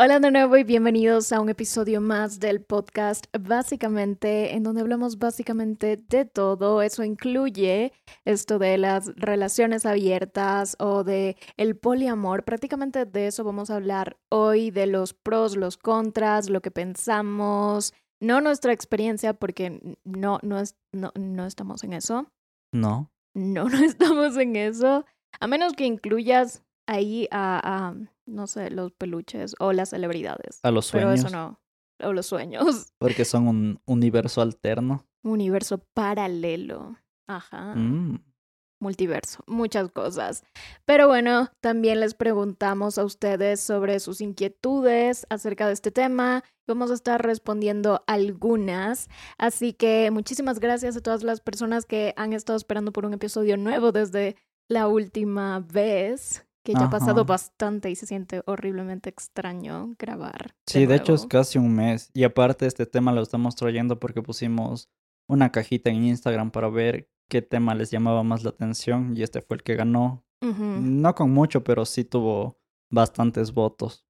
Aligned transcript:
Hola 0.00 0.20
de 0.20 0.30
nuevo 0.30 0.56
y 0.56 0.62
bienvenidos 0.62 1.32
a 1.32 1.40
un 1.40 1.48
episodio 1.48 2.00
más 2.00 2.38
del 2.38 2.60
podcast, 2.60 3.26
básicamente 3.36 4.54
en 4.54 4.62
donde 4.62 4.80
hablamos 4.80 5.18
básicamente 5.18 5.96
de 5.96 6.24
todo. 6.24 6.82
Eso 6.82 7.02
incluye 7.02 7.92
esto 8.24 8.60
de 8.60 8.78
las 8.78 9.12
relaciones 9.16 9.86
abiertas 9.86 10.76
o 10.78 11.02
de 11.02 11.36
el 11.56 11.76
poliamor. 11.76 12.44
Prácticamente 12.44 13.06
de 13.06 13.26
eso 13.26 13.42
vamos 13.42 13.70
a 13.70 13.74
hablar 13.74 14.16
hoy, 14.28 14.70
de 14.70 14.86
los 14.86 15.14
pros, 15.14 15.56
los 15.56 15.76
contras, 15.76 16.48
lo 16.48 16.60
que 16.60 16.70
pensamos, 16.70 17.92
no 18.20 18.40
nuestra 18.40 18.72
experiencia 18.72 19.34
porque 19.34 19.96
no, 20.04 20.38
no, 20.42 20.60
es, 20.60 20.76
no, 20.92 21.10
no 21.18 21.44
estamos 21.44 21.82
en 21.82 21.94
eso. 21.94 22.30
No. 22.70 23.10
No, 23.34 23.64
no 23.68 23.78
estamos 23.78 24.36
en 24.36 24.54
eso. 24.54 25.04
A 25.40 25.48
menos 25.48 25.72
que 25.72 25.86
incluyas 25.86 26.62
ahí 26.88 27.28
a, 27.30 27.60
a 27.64 27.94
no 28.26 28.46
sé, 28.46 28.70
los 28.70 28.92
peluches 28.92 29.54
o 29.58 29.72
las 29.72 29.90
celebridades. 29.90 30.60
A 30.62 30.70
los 30.70 30.86
sueños. 30.86 31.10
Pero 31.10 31.28
eso 31.28 31.36
no. 31.36 31.60
O 32.00 32.12
los 32.12 32.26
sueños. 32.26 32.92
Porque 32.98 33.24
son 33.24 33.48
un 33.48 33.80
universo 33.86 34.40
alterno. 34.40 35.06
Un 35.22 35.32
universo 35.32 35.78
paralelo. 35.94 36.96
Ajá. 37.26 37.74
Mm. 37.74 38.22
Multiverso. 38.80 39.42
Muchas 39.48 39.90
cosas. 39.90 40.44
Pero 40.84 41.08
bueno, 41.08 41.50
también 41.60 41.98
les 41.98 42.14
preguntamos 42.14 42.96
a 42.96 43.04
ustedes 43.04 43.58
sobre 43.60 43.98
sus 43.98 44.20
inquietudes 44.20 45.26
acerca 45.30 45.66
de 45.66 45.72
este 45.72 45.90
tema. 45.90 46.44
Vamos 46.68 46.92
a 46.92 46.94
estar 46.94 47.20
respondiendo 47.20 48.04
algunas. 48.06 49.08
Así 49.36 49.72
que 49.72 50.12
muchísimas 50.12 50.60
gracias 50.60 50.96
a 50.96 51.00
todas 51.00 51.24
las 51.24 51.40
personas 51.40 51.86
que 51.86 52.14
han 52.16 52.32
estado 52.32 52.56
esperando 52.56 52.92
por 52.92 53.04
un 53.04 53.14
episodio 53.14 53.56
nuevo 53.56 53.90
desde 53.90 54.36
la 54.68 54.86
última 54.86 55.58
vez 55.60 56.47
que 56.68 56.78
ya 56.78 56.86
ha 56.86 56.90
pasado 56.90 57.24
bastante 57.24 57.90
y 57.90 57.96
se 57.96 58.06
siente 58.06 58.42
horriblemente 58.44 59.08
extraño 59.08 59.94
grabar. 59.98 60.54
Sí, 60.66 60.84
de 60.84 60.96
hecho 60.96 61.14
es 61.14 61.24
casi 61.24 61.58
un 61.58 61.74
mes. 61.74 62.10
Y 62.12 62.24
aparte 62.24 62.66
este 62.66 62.84
tema 62.84 63.10
lo 63.12 63.22
estamos 63.22 63.56
trayendo 63.56 63.98
porque 63.98 64.20
pusimos 64.20 64.90
una 65.26 65.50
cajita 65.50 65.88
en 65.88 66.04
Instagram 66.04 66.50
para 66.50 66.68
ver 66.68 67.08
qué 67.30 67.40
tema 67.40 67.74
les 67.74 67.90
llamaba 67.90 68.22
más 68.22 68.44
la 68.44 68.50
atención 68.50 69.16
y 69.16 69.22
este 69.22 69.40
fue 69.40 69.56
el 69.56 69.62
que 69.62 69.76
ganó. 69.76 70.26
No 70.42 71.14
con 71.14 71.32
mucho, 71.32 71.64
pero 71.64 71.86
sí 71.86 72.04
tuvo 72.04 72.60
bastantes 72.90 73.52
votos. 73.52 74.06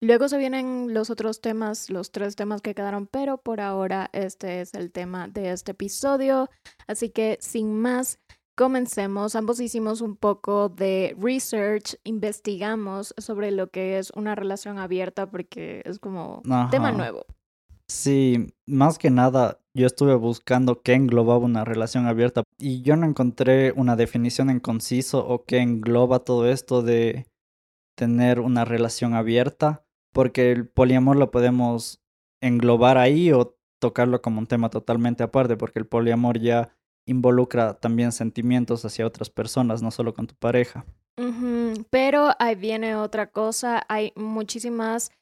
Luego 0.00 0.28
se 0.28 0.38
vienen 0.38 0.94
los 0.94 1.10
otros 1.10 1.40
temas, 1.40 1.90
los 1.90 2.12
tres 2.12 2.36
temas 2.36 2.62
que 2.62 2.74
quedaron, 2.74 3.08
pero 3.08 3.38
por 3.38 3.60
ahora 3.60 4.10
este 4.12 4.60
es 4.60 4.74
el 4.74 4.92
tema 4.92 5.26
de 5.26 5.50
este 5.50 5.72
episodio. 5.72 6.50
Así 6.86 7.10
que 7.10 7.36
sin 7.40 7.80
más, 7.80 8.20
comencemos. 8.54 9.34
Ambos 9.36 9.60
hicimos 9.60 10.00
un 10.00 10.16
poco 10.16 10.68
de 10.68 11.16
research, 11.18 11.96
investigamos 12.04 13.14
sobre 13.18 13.50
lo 13.50 13.70
que 13.70 13.98
es 13.98 14.10
una 14.14 14.34
relación 14.34 14.78
abierta 14.78 15.30
porque 15.30 15.82
es 15.84 15.98
como 15.98 16.42
tema 16.70 16.88
Ajá. 16.88 16.92
nuevo. 16.92 17.26
Sí, 17.88 18.54
más 18.66 18.98
que 18.98 19.10
nada, 19.10 19.60
yo 19.74 19.86
estuve 19.86 20.14
buscando 20.14 20.80
qué 20.82 20.94
englobaba 20.94 21.44
una 21.44 21.64
relación 21.64 22.06
abierta 22.06 22.42
y 22.58 22.80
yo 22.82 22.96
no 22.96 23.06
encontré 23.06 23.72
una 23.72 23.94
definición 23.94 24.48
en 24.48 24.60
conciso 24.60 25.26
o 25.26 25.44
qué 25.44 25.58
engloba 25.58 26.20
todo 26.20 26.48
esto 26.48 26.82
de 26.82 27.26
tener 27.94 28.40
una 28.40 28.64
relación 28.64 29.14
abierta, 29.14 29.84
porque 30.12 30.50
el 30.50 30.66
poliamor 30.66 31.16
lo 31.16 31.30
podemos 31.30 32.00
englobar 32.42 32.96
ahí 32.96 33.32
o 33.32 33.56
tocarlo 33.80 34.22
como 34.22 34.38
un 34.38 34.46
tema 34.46 34.70
totalmente 34.70 35.22
aparte, 35.22 35.56
porque 35.56 35.78
el 35.78 35.86
poliamor 35.86 36.40
ya 36.40 36.74
involucra 37.06 37.74
también 37.74 38.12
sentimientos 38.12 38.84
hacia 38.84 39.06
otras 39.06 39.30
personas, 39.30 39.82
no 39.82 39.90
solo 39.90 40.14
con 40.14 40.26
tu 40.26 40.34
pareja. 40.34 40.84
Pero 41.90 42.30
ahí 42.38 42.56
viene 42.56 42.96
otra 42.96 43.30
cosa, 43.30 43.84
hay 43.88 44.12
muchísimas 44.16 45.12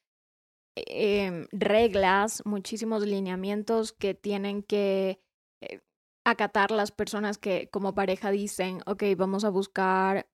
em, 0.75 1.47
reglas, 1.53 2.43
muchísimos 2.47 3.07
lineamientos 3.07 3.93
que 3.93 4.15
tienen 4.15 4.63
que 4.63 5.21
eh, 5.61 5.81
acatar 6.25 6.71
las 6.71 6.93
personas 6.93 7.37
que 7.37 7.69
como 7.71 7.95
pareja 7.95 8.31
dicen, 8.31 8.81
ok, 8.87 9.03
vamos 9.17 9.45
a 9.45 9.51
buscar 9.51 10.27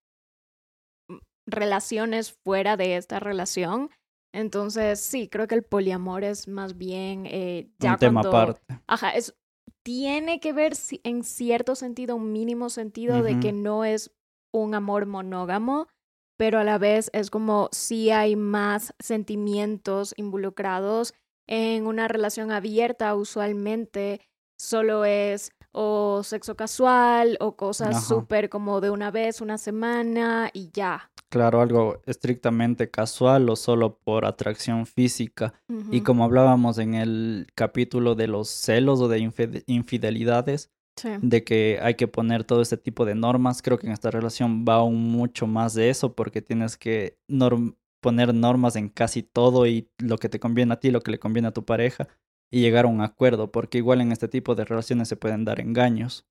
relaciones 1.47 2.32
fuera 2.44 2.76
de 2.76 2.97
esta 2.97 3.19
relación. 3.20 3.91
Entonces, 4.32 5.00
sí, 5.00 5.28
creo 5.28 5.48
que 5.48 5.54
el 5.54 5.64
poliamor 5.64 6.22
es 6.22 6.47
más 6.47 6.76
bien 6.76 7.25
eh, 7.26 7.70
ya 7.78 7.92
un 7.92 7.98
tema 7.98 8.20
cuando... 8.20 8.38
aparte. 8.38 8.81
Ajá, 8.87 9.10
es, 9.10 9.34
tiene 9.82 10.40
que 10.40 10.52
ver 10.52 10.74
en 11.04 11.24
cierto 11.24 11.74
sentido, 11.74 12.16
un 12.16 12.32
mínimo 12.32 12.70
sentido 12.70 13.22
de 13.22 13.40
que 13.40 13.52
no 13.52 13.84
es 13.84 14.10
un 14.52 14.74
amor 14.74 15.06
monógamo, 15.06 15.88
pero 16.36 16.58
a 16.58 16.64
la 16.64 16.78
vez 16.78 17.10
es 17.12 17.30
como 17.30 17.68
si 17.72 18.10
hay 18.10 18.36
más 18.36 18.94
sentimientos 18.98 20.14
involucrados 20.16 21.14
en 21.48 21.86
una 21.86 22.08
relación 22.08 22.52
abierta, 22.52 23.14
usualmente 23.14 24.20
solo 24.58 25.04
es 25.04 25.50
o 25.72 26.22
sexo 26.22 26.56
casual 26.56 27.36
o 27.40 27.56
cosas 27.56 28.06
súper 28.06 28.48
como 28.48 28.80
de 28.80 28.90
una 28.90 29.10
vez, 29.10 29.40
una 29.40 29.58
semana 29.58 30.50
y 30.52 30.70
ya. 30.72 31.10
Claro, 31.30 31.60
algo 31.60 32.00
estrictamente 32.06 32.90
casual 32.90 33.50
o 33.50 33.56
solo 33.56 33.98
por 33.98 34.24
atracción 34.24 34.86
física. 34.86 35.52
Y 35.90 36.00
como 36.00 36.24
hablábamos 36.24 36.78
en 36.78 36.94
el 36.94 37.46
capítulo 37.54 38.14
de 38.14 38.28
los 38.28 38.48
celos 38.48 39.00
o 39.00 39.08
de 39.08 39.18
infide- 39.20 39.62
infidelidades, 39.66 40.70
Sí. 40.96 41.10
de 41.22 41.44
que 41.44 41.78
hay 41.82 41.94
que 41.94 42.08
poner 42.08 42.42
todo 42.44 42.60
este 42.62 42.76
tipo 42.76 43.04
de 43.04 43.14
normas, 43.14 43.62
creo 43.62 43.78
que 43.78 43.86
en 43.86 43.92
esta 43.92 44.10
relación 44.10 44.64
va 44.68 44.76
aún 44.76 45.12
mucho 45.12 45.46
más 45.46 45.74
de 45.74 45.90
eso 45.90 46.14
porque 46.14 46.42
tienes 46.42 46.76
que 46.76 47.18
norm- 47.28 47.76
poner 48.02 48.34
normas 48.34 48.74
en 48.74 48.88
casi 48.88 49.22
todo 49.22 49.66
y 49.66 49.88
lo 49.98 50.18
que 50.18 50.28
te 50.28 50.40
conviene 50.40 50.72
a 50.72 50.80
ti, 50.80 50.90
lo 50.90 51.00
que 51.02 51.10
le 51.12 51.18
conviene 51.18 51.48
a 51.48 51.52
tu 51.52 51.64
pareja 51.64 52.08
y 52.50 52.60
llegar 52.62 52.86
a 52.86 52.88
un 52.88 53.00
acuerdo, 53.02 53.52
porque 53.52 53.78
igual 53.78 54.00
en 54.00 54.10
este 54.12 54.26
tipo 54.28 54.54
de 54.54 54.64
relaciones 54.64 55.08
se 55.08 55.16
pueden 55.16 55.44
dar 55.44 55.60
engaños. 55.60 56.26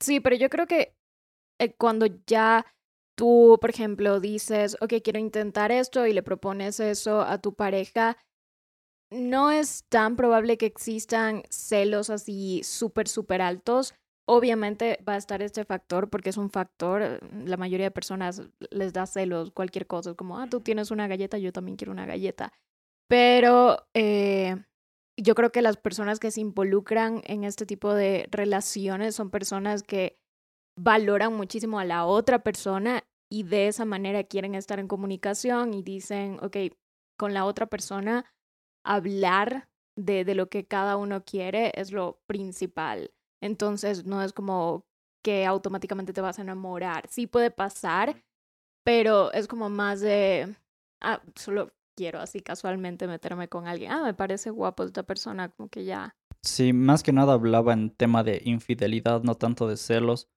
Sí, 0.00 0.18
pero 0.20 0.34
yo 0.36 0.48
creo 0.48 0.66
que 0.66 0.94
eh, 1.60 1.74
cuando 1.76 2.06
ya 2.26 2.64
tú, 3.20 3.58
por 3.60 3.68
ejemplo, 3.68 4.18
dices, 4.18 4.78
ok, 4.80 4.94
quiero 5.04 5.18
intentar 5.18 5.72
esto 5.72 6.06
y 6.06 6.14
le 6.14 6.22
propones 6.22 6.80
eso 6.80 7.20
a 7.20 7.36
tu 7.36 7.52
pareja, 7.52 8.16
no 9.10 9.50
es 9.50 9.84
tan 9.90 10.16
probable 10.16 10.56
que 10.56 10.64
existan 10.64 11.42
celos 11.50 12.08
así 12.08 12.62
súper, 12.64 13.08
súper 13.08 13.42
altos. 13.42 13.92
Obviamente 14.26 15.04
va 15.06 15.14
a 15.14 15.16
estar 15.18 15.42
este 15.42 15.66
factor 15.66 16.08
porque 16.08 16.30
es 16.30 16.38
un 16.38 16.48
factor, 16.48 17.20
la 17.44 17.58
mayoría 17.58 17.88
de 17.88 17.90
personas 17.90 18.40
les 18.70 18.94
da 18.94 19.04
celos, 19.04 19.50
cualquier 19.50 19.86
cosa, 19.86 20.12
es 20.12 20.16
como, 20.16 20.38
ah, 20.38 20.46
tú 20.48 20.62
tienes 20.62 20.90
una 20.90 21.06
galleta, 21.06 21.36
yo 21.36 21.52
también 21.52 21.76
quiero 21.76 21.92
una 21.92 22.06
galleta. 22.06 22.54
Pero 23.06 23.86
eh, 23.92 24.56
yo 25.18 25.34
creo 25.34 25.52
que 25.52 25.60
las 25.60 25.76
personas 25.76 26.20
que 26.20 26.30
se 26.30 26.40
involucran 26.40 27.20
en 27.26 27.44
este 27.44 27.66
tipo 27.66 27.92
de 27.92 28.26
relaciones 28.30 29.14
son 29.14 29.28
personas 29.28 29.82
que 29.82 30.18
valoran 30.78 31.34
muchísimo 31.34 31.78
a 31.78 31.84
la 31.84 32.06
otra 32.06 32.38
persona 32.38 33.04
y 33.30 33.44
de 33.44 33.68
esa 33.68 33.84
manera 33.84 34.24
quieren 34.24 34.54
estar 34.54 34.78
en 34.80 34.88
comunicación 34.88 35.72
y 35.72 35.82
dicen, 35.82 36.38
ok, 36.42 36.56
con 37.16 37.32
la 37.32 37.44
otra 37.44 37.66
persona 37.66 38.24
hablar 38.84 39.68
de, 39.96 40.24
de 40.24 40.34
lo 40.34 40.48
que 40.48 40.66
cada 40.66 40.96
uno 40.96 41.24
quiere 41.24 41.72
es 41.74 41.92
lo 41.92 42.20
principal. 42.26 43.12
Entonces 43.40 44.04
no 44.04 44.22
es 44.22 44.32
como 44.32 44.84
que 45.22 45.46
automáticamente 45.46 46.12
te 46.12 46.20
vas 46.20 46.38
a 46.38 46.42
enamorar. 46.42 47.06
Sí 47.08 47.26
puede 47.26 47.50
pasar, 47.50 48.22
pero 48.84 49.32
es 49.32 49.46
como 49.46 49.70
más 49.70 50.00
de, 50.00 50.56
ah, 51.00 51.22
solo 51.36 51.72
quiero 51.96 52.20
así 52.20 52.40
casualmente 52.40 53.06
meterme 53.06 53.48
con 53.48 53.66
alguien. 53.66 53.92
Ah, 53.92 54.02
me 54.02 54.14
parece 54.14 54.50
guapo 54.50 54.84
esta 54.84 55.02
persona, 55.02 55.50
como 55.50 55.68
que 55.68 55.84
ya. 55.84 56.16
Sí, 56.42 56.72
más 56.72 57.02
que 57.02 57.12
nada 57.12 57.34
hablaba 57.34 57.74
en 57.74 57.90
tema 57.90 58.24
de 58.24 58.40
infidelidad, 58.44 59.22
no 59.22 59.34
tanto 59.34 59.68
de 59.68 59.76
celos, 59.76 60.28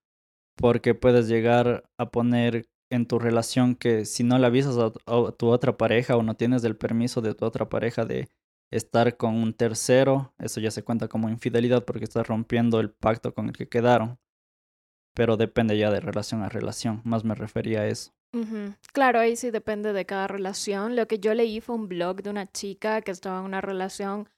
porque 0.56 0.94
puedes 0.94 1.28
llegar 1.28 1.88
a 1.96 2.10
poner 2.10 2.68
en 2.94 3.06
tu 3.06 3.18
relación 3.18 3.74
que 3.74 4.04
si 4.04 4.24
no 4.24 4.38
le 4.38 4.46
avisas 4.46 4.76
a, 4.78 4.92
tu 5.32 5.48
otra 5.48 5.76
pareja 5.76 6.16
o 6.16 6.22
no 6.22 6.34
tienes 6.34 6.64
el 6.64 6.76
permiso 6.76 7.20
de 7.20 7.34
tu 7.34 7.44
otra 7.44 7.68
pareja 7.68 8.04
de 8.04 8.28
estar 8.70 9.16
con 9.16 9.34
un 9.34 9.52
tercero, 9.54 10.32
eso 10.38 10.60
ya 10.60 10.70
se 10.70 10.82
cuenta 10.82 11.08
como 11.08 11.28
infidelidad 11.28 11.84
porque 11.84 12.04
estás 12.04 12.26
rompiendo 12.26 12.80
el 12.80 12.90
pacto 12.90 13.34
con 13.34 13.46
el 13.46 13.52
que 13.56 13.68
quedaron. 13.68 14.18
Pero 15.14 15.36
depende 15.36 15.78
ya 15.78 15.90
de 15.90 16.00
relación 16.00 16.42
a 16.42 16.48
relación, 16.48 17.00
más 17.04 17.24
me 17.24 17.34
refería 17.34 17.82
a 17.82 17.86
eso. 17.86 18.12
Claro, 18.92 19.20
ahí 19.20 19.36
sí 19.36 19.52
depende 19.52 19.92
de 19.92 20.06
cada 20.06 20.26
relación. 20.26 20.96
Lo 20.96 21.06
que 21.06 21.20
yo 21.20 21.34
leí 21.34 21.60
fue 21.60 21.76
un 21.76 21.88
blog 21.88 22.22
de 22.22 22.30
una 22.30 22.50
chica 22.50 23.00
que 23.00 23.12
estaba 23.12 23.38
en 23.38 23.44
una 23.44 23.60
relación 23.60 24.28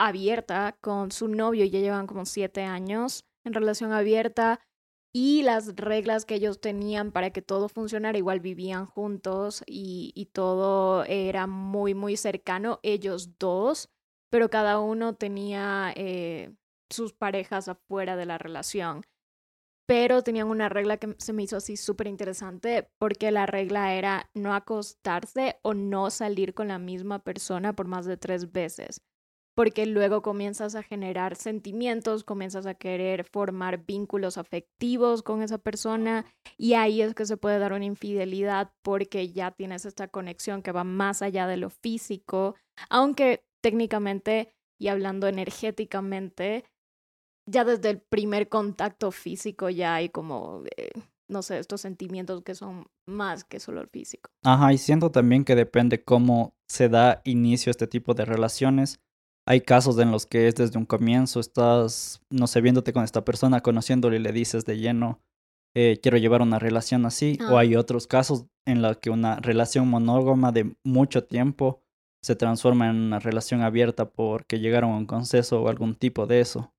abierta 0.00 0.76
con 0.80 1.12
su 1.12 1.28
novio, 1.28 1.64
ya 1.64 1.78
llevan 1.78 2.08
como 2.08 2.24
siete 2.24 2.64
años 2.64 3.24
en 3.44 3.52
relación 3.52 3.92
abierta 3.92 4.60
y 5.20 5.42
las 5.42 5.74
reglas 5.74 6.24
que 6.24 6.36
ellos 6.36 6.60
tenían 6.60 7.10
para 7.10 7.30
que 7.30 7.42
todo 7.42 7.68
funcionara, 7.68 8.16
igual 8.16 8.38
vivían 8.38 8.86
juntos 8.86 9.64
y, 9.66 10.30
todo 10.32 11.02
era 11.06 11.48
muy, 11.48 11.92
muy 11.92 12.16
cercano, 12.16 12.78
ellos 12.84 13.36
dos, 13.36 13.90
pero 14.30 14.48
cada 14.48 14.78
uno 14.78 15.16
tenía 15.16 15.92
eh, 15.96 16.54
sus 16.88 17.14
parejas 17.14 17.66
afuera 17.66 18.14
de 18.14 18.26
la 18.26 18.38
relación. 18.38 19.02
pero 19.86 20.22
tenían 20.22 20.48
una 20.48 20.68
regla 20.68 20.98
que 20.98 21.16
se 21.18 21.32
me 21.32 21.42
hizo 21.42 21.56
así 21.56 21.76
súper 21.76 22.06
interesante 22.06 22.88
porque 22.98 23.32
la 23.32 23.46
regla 23.46 23.94
era 23.94 24.30
no 24.34 24.54
acostarse 24.54 25.58
o 25.62 25.74
no 25.74 26.10
salir 26.10 26.54
con 26.54 26.68
la 26.68 26.78
misma 26.78 27.24
persona 27.24 27.74
por 27.74 27.88
más 27.88 28.06
de 28.06 28.18
tres 28.18 28.52
veces, 28.52 29.00
porque 29.58 29.86
luego 29.86 30.22
comienzas 30.22 30.76
a 30.76 30.84
generar 30.84 31.34
sentimientos, 31.34 32.22
comienzas 32.22 32.64
a 32.64 32.74
querer 32.74 33.24
formar 33.24 33.84
vínculos 33.84 34.38
afectivos 34.38 35.24
con 35.24 35.42
esa 35.42 35.58
persona 35.58 36.26
y 36.56 36.74
ahí 36.74 37.02
es 37.02 37.12
que 37.12 37.26
se 37.26 37.36
puede 37.36 37.58
dar 37.58 37.72
una 37.72 37.84
infidelidad 37.84 38.70
porque 38.82 39.32
ya 39.32 39.50
tienes 39.50 39.84
esta 39.84 40.06
conexión 40.06 40.62
que 40.62 40.70
va 40.70 40.84
más 40.84 41.22
allá 41.22 41.48
de 41.48 41.56
lo 41.56 41.70
físico, 41.70 42.54
aunque 42.88 43.42
técnicamente 43.60 44.52
y 44.80 44.86
hablando 44.86 45.26
energéticamente, 45.26 46.64
ya 47.44 47.64
desde 47.64 47.90
el 47.90 48.00
primer 48.00 48.48
contacto 48.48 49.10
físico 49.10 49.70
ya 49.70 49.96
hay 49.96 50.08
como, 50.08 50.62
eh, 50.76 50.92
no 51.28 51.42
sé, 51.42 51.58
estos 51.58 51.80
sentimientos 51.80 52.44
que 52.44 52.54
son 52.54 52.86
más 53.08 53.42
que 53.42 53.58
solo 53.58 53.80
el 53.80 53.88
físico. 53.88 54.30
Ajá, 54.44 54.72
y 54.72 54.78
siento 54.78 55.10
también 55.10 55.44
que 55.44 55.56
depende 55.56 56.04
cómo 56.04 56.54
se 56.68 56.88
da 56.88 57.22
inicio 57.24 57.70
a 57.70 57.72
este 57.72 57.88
tipo 57.88 58.14
de 58.14 58.24
relaciones. 58.24 59.00
Hay 59.48 59.62
casos 59.62 59.98
en 59.98 60.10
los 60.10 60.26
que 60.26 60.46
es 60.46 60.56
desde 60.56 60.78
un 60.78 60.84
comienzo, 60.84 61.40
estás, 61.40 62.20
no 62.30 62.46
sé, 62.46 62.60
viéndote 62.60 62.92
con 62.92 63.02
esta 63.02 63.24
persona, 63.24 63.62
conociéndole 63.62 64.16
y 64.16 64.20
le 64.20 64.32
dices 64.32 64.66
de 64.66 64.76
lleno, 64.76 65.20
eh, 65.74 65.98
quiero 66.02 66.18
llevar 66.18 66.42
una 66.42 66.58
relación 66.58 67.06
así. 67.06 67.38
O 67.50 67.56
Ah. 67.56 67.60
hay 67.60 67.74
otros 67.76 68.06
casos 68.06 68.44
en 68.66 68.82
los 68.82 68.98
que 68.98 69.08
una 69.10 69.36
relación 69.36 69.88
monógama 69.88 70.52
de 70.52 70.74
mucho 70.84 71.24
tiempo 71.24 71.80
se 72.22 72.36
transforma 72.36 72.90
en 72.90 72.96
una 72.96 73.20
relación 73.20 73.62
abierta 73.62 74.10
porque 74.10 74.58
llegaron 74.60 74.90
a 74.90 74.96
un 74.98 75.06
consenso 75.06 75.62
o 75.62 75.68
algún 75.68 75.94
tipo 75.94 76.26
de 76.26 76.40
eso. 76.40 76.72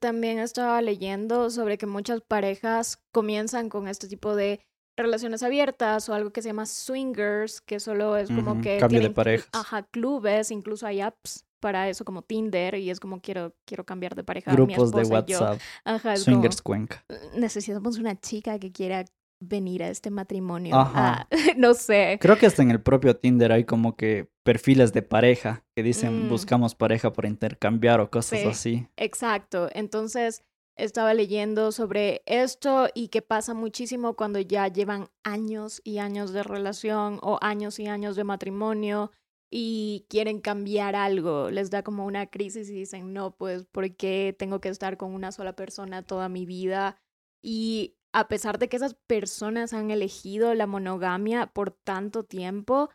También 0.00 0.40
estaba 0.40 0.82
leyendo 0.82 1.48
sobre 1.48 1.78
que 1.78 1.86
muchas 1.86 2.20
parejas 2.20 2.98
comienzan 3.14 3.68
con 3.68 3.86
este 3.88 4.08
tipo 4.08 4.34
de 4.34 4.60
relaciones 4.98 5.42
abiertas 5.44 6.08
o 6.08 6.14
algo 6.14 6.32
que 6.32 6.42
se 6.42 6.48
llama 6.48 6.66
swingers, 6.66 7.60
que 7.60 7.78
solo 7.80 8.16
es 8.16 8.28
como 8.30 8.60
que 8.60 8.78
cambio 8.78 8.98
de 8.98 9.00
tienen 9.00 9.12
clu- 9.12 9.14
parejas. 9.14 9.48
ajá, 9.52 9.84
clubes, 9.84 10.50
incluso 10.50 10.86
hay 10.86 11.00
apps 11.00 11.44
para 11.64 11.88
eso 11.88 12.04
como 12.04 12.20
Tinder 12.20 12.74
y 12.74 12.90
es 12.90 13.00
como 13.00 13.20
quiero 13.22 13.54
quiero 13.64 13.84
cambiar 13.86 14.14
de 14.14 14.22
pareja 14.22 14.50
mi 14.50 14.56
Grupos 14.56 14.92
de 14.92 15.00
y 15.00 15.04
yo. 15.06 15.10
WhatsApp, 15.14 15.58
Ajá, 15.86 16.12
es 16.12 16.24
como, 16.26 16.36
swingers 16.36 16.60
Cuenca. 16.60 17.02
necesitamos 17.34 17.96
una 17.96 18.20
chica 18.20 18.58
que 18.58 18.70
quiera 18.70 19.06
venir 19.40 19.82
a 19.82 19.88
este 19.88 20.10
matrimonio. 20.10 20.74
Ajá. 20.76 21.22
Ah, 21.22 21.28
no 21.56 21.72
sé. 21.72 22.18
Creo 22.20 22.36
que 22.36 22.44
hasta 22.46 22.62
en 22.62 22.70
el 22.70 22.82
propio 22.82 23.16
Tinder 23.16 23.50
hay 23.50 23.64
como 23.64 23.96
que 23.96 24.28
perfiles 24.42 24.92
de 24.92 25.00
pareja 25.00 25.64
que 25.74 25.82
dicen 25.82 26.26
Mm. 26.26 26.28
buscamos 26.28 26.74
pareja 26.74 27.12
para 27.14 27.28
intercambiar 27.28 28.00
o 28.00 28.10
cosas 28.10 28.40
Sí. 28.40 28.46
así. 28.46 28.88
Exacto. 28.96 29.68
Entonces, 29.72 30.42
estaba 30.76 31.14
leyendo 31.14 31.72
sobre 31.72 32.22
esto 32.26 32.88
y 32.94 33.08
que 33.08 33.22
pasa 33.22 33.54
muchísimo 33.54 34.16
cuando 34.16 34.38
ya 34.40 34.68
llevan 34.68 35.08
años 35.24 35.80
y 35.84 35.96
años 35.98 36.32
de 36.34 36.42
relación 36.42 37.18
o 37.22 37.38
años 37.40 37.78
y 37.78 37.86
años 37.86 38.16
de 38.16 38.24
matrimonio 38.24 39.10
y 39.56 40.04
quieren 40.08 40.40
cambiar 40.40 40.96
algo. 40.96 41.48
Les 41.48 41.70
da 41.70 41.84
como 41.84 42.06
una 42.06 42.26
crisis 42.26 42.68
y 42.70 42.72
dicen, 42.72 43.12
no, 43.12 43.36
pues, 43.36 43.66
¿por 43.66 43.94
qué 43.94 44.34
tengo 44.36 44.60
que 44.60 44.68
estar 44.68 44.96
con 44.96 45.14
una 45.14 45.30
sola 45.30 45.54
persona 45.54 46.02
toda 46.02 46.28
mi 46.28 46.44
vida? 46.44 46.96
Y 47.40 47.94
a 48.12 48.26
pesar 48.26 48.58
de 48.58 48.68
que 48.68 48.74
esas 48.74 48.94
personas 48.94 49.72
han 49.72 49.92
elegido 49.92 50.54
la 50.54 50.66
monogamia 50.66 51.46
por 51.46 51.70
tanto 51.70 52.24
tiempo, 52.24 52.90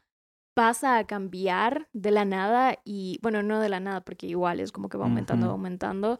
pasa 0.53 0.97
a 0.97 1.07
cambiar 1.07 1.87
de 1.93 2.11
la 2.11 2.25
nada 2.25 2.77
y, 2.83 3.19
bueno, 3.21 3.41
no 3.41 3.61
de 3.61 3.69
la 3.69 3.79
nada, 3.79 4.01
porque 4.01 4.27
igual 4.27 4.59
es 4.59 4.73
como 4.73 4.89
que 4.89 4.97
va 4.97 5.05
aumentando, 5.05 5.45
Ujú. 5.45 5.53
aumentando. 5.53 6.19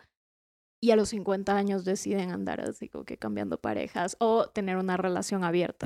Y 0.82 0.92
a 0.92 0.96
los 0.96 1.10
50 1.10 1.58
años 1.58 1.84
deciden 1.84 2.32
andar 2.32 2.62
así 2.62 2.88
como 2.88 3.04
que 3.04 3.18
cambiando 3.18 3.60
parejas 3.60 4.16
o 4.22 4.48
tener 4.48 4.78
una 4.78 4.96
relación 4.96 5.44
abierta. 5.44 5.86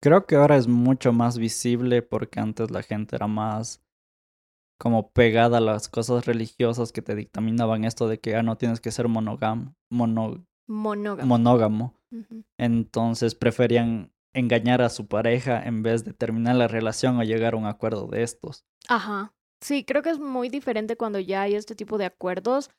Creo 0.00 0.26
que 0.26 0.34
ahora 0.34 0.56
es 0.56 0.66
mucho 0.66 1.12
más 1.12 1.38
visible 1.38 2.02
porque 2.02 2.40
antes 2.40 2.72
la 2.72 2.82
gente 2.82 3.14
era 3.14 3.28
más 3.28 3.83
como 4.78 5.10
pegada 5.12 5.58
a 5.58 5.60
las 5.60 5.88
cosas 5.88 6.26
religiosas 6.26 6.92
que 6.92 7.02
te 7.02 7.14
dictaminaban 7.14 7.84
esto 7.84 8.08
de 8.08 8.18
que 8.18 8.34
ah, 8.36 8.42
no 8.42 8.56
tienes 8.56 8.80
que 8.80 8.90
ser 8.90 9.08
monógamo, 9.08 9.74
mono- 9.90 10.44
Monógamo. 11.26 11.94
Entonces 12.58 13.34
preferían 13.34 14.12
engañar 14.32 14.82
a 14.82 14.88
su 14.88 15.06
pareja 15.06 15.62
en 15.62 15.82
vez 15.82 16.04
de 16.04 16.12
terminar 16.12 16.56
la 16.56 16.68
relación 16.68 17.18
o 17.18 17.22
llegar 17.22 17.54
a 17.54 17.56
un 17.56 17.66
acuerdo 17.66 18.06
de 18.06 18.22
estos. 18.22 18.64
Ajá. 18.88 19.32
Sí, 19.60 19.84
creo 19.84 20.02
que 20.02 20.10
es 20.10 20.18
muy 20.18 20.48
diferente 20.48 20.96
cuando 20.96 21.18
ya 21.20 21.42
hay 21.42 21.54
este 21.54 21.74
tipo 21.74 21.98
de 21.98 22.04
acuerdos 22.06 22.70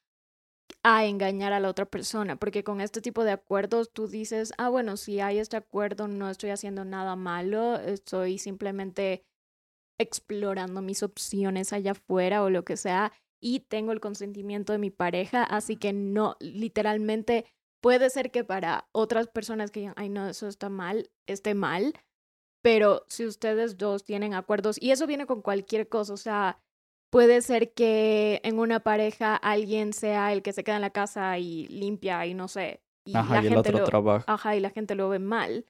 a 0.83 1.05
engañar 1.05 1.53
a 1.53 1.59
la 1.59 1.69
otra 1.69 1.85
persona, 1.85 2.35
porque 2.35 2.63
con 2.63 2.81
este 2.81 3.01
tipo 3.01 3.23
de 3.23 3.31
acuerdos 3.31 3.91
tú 3.91 4.07
dices, 4.07 4.53
ah, 4.57 4.69
bueno, 4.69 4.97
si 4.97 5.19
hay 5.19 5.39
este 5.39 5.57
acuerdo, 5.57 6.07
no 6.07 6.29
estoy 6.29 6.49
haciendo 6.51 6.85
nada 6.85 7.15
malo, 7.15 7.75
estoy 7.79 8.37
simplemente 8.37 9.23
explorando 9.97 10.81
mis 10.81 11.03
opciones 11.03 11.73
allá 11.73 11.91
afuera 11.91 12.43
o 12.43 12.49
lo 12.49 12.63
que 12.65 12.77
sea, 12.77 13.11
y 13.41 13.59
tengo 13.61 13.91
el 13.91 13.99
consentimiento 13.99 14.73
de 14.73 14.79
mi 14.79 14.89
pareja, 14.89 15.43
así 15.43 15.75
que 15.77 15.93
no, 15.93 16.35
literalmente 16.39 17.45
puede 17.81 18.09
ser 18.09 18.31
que 18.31 18.43
para 18.43 18.87
otras 18.91 19.27
personas 19.27 19.69
que 19.71 19.81
digan, 19.81 19.93
ay, 19.97 20.09
no, 20.09 20.27
eso 20.27 20.47
está 20.47 20.69
mal, 20.69 21.11
esté 21.27 21.53
mal, 21.53 21.93
pero 22.63 23.05
si 23.07 23.25
ustedes 23.25 23.77
dos 23.77 24.03
tienen 24.03 24.33
acuerdos, 24.33 24.81
y 24.81 24.91
eso 24.91 25.05
viene 25.05 25.27
con 25.27 25.41
cualquier 25.41 25.87
cosa, 25.87 26.13
o 26.13 26.17
sea, 26.17 26.59
puede 27.11 27.41
ser 27.41 27.73
que 27.73 28.41
en 28.43 28.57
una 28.57 28.79
pareja 28.79 29.35
alguien 29.35 29.93
sea 29.93 30.33
el 30.33 30.41
que 30.41 30.51
se 30.53 30.63
queda 30.63 30.77
en 30.77 30.81
la 30.81 30.89
casa 30.89 31.37
y 31.37 31.67
limpia 31.67 32.25
y 32.25 32.33
no 32.33 32.47
sé, 32.47 32.81
y 33.05 33.15
Ajá, 33.15 33.35
la 33.35 33.45
y 33.45 33.49
gente 33.49 33.71
lo, 33.71 33.83
trabaja. 33.83 34.25
ajá, 34.33 34.55
y 34.55 34.59
la 34.59 34.71
gente 34.71 34.95
lo 34.95 35.07
ve 35.09 35.19
mal, 35.19 35.65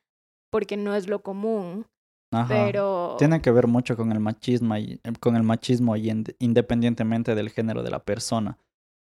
porque 0.50 0.78
no 0.78 0.96
es 0.96 1.10
lo 1.10 1.22
común, 1.22 1.86
Ajá. 2.32 2.48
pero 2.66 3.16
Tiene 3.18 3.42
que 3.42 3.52
ver 3.52 3.68
mucho 3.68 3.96
con 3.96 4.12
el 4.12 4.20
machismo 4.20 4.76
y 4.78 5.00
eh, 5.04 5.14
con 5.20 5.36
el 5.36 5.44
machismo 5.44 5.96
y 5.96 6.10
ind- 6.10 6.36
independientemente 6.40 7.36
del 7.36 7.50
género 7.50 7.84
de 7.84 7.92
la 7.92 8.04
persona. 8.04 8.58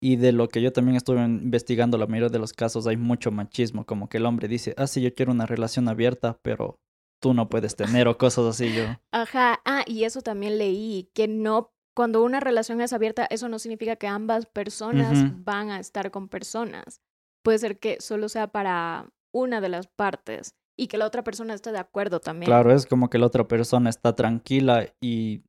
Y 0.02 0.18
de 0.18 0.34
lo 0.34 0.50
que 0.50 0.62
yo 0.62 0.74
también 0.74 0.98
estuve 0.98 1.24
investigando, 1.24 1.98
la 1.98 2.08
mayoría 2.08 2.28
de 2.30 2.40
los 2.40 2.52
casos 2.52 2.88
hay 2.88 2.98
mucho 2.98 3.32
machismo, 3.32 3.86
como 3.86 4.10
que 4.10 4.18
el 4.18 4.26
hombre 4.26 4.50
dice, 4.50 4.74
ah, 4.78 4.88
sí, 4.88 5.02
yo 5.02 5.14
quiero 5.14 5.32
una 5.32 5.46
relación 5.46 5.88
abierta, 5.88 6.38
pero 6.42 6.76
tú 7.22 7.34
no 7.34 7.48
puedes 7.48 7.78
tener 7.78 8.10
o 8.10 8.18
cosas 8.18 8.46
así. 8.46 8.74
Yo, 8.74 8.84
Ajá, 9.14 9.62
ah, 9.64 9.84
y 9.88 10.04
eso 10.04 10.22
también 10.22 10.58
leí, 10.58 11.10
que 11.14 11.30
no, 11.30 11.72
cuando 11.96 12.22
una 12.22 12.42
relación 12.42 12.82
es 12.82 12.92
abierta, 12.92 13.26
eso 13.30 13.48
no 13.48 13.60
significa 13.60 13.96
que 13.96 14.08
ambas 14.08 14.46
personas 14.46 15.24
van 15.46 15.70
a 15.70 15.80
estar 15.80 16.12
con 16.12 16.28
personas. 16.28 17.00
Puede 17.42 17.60
ser 17.60 17.80
que 17.80 18.02
solo 18.02 18.28
sea 18.28 18.48
para 18.48 19.10
una 19.32 19.62
de 19.62 19.70
las 19.70 19.88
partes 19.88 20.56
y 20.78 20.88
que 20.88 20.98
la 20.98 21.06
otra 21.06 21.24
persona 21.24 21.54
esté 21.54 21.72
de 21.72 21.80
acuerdo 21.80 22.20
también. 22.20 22.48
claro, 22.50 22.74
es 22.74 22.86
como 22.86 23.10
que 23.10 23.18
la 23.18 23.28
otra 23.28 23.48
persona 23.48 23.90
está 23.90 24.16
tranquila 24.16 24.88
y 25.02 25.44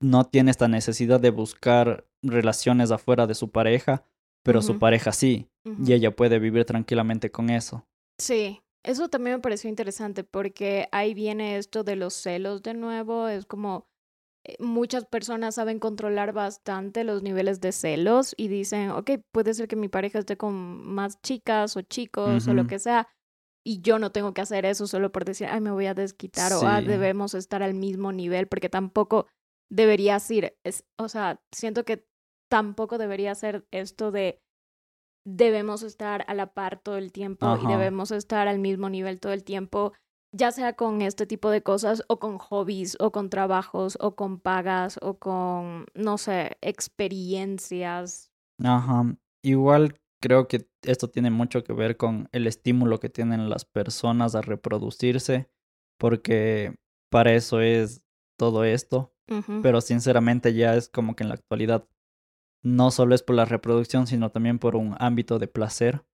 no 0.00 0.24
tiene 0.24 0.50
esta 0.50 0.68
necesidad 0.68 1.20
de 1.20 1.30
buscar 1.30 2.06
relaciones 2.22 2.90
afuera 2.90 3.26
de 3.26 3.34
su 3.34 3.50
pareja, 3.50 4.04
pero 4.42 4.62
su 4.62 4.78
pareja 4.78 5.10
sí, 5.10 5.48
y 5.64 5.92
ella 5.92 6.14
puede 6.14 6.38
vivir 6.38 6.64
tranquilamente 6.64 7.30
con 7.32 7.50
eso. 7.50 7.84
Sí, 8.20 8.62
eso 8.84 9.08
también 9.08 9.36
me 9.36 9.42
pareció 9.42 9.68
interesante 9.68 10.22
porque 10.22 10.88
ahí 10.92 11.14
viene 11.14 11.56
esto 11.56 11.82
de 11.82 11.96
los 11.96 12.14
celos 12.14 12.62
de 12.62 12.74
nuevo. 12.74 13.26
Es 13.26 13.44
como 13.44 13.88
eh, 14.44 14.56
muchas 14.60 15.04
personas 15.06 15.56
saben 15.56 15.80
controlar 15.80 16.32
bastante 16.32 17.02
los 17.02 17.24
niveles 17.24 17.60
de 17.60 17.72
celos 17.72 18.34
y 18.36 18.46
dicen, 18.46 18.90
ok, 18.90 19.10
puede 19.32 19.54
ser 19.54 19.66
que 19.66 19.74
mi 19.74 19.88
pareja 19.88 20.20
esté 20.20 20.36
con 20.36 20.54
más 20.86 21.20
chicas 21.20 21.76
o 21.76 21.82
chicos 21.82 22.46
o 22.46 22.54
lo 22.54 22.68
que 22.68 22.78
sea. 22.78 23.08
Y 23.66 23.80
yo 23.80 23.98
no 23.98 24.12
tengo 24.12 24.32
que 24.32 24.40
hacer 24.40 24.64
eso 24.64 24.86
solo 24.86 25.10
por 25.10 25.24
decir, 25.24 25.48
ay, 25.50 25.60
me 25.60 25.72
voy 25.72 25.86
a 25.86 25.94
desquitar 25.94 26.52
o 26.52 26.60
ah, 26.64 26.80
debemos 26.80 27.34
estar 27.34 27.64
al 27.64 27.74
mismo 27.74 28.12
nivel, 28.12 28.46
porque 28.46 28.68
tampoco 28.68 29.26
debería 29.68 30.20
ser, 30.20 30.56
es, 30.62 30.84
o 30.96 31.08
sea, 31.08 31.42
siento 31.50 31.84
que 31.84 32.06
tampoco 32.48 32.96
debería 32.96 33.34
ser 33.34 33.66
esto 33.72 34.12
de 34.12 34.40
debemos 35.26 35.82
estar 35.82 36.24
a 36.28 36.34
la 36.34 36.54
par 36.54 36.78
todo 36.78 36.96
el 36.96 37.10
tiempo 37.10 37.58
y 37.60 37.66
debemos 37.66 38.12
estar 38.12 38.46
al 38.46 38.60
mismo 38.60 38.88
nivel 38.88 39.18
todo 39.18 39.32
el 39.32 39.42
tiempo, 39.42 39.92
ya 40.32 40.52
sea 40.52 40.74
con 40.74 41.02
este 41.02 41.26
tipo 41.26 41.50
de 41.50 41.64
cosas 41.64 42.04
o 42.06 42.20
con 42.20 42.38
hobbies 42.38 42.96
o 43.00 43.10
con 43.10 43.30
trabajos 43.30 43.98
o 44.00 44.14
con 44.14 44.38
pagas 44.38 44.96
o 45.02 45.18
con, 45.18 45.86
no 45.94 46.18
sé, 46.18 46.56
experiencias. 46.60 48.30
Ajá. 48.62 49.16
Igual 49.42 49.96
creo 50.26 50.48
que 50.48 50.68
esto 50.82 51.08
tiene 51.08 51.30
mucho 51.30 51.62
que 51.62 51.72
ver 51.72 51.96
con 51.96 52.28
el 52.32 52.48
estímulo 52.48 52.98
que 52.98 53.08
tienen 53.08 53.48
las 53.48 53.64
personas 53.64 54.34
a 54.34 54.42
reproducirse, 54.42 55.48
porque 56.00 56.74
para 57.12 57.32
eso 57.32 57.60
es 57.60 58.02
todo 58.36 58.64
esto, 58.64 59.14
pero 59.62 59.80
sinceramente 59.80 60.52
ya 60.52 60.74
es 60.74 60.88
como 60.88 61.14
que 61.14 61.22
en 61.22 61.28
la 61.28 61.36
actualidad 61.36 61.88
no 62.64 62.90
solo 62.90 63.14
es 63.14 63.22
por 63.22 63.36
la 63.36 63.44
reproducción, 63.44 64.08
sino 64.08 64.32
también 64.32 64.58
por 64.58 64.74
un 64.74 64.96
ámbito 64.98 65.38
de 65.38 65.46
placer. 65.46 66.04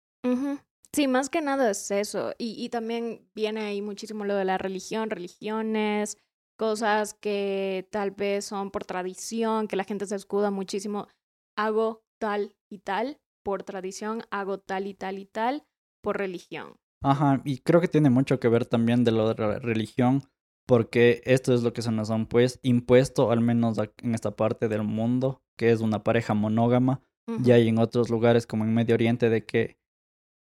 Sí, 0.93 1.09
más 1.09 1.31
que 1.31 1.41
nada 1.41 1.71
es 1.71 1.91
eso. 1.91 2.35
Y, 2.37 2.63
y 2.63 2.69
también 2.69 3.27
viene 3.35 3.63
ahí 3.63 3.81
muchísimo 3.81 4.27
lo 4.27 4.35
de 4.35 4.45
la 4.45 4.59
religión, 4.59 5.09
religiones, 5.09 6.19
cosas 6.59 7.15
que 7.15 7.89
tal 7.91 8.11
vez 8.11 8.45
son 8.45 8.71
por 8.71 8.85
tradición, 8.85 9.69
que 9.69 9.77
la 9.77 9.85
gente 9.85 10.05
se 10.05 10.17
escuda 10.17 10.51
muchísimo. 10.51 11.09
Hago 11.57 12.05
tal 12.19 12.55
y 12.69 12.81
tal 12.81 13.22
por 13.43 13.63
tradición, 13.63 14.23
hago 14.31 14.59
tal 14.59 14.87
y 14.87 14.95
tal 14.95 15.19
y 15.19 15.27
tal 15.27 15.65
por 16.03 16.19
religión. 16.19 16.77
Ajá, 17.03 17.43
y 17.45 17.59
creo 17.59 17.81
que 17.81 17.89
tiene 17.89 18.11
mucho 18.11 18.39
que 18.39 18.49
ver 18.49 18.67
también 18.67 19.05
de 19.05 19.11
lo 19.11 19.29
de 19.29 19.43
la 19.43 19.59
religión, 19.59 20.23
porque 20.67 21.21
esto 21.25 21.53
es 21.53 21.63
lo 21.63 21.73
que 21.73 21.83
se 21.83 21.91
nos 21.91 22.11
han 22.11 22.27
pues, 22.27 22.61
impuesto, 22.63 23.31
al 23.31 23.41
menos 23.41 23.79
en 23.79 24.15
esta 24.15 24.37
parte 24.37 24.69
del 24.69 24.85
mundo, 24.85 25.43
que 25.59 25.73
es 25.73 25.81
una 25.81 26.03
pareja 26.05 26.35
monógama. 26.35 27.03
Ya 27.41 27.55
hay 27.55 27.69
en 27.69 27.79
otros 27.79 28.11
lugares 28.11 28.47
como 28.47 28.65
en 28.65 28.75
Medio 28.75 28.95
Oriente 28.95 29.31
de 29.31 29.47
que 29.47 29.79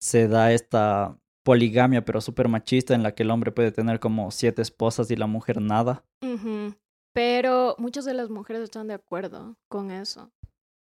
se 0.01 0.29
da 0.29 0.53
esta 0.53 1.19
poligamia, 1.45 2.05
pero 2.05 2.21
súper 2.21 2.49
machista, 2.49 2.95
en 2.95 3.03
la 3.03 3.15
que 3.15 3.23
el 3.23 3.31
hombre 3.31 3.53
puede 3.53 3.71
tener 3.71 4.01
como 4.01 4.31
siete 4.31 4.63
esposas 4.63 5.11
y 5.11 5.17
la 5.17 5.27
mujer 5.27 5.61
nada. 5.61 6.05
Pero 7.13 7.77
muchas 7.79 8.05
de 8.07 8.15
las 8.15 8.31
mujeres 8.31 8.63
están 8.63 8.89
de 8.89 8.95
acuerdo 8.95 9.57
con 9.69 9.91
eso. 9.91 10.33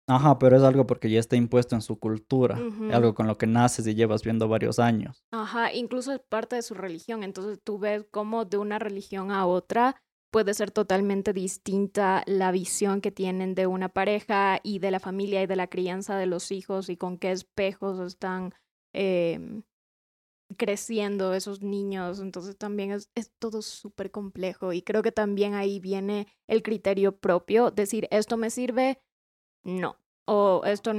Ajá, 0.07 0.37
pero 0.37 0.57
es 0.57 0.63
algo 0.63 0.85
porque 0.85 1.09
ya 1.09 1.19
está 1.19 1.35
impuesto 1.35 1.75
en 1.75 1.81
su 1.81 1.97
cultura, 1.97 2.59
algo 2.91 3.13
con 3.13 3.25
lo 3.25 3.37
que 3.37 3.47
naces 3.47 3.87
y 3.87 3.95
llevas 3.95 4.23
viendo 4.23 4.47
varios 4.49 4.79
años. 4.79 5.23
Ajá, 5.31 5.73
incluso 5.73 6.11
es 6.11 6.19
parte 6.19 6.57
de 6.57 6.61
su 6.61 6.73
religión, 6.73 7.23
entonces 7.23 7.59
tú 7.63 7.79
ves 7.79 8.05
cómo 8.11 8.43
de 8.43 8.57
una 8.57 8.79
religión 8.79 9.31
a 9.31 9.45
otra 9.45 9.95
puede 10.33 10.55
ser 10.55 10.71
totalmente 10.71 11.31
distinta 11.31 12.23
la 12.25 12.51
visión 12.51 13.01
que 13.01 13.11
tienen 13.11 13.53
de 13.53 13.67
una 13.67 13.87
pareja 13.87 14.59
y 14.63 14.79
de 14.79 14.89
la 14.89 14.99
familia 14.99 15.43
y 15.43 15.45
de 15.45 15.55
la 15.55 15.67
crianza 15.67 16.17
de 16.17 16.25
los 16.25 16.51
hijos 16.51 16.89
y 16.89 16.97
con 16.97 17.19
qué 17.19 17.31
espejos 17.31 17.99
están 17.99 18.55
em, 18.93 19.61
creciendo 20.57 21.35
esos 21.35 21.61
niños. 21.61 22.19
Entonces 22.19 22.57
también 22.57 22.91
es, 22.91 23.11
es 23.13 23.31
todo 23.37 23.61
súper 23.61 24.09
complejo 24.09 24.73
y 24.73 24.81
creo 24.81 25.03
que 25.03 25.11
también 25.11 25.53
ahí 25.53 25.79
viene 25.79 26.27
el 26.47 26.63
criterio 26.63 27.15
propio, 27.15 27.69
decir, 27.69 28.07
esto 28.09 28.35
me 28.35 28.49
sirve, 28.49 28.99
no. 29.63 29.97
O 30.25 30.61
esto 30.65 30.93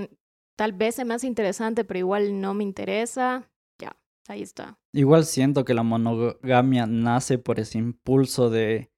tal 0.56 0.72
vez 0.72 0.98
es 0.98 1.06
más 1.06 1.24
interesante, 1.24 1.84
pero 1.84 1.98
igual 1.98 2.40
no 2.40 2.54
me 2.54 2.64
interesa. 2.64 3.50
Ya, 3.80 3.96
ahí 4.28 4.42
está. 4.42 4.78
Igual 4.92 5.24
siento 5.24 5.64
que 5.64 5.74
la 5.74 5.82
monogamia 5.82 6.86
nace 6.86 7.38
por 7.38 7.58
ese 7.58 7.78
impulso 7.78 8.50
de, 8.50 8.90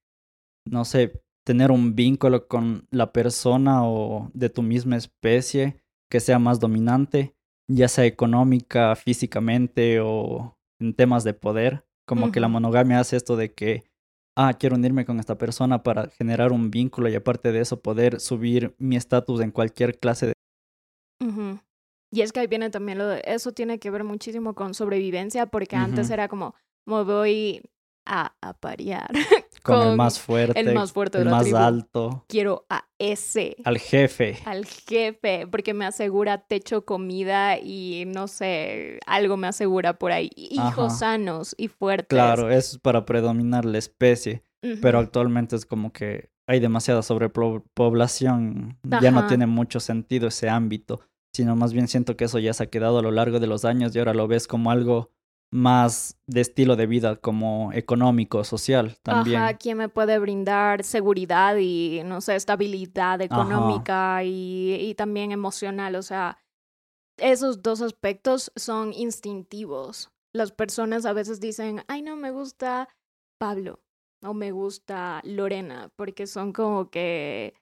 no 0.65 0.85
sé, 0.85 1.23
tener 1.45 1.71
un 1.71 1.95
vínculo 1.95 2.47
con 2.47 2.87
la 2.91 3.13
persona 3.13 3.87
o 3.87 4.29
de 4.33 4.49
tu 4.49 4.61
misma 4.61 4.97
especie 4.97 5.81
que 6.09 6.19
sea 6.19 6.39
más 6.39 6.59
dominante, 6.59 7.35
ya 7.69 7.87
sea 7.87 8.05
económica, 8.05 8.95
físicamente 8.95 9.99
o 10.01 10.57
en 10.79 10.93
temas 10.93 11.23
de 11.23 11.33
poder. 11.33 11.85
Como 12.05 12.31
que 12.31 12.39
la 12.39 12.47
monogamia 12.47 12.99
hace 12.99 13.17
esto 13.17 13.35
de 13.35 13.53
que 13.53 13.83
ah, 14.37 14.53
quiero 14.53 14.75
unirme 14.75 15.03
con 15.05 15.19
esta 15.19 15.37
persona 15.37 15.81
para 15.81 16.09
generar 16.09 16.51
un 16.51 16.69
vínculo 16.69 17.09
y 17.09 17.15
aparte 17.15 17.51
de 17.51 17.59
eso 17.59 17.81
poder 17.81 18.19
subir 18.19 18.75
mi 18.77 18.95
estatus 18.95 19.41
en 19.41 19.51
cualquier 19.51 19.99
clase 19.99 20.27
de... 20.27 20.33
Y 22.11 22.21
es 22.21 22.31
que 22.31 22.39
ahí 22.39 22.47
viene 22.47 22.69
también 22.69 22.99
lo 22.99 23.07
de, 23.07 23.21
eso 23.25 23.51
tiene 23.51 23.79
que 23.79 23.89
ver 23.89 24.03
muchísimo 24.03 24.53
con 24.53 24.73
sobrevivencia, 24.73 25.47
porque 25.47 25.75
antes 25.75 26.09
era 26.09 26.29
como, 26.29 26.55
me 26.85 27.03
voy 27.03 27.61
a 28.05 28.33
aparear. 28.41 29.09
Con, 29.67 29.87
el 29.89 29.95
más 29.97 30.19
fuerte. 30.19 30.59
El 30.59 30.73
más 30.73 30.91
fuerte 30.91 31.17
el 31.19 31.25
más 31.25 31.53
alto. 31.53 32.25
Quiero 32.27 32.65
a 32.69 32.85
ese. 32.97 33.57
Al 33.63 33.77
jefe. 33.77 34.39
Al 34.45 34.65
jefe, 34.65 35.45
porque 35.47 35.73
me 35.73 35.85
asegura 35.85 36.39
techo, 36.39 36.85
comida 36.85 37.57
y 37.59 38.05
no 38.07 38.27
sé, 38.27 38.99
algo 39.05 39.37
me 39.37 39.47
asegura 39.47 39.99
por 39.99 40.11
ahí. 40.11 40.31
Hijos 40.35 40.99
sanos 40.99 41.53
y 41.57 41.67
fuertes. 41.67 42.07
Claro, 42.07 42.49
eso 42.49 42.75
es 42.75 42.79
para 42.79 43.05
predominar 43.05 43.65
la 43.65 43.77
especie. 43.77 44.43
Pero 44.81 44.99
actualmente 44.99 45.55
es 45.55 45.65
como 45.65 45.93
que 45.93 46.29
hay 46.47 46.59
demasiada 46.59 47.01
sobrepoblación. 47.01 48.77
Ya 49.01 49.11
no 49.11 49.27
tiene 49.27 49.45
mucho 49.45 49.79
sentido 49.79 50.27
ese 50.29 50.49
ámbito. 50.49 51.01
Sino 51.33 51.55
más 51.55 51.73
bien 51.73 51.87
siento 51.87 52.17
que 52.17 52.25
eso 52.25 52.39
ya 52.39 52.53
se 52.53 52.63
ha 52.63 52.69
quedado 52.69 52.99
a 52.99 53.01
lo 53.01 53.11
largo 53.11 53.39
de 53.39 53.47
los 53.47 53.63
años 53.63 53.95
y 53.95 53.99
ahora 53.99 54.13
lo 54.13 54.27
ves 54.27 54.47
como 54.47 54.71
algo 54.71 55.11
más 55.51 56.17
de 56.27 56.41
estilo 56.41 56.75
de 56.75 56.87
vida 56.87 57.15
como 57.15 57.71
económico, 57.73 58.43
social 58.43 58.97
también. 59.01 59.41
Ajá, 59.41 59.53
¿quién 59.55 59.77
me 59.77 59.89
puede 59.89 60.19
brindar 60.19 60.83
seguridad 60.83 61.55
y, 61.57 62.01
no 62.03 62.21
sé, 62.21 62.35
estabilidad 62.35 63.21
económica 63.21 64.23
y, 64.23 64.75
y, 64.75 64.95
también 64.95 65.31
emocional? 65.31 65.95
O 65.95 66.01
sea, 66.01 66.37
esos 67.17 67.61
dos 67.61 67.81
aspectos 67.81 68.51
son 68.55 68.93
instintivos. 68.93 70.11
Las 70.33 70.51
personas 70.51 71.05
a 71.05 71.13
veces 71.13 71.39
dicen, 71.39 71.83
ay, 71.87 72.01
no, 72.01 72.15
me 72.15 72.31
gusta 72.31 72.89
Pablo 73.39 73.79
o 74.23 74.33
me 74.33 74.51
gusta 74.51 75.21
Lorena, 75.23 75.91
porque 75.95 76.27
son 76.27 76.51
como 76.51 76.89
que 76.89 77.53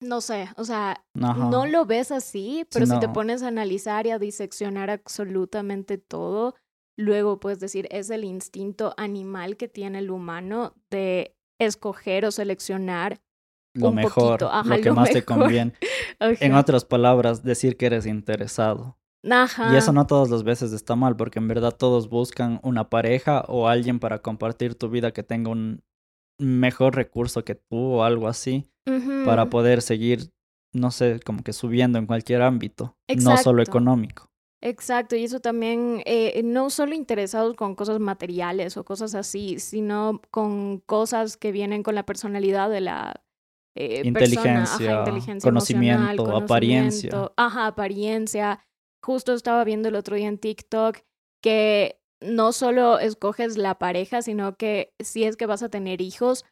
no 0.00 0.20
sé, 0.20 0.48
o 0.56 0.64
sea, 0.64 1.04
no 1.14 1.66
lo 1.66 1.84
ves 1.84 2.10
así, 2.10 2.66
pero 2.72 2.86
si 2.86 2.98
te 2.98 3.08
pones 3.08 3.42
a 3.42 3.48
analizar 3.48 4.06
y 4.06 4.10
a 4.10 4.18
diseccionar 4.18 4.90
absolutamente 4.90 5.98
todo, 5.98 6.54
luego 6.96 7.38
puedes 7.38 7.60
decir, 7.60 7.86
es 7.90 8.10
el 8.10 8.24
instinto 8.24 8.94
animal 8.96 9.56
que 9.56 9.68
tiene 9.68 9.98
el 9.98 10.10
humano 10.10 10.74
de 10.90 11.36
escoger 11.58 12.24
o 12.24 12.30
seleccionar 12.30 13.20
lo 13.74 13.92
mejor, 13.92 14.40
lo 14.42 14.80
que 14.82 14.90
más 14.90 15.10
te 15.10 15.24
conviene. 15.24 15.74
En 16.18 16.54
otras 16.54 16.84
palabras, 16.84 17.44
decir 17.44 17.76
que 17.76 17.86
eres 17.86 18.06
interesado. 18.06 18.96
Y 19.22 19.76
eso 19.76 19.92
no 19.92 20.06
todas 20.06 20.30
las 20.30 20.44
veces 20.44 20.72
está 20.72 20.96
mal, 20.96 21.14
porque 21.14 21.38
en 21.38 21.48
verdad 21.48 21.76
todos 21.76 22.08
buscan 22.08 22.58
una 22.62 22.88
pareja 22.88 23.44
o 23.48 23.68
alguien 23.68 24.00
para 24.00 24.20
compartir 24.20 24.74
tu 24.74 24.88
vida 24.88 25.12
que 25.12 25.22
tenga 25.22 25.50
un 25.50 25.82
mejor 26.38 26.96
recurso 26.96 27.44
que 27.44 27.54
tú 27.54 27.76
o 27.76 28.02
algo 28.02 28.28
así 28.28 28.70
para 29.24 29.50
poder 29.50 29.82
seguir, 29.82 30.30
no 30.72 30.90
sé, 30.90 31.20
como 31.24 31.42
que 31.42 31.52
subiendo 31.52 31.98
en 31.98 32.06
cualquier 32.06 32.42
ámbito, 32.42 32.96
no 33.22 33.36
solo 33.36 33.62
económico. 33.62 34.30
Exacto, 34.62 35.16
y 35.16 35.24
eso 35.24 35.40
también, 35.40 36.02
eh, 36.04 36.42
no 36.44 36.68
solo 36.68 36.94
interesados 36.94 37.56
con 37.56 37.74
cosas 37.74 37.98
materiales 37.98 38.76
o 38.76 38.84
cosas 38.84 39.14
así, 39.14 39.58
sino 39.58 40.20
con 40.30 40.80
cosas 40.80 41.38
que 41.38 41.50
vienen 41.50 41.82
con 41.82 41.94
la 41.94 42.04
personalidad 42.04 42.68
de 42.68 42.82
la 42.82 43.22
eh, 43.74 44.02
inteligencia, 44.04 45.04
conocimiento, 45.42 46.36
apariencia. 46.36 47.32
Ajá, 47.36 47.68
apariencia. 47.68 48.60
Justo 49.02 49.32
estaba 49.32 49.64
viendo 49.64 49.88
el 49.88 49.94
otro 49.94 50.16
día 50.16 50.28
en 50.28 50.36
TikTok 50.36 50.98
que 51.42 51.98
no 52.20 52.52
solo 52.52 52.98
escoges 52.98 53.56
la 53.56 53.78
pareja, 53.78 54.20
sino 54.20 54.56
que 54.56 54.92
si 54.98 55.24
es 55.24 55.38
que 55.38 55.46
vas 55.46 55.62
a 55.62 55.70
tener 55.70 56.02
hijos, 56.02 56.44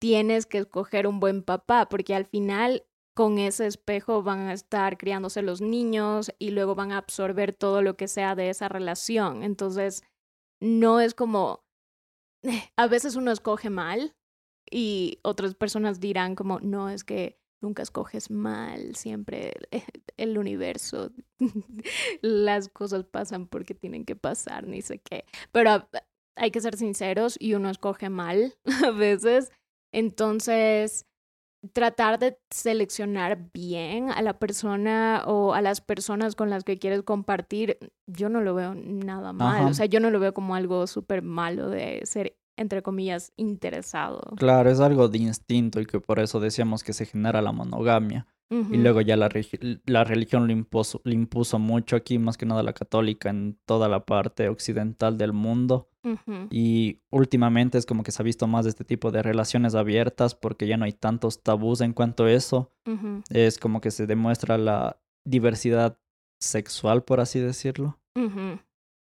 tienes 0.00 0.46
que 0.46 0.58
escoger 0.58 1.06
un 1.06 1.20
buen 1.20 1.42
papá, 1.42 1.88
porque 1.88 2.14
al 2.14 2.26
final 2.26 2.84
con 3.14 3.38
ese 3.38 3.66
espejo 3.66 4.22
van 4.22 4.48
a 4.48 4.52
estar 4.52 4.96
criándose 4.96 5.42
los 5.42 5.60
niños 5.60 6.32
y 6.38 6.50
luego 6.50 6.74
van 6.74 6.90
a 6.90 6.98
absorber 6.98 7.52
todo 7.52 7.82
lo 7.82 7.96
que 7.96 8.08
sea 8.08 8.34
de 8.34 8.50
esa 8.50 8.68
relación. 8.68 9.42
Entonces, 9.42 10.02
no 10.60 11.00
es 11.00 11.14
como, 11.14 11.64
a 12.76 12.86
veces 12.86 13.16
uno 13.16 13.30
escoge 13.30 13.70
mal 13.70 14.16
y 14.70 15.18
otras 15.22 15.54
personas 15.54 16.00
dirán 16.00 16.34
como, 16.34 16.60
no, 16.60 16.88
es 16.88 17.04
que 17.04 17.38
nunca 17.60 17.82
escoges 17.82 18.30
mal, 18.30 18.96
siempre 18.96 19.52
el 20.16 20.38
universo, 20.38 21.10
las 22.22 22.68
cosas 22.68 23.04
pasan 23.04 23.46
porque 23.46 23.74
tienen 23.74 24.04
que 24.04 24.16
pasar, 24.16 24.66
ni 24.66 24.80
sé 24.80 24.98
qué. 24.98 25.24
Pero 25.52 25.88
hay 26.36 26.50
que 26.50 26.60
ser 26.60 26.76
sinceros 26.76 27.36
y 27.38 27.54
uno 27.54 27.68
escoge 27.68 28.08
mal 28.08 28.54
a 28.86 28.90
veces 28.90 29.50
entonces, 29.92 31.06
tratar 31.72 32.18
de 32.18 32.38
seleccionar 32.50 33.50
bien 33.52 34.10
a 34.10 34.22
la 34.22 34.38
persona 34.38 35.24
o 35.26 35.52
a 35.52 35.60
las 35.60 35.80
personas 35.80 36.34
con 36.34 36.48
las 36.48 36.64
que 36.64 36.78
quieres 36.78 37.02
compartir, 37.02 37.78
yo 38.06 38.28
no 38.28 38.40
lo 38.40 38.54
veo 38.54 38.74
nada 38.74 39.32
mal. 39.32 39.66
O 39.68 39.74
sea, 39.74 39.86
yo 39.86 40.00
no 40.00 40.10
lo 40.10 40.20
veo 40.20 40.32
como 40.32 40.54
algo 40.54 40.86
súper 40.86 41.22
malo 41.22 41.68
de 41.68 42.00
ser, 42.04 42.36
entre 42.60 42.82
comillas, 42.82 43.32
interesado. 43.38 44.20
Claro, 44.36 44.70
es 44.70 44.80
algo 44.80 45.08
de 45.08 45.16
instinto 45.16 45.80
y 45.80 45.86
que 45.86 45.98
por 45.98 46.20
eso 46.20 46.40
decíamos 46.40 46.84
que 46.84 46.92
se 46.92 47.06
genera 47.06 47.40
la 47.40 47.52
monogamia. 47.52 48.26
Y 48.50 48.78
luego 48.78 49.00
ya 49.00 49.16
la, 49.16 49.28
la 49.86 50.02
religión 50.02 50.48
lo 50.48 50.52
impuso, 50.52 51.00
lo 51.04 51.12
impuso 51.12 51.60
mucho 51.60 51.94
aquí, 51.94 52.18
más 52.18 52.36
que 52.36 52.46
nada 52.46 52.64
la 52.64 52.72
católica 52.72 53.30
en 53.30 53.56
toda 53.64 53.88
la 53.88 54.04
parte 54.04 54.48
occidental 54.48 55.16
del 55.16 55.32
mundo. 55.32 55.88
Y 56.50 57.00
últimamente 57.10 57.78
es 57.78 57.86
como 57.86 58.02
que 58.02 58.10
se 58.10 58.20
ha 58.20 58.24
visto 58.24 58.48
más 58.48 58.64
de 58.64 58.70
este 58.70 58.84
tipo 58.84 59.12
de 59.12 59.22
relaciones 59.22 59.76
abiertas 59.76 60.34
porque 60.34 60.66
ya 60.66 60.76
no 60.76 60.84
hay 60.84 60.92
tantos 60.92 61.44
tabús 61.44 61.80
en 61.80 61.92
cuanto 61.92 62.24
a 62.24 62.32
eso. 62.32 62.72
Es 63.30 63.58
como 63.58 63.80
que 63.80 63.92
se 63.92 64.08
demuestra 64.08 64.58
la 64.58 65.00
diversidad 65.24 65.96
sexual, 66.40 67.04
por 67.04 67.20
así 67.20 67.38
decirlo. 67.38 68.00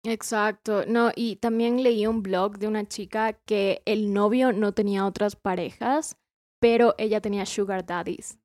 Exacto. 0.04 0.86
No, 0.86 1.12
y 1.16 1.38
también 1.38 1.84
leí 1.84 2.08
un 2.08 2.24
blog 2.24 2.58
de 2.58 2.68
una 2.68 2.88
chica 2.88 3.34
que 3.34 3.82
el 3.86 4.14
novio 4.14 4.54
no 4.54 4.74
tenía 4.74 5.06
otras 5.06 5.36
parejas, 5.36 6.18
pero 6.60 6.96
ella 6.98 7.22
tenía 7.22 7.46
sugar 7.46 7.86
daddies. 7.86 8.40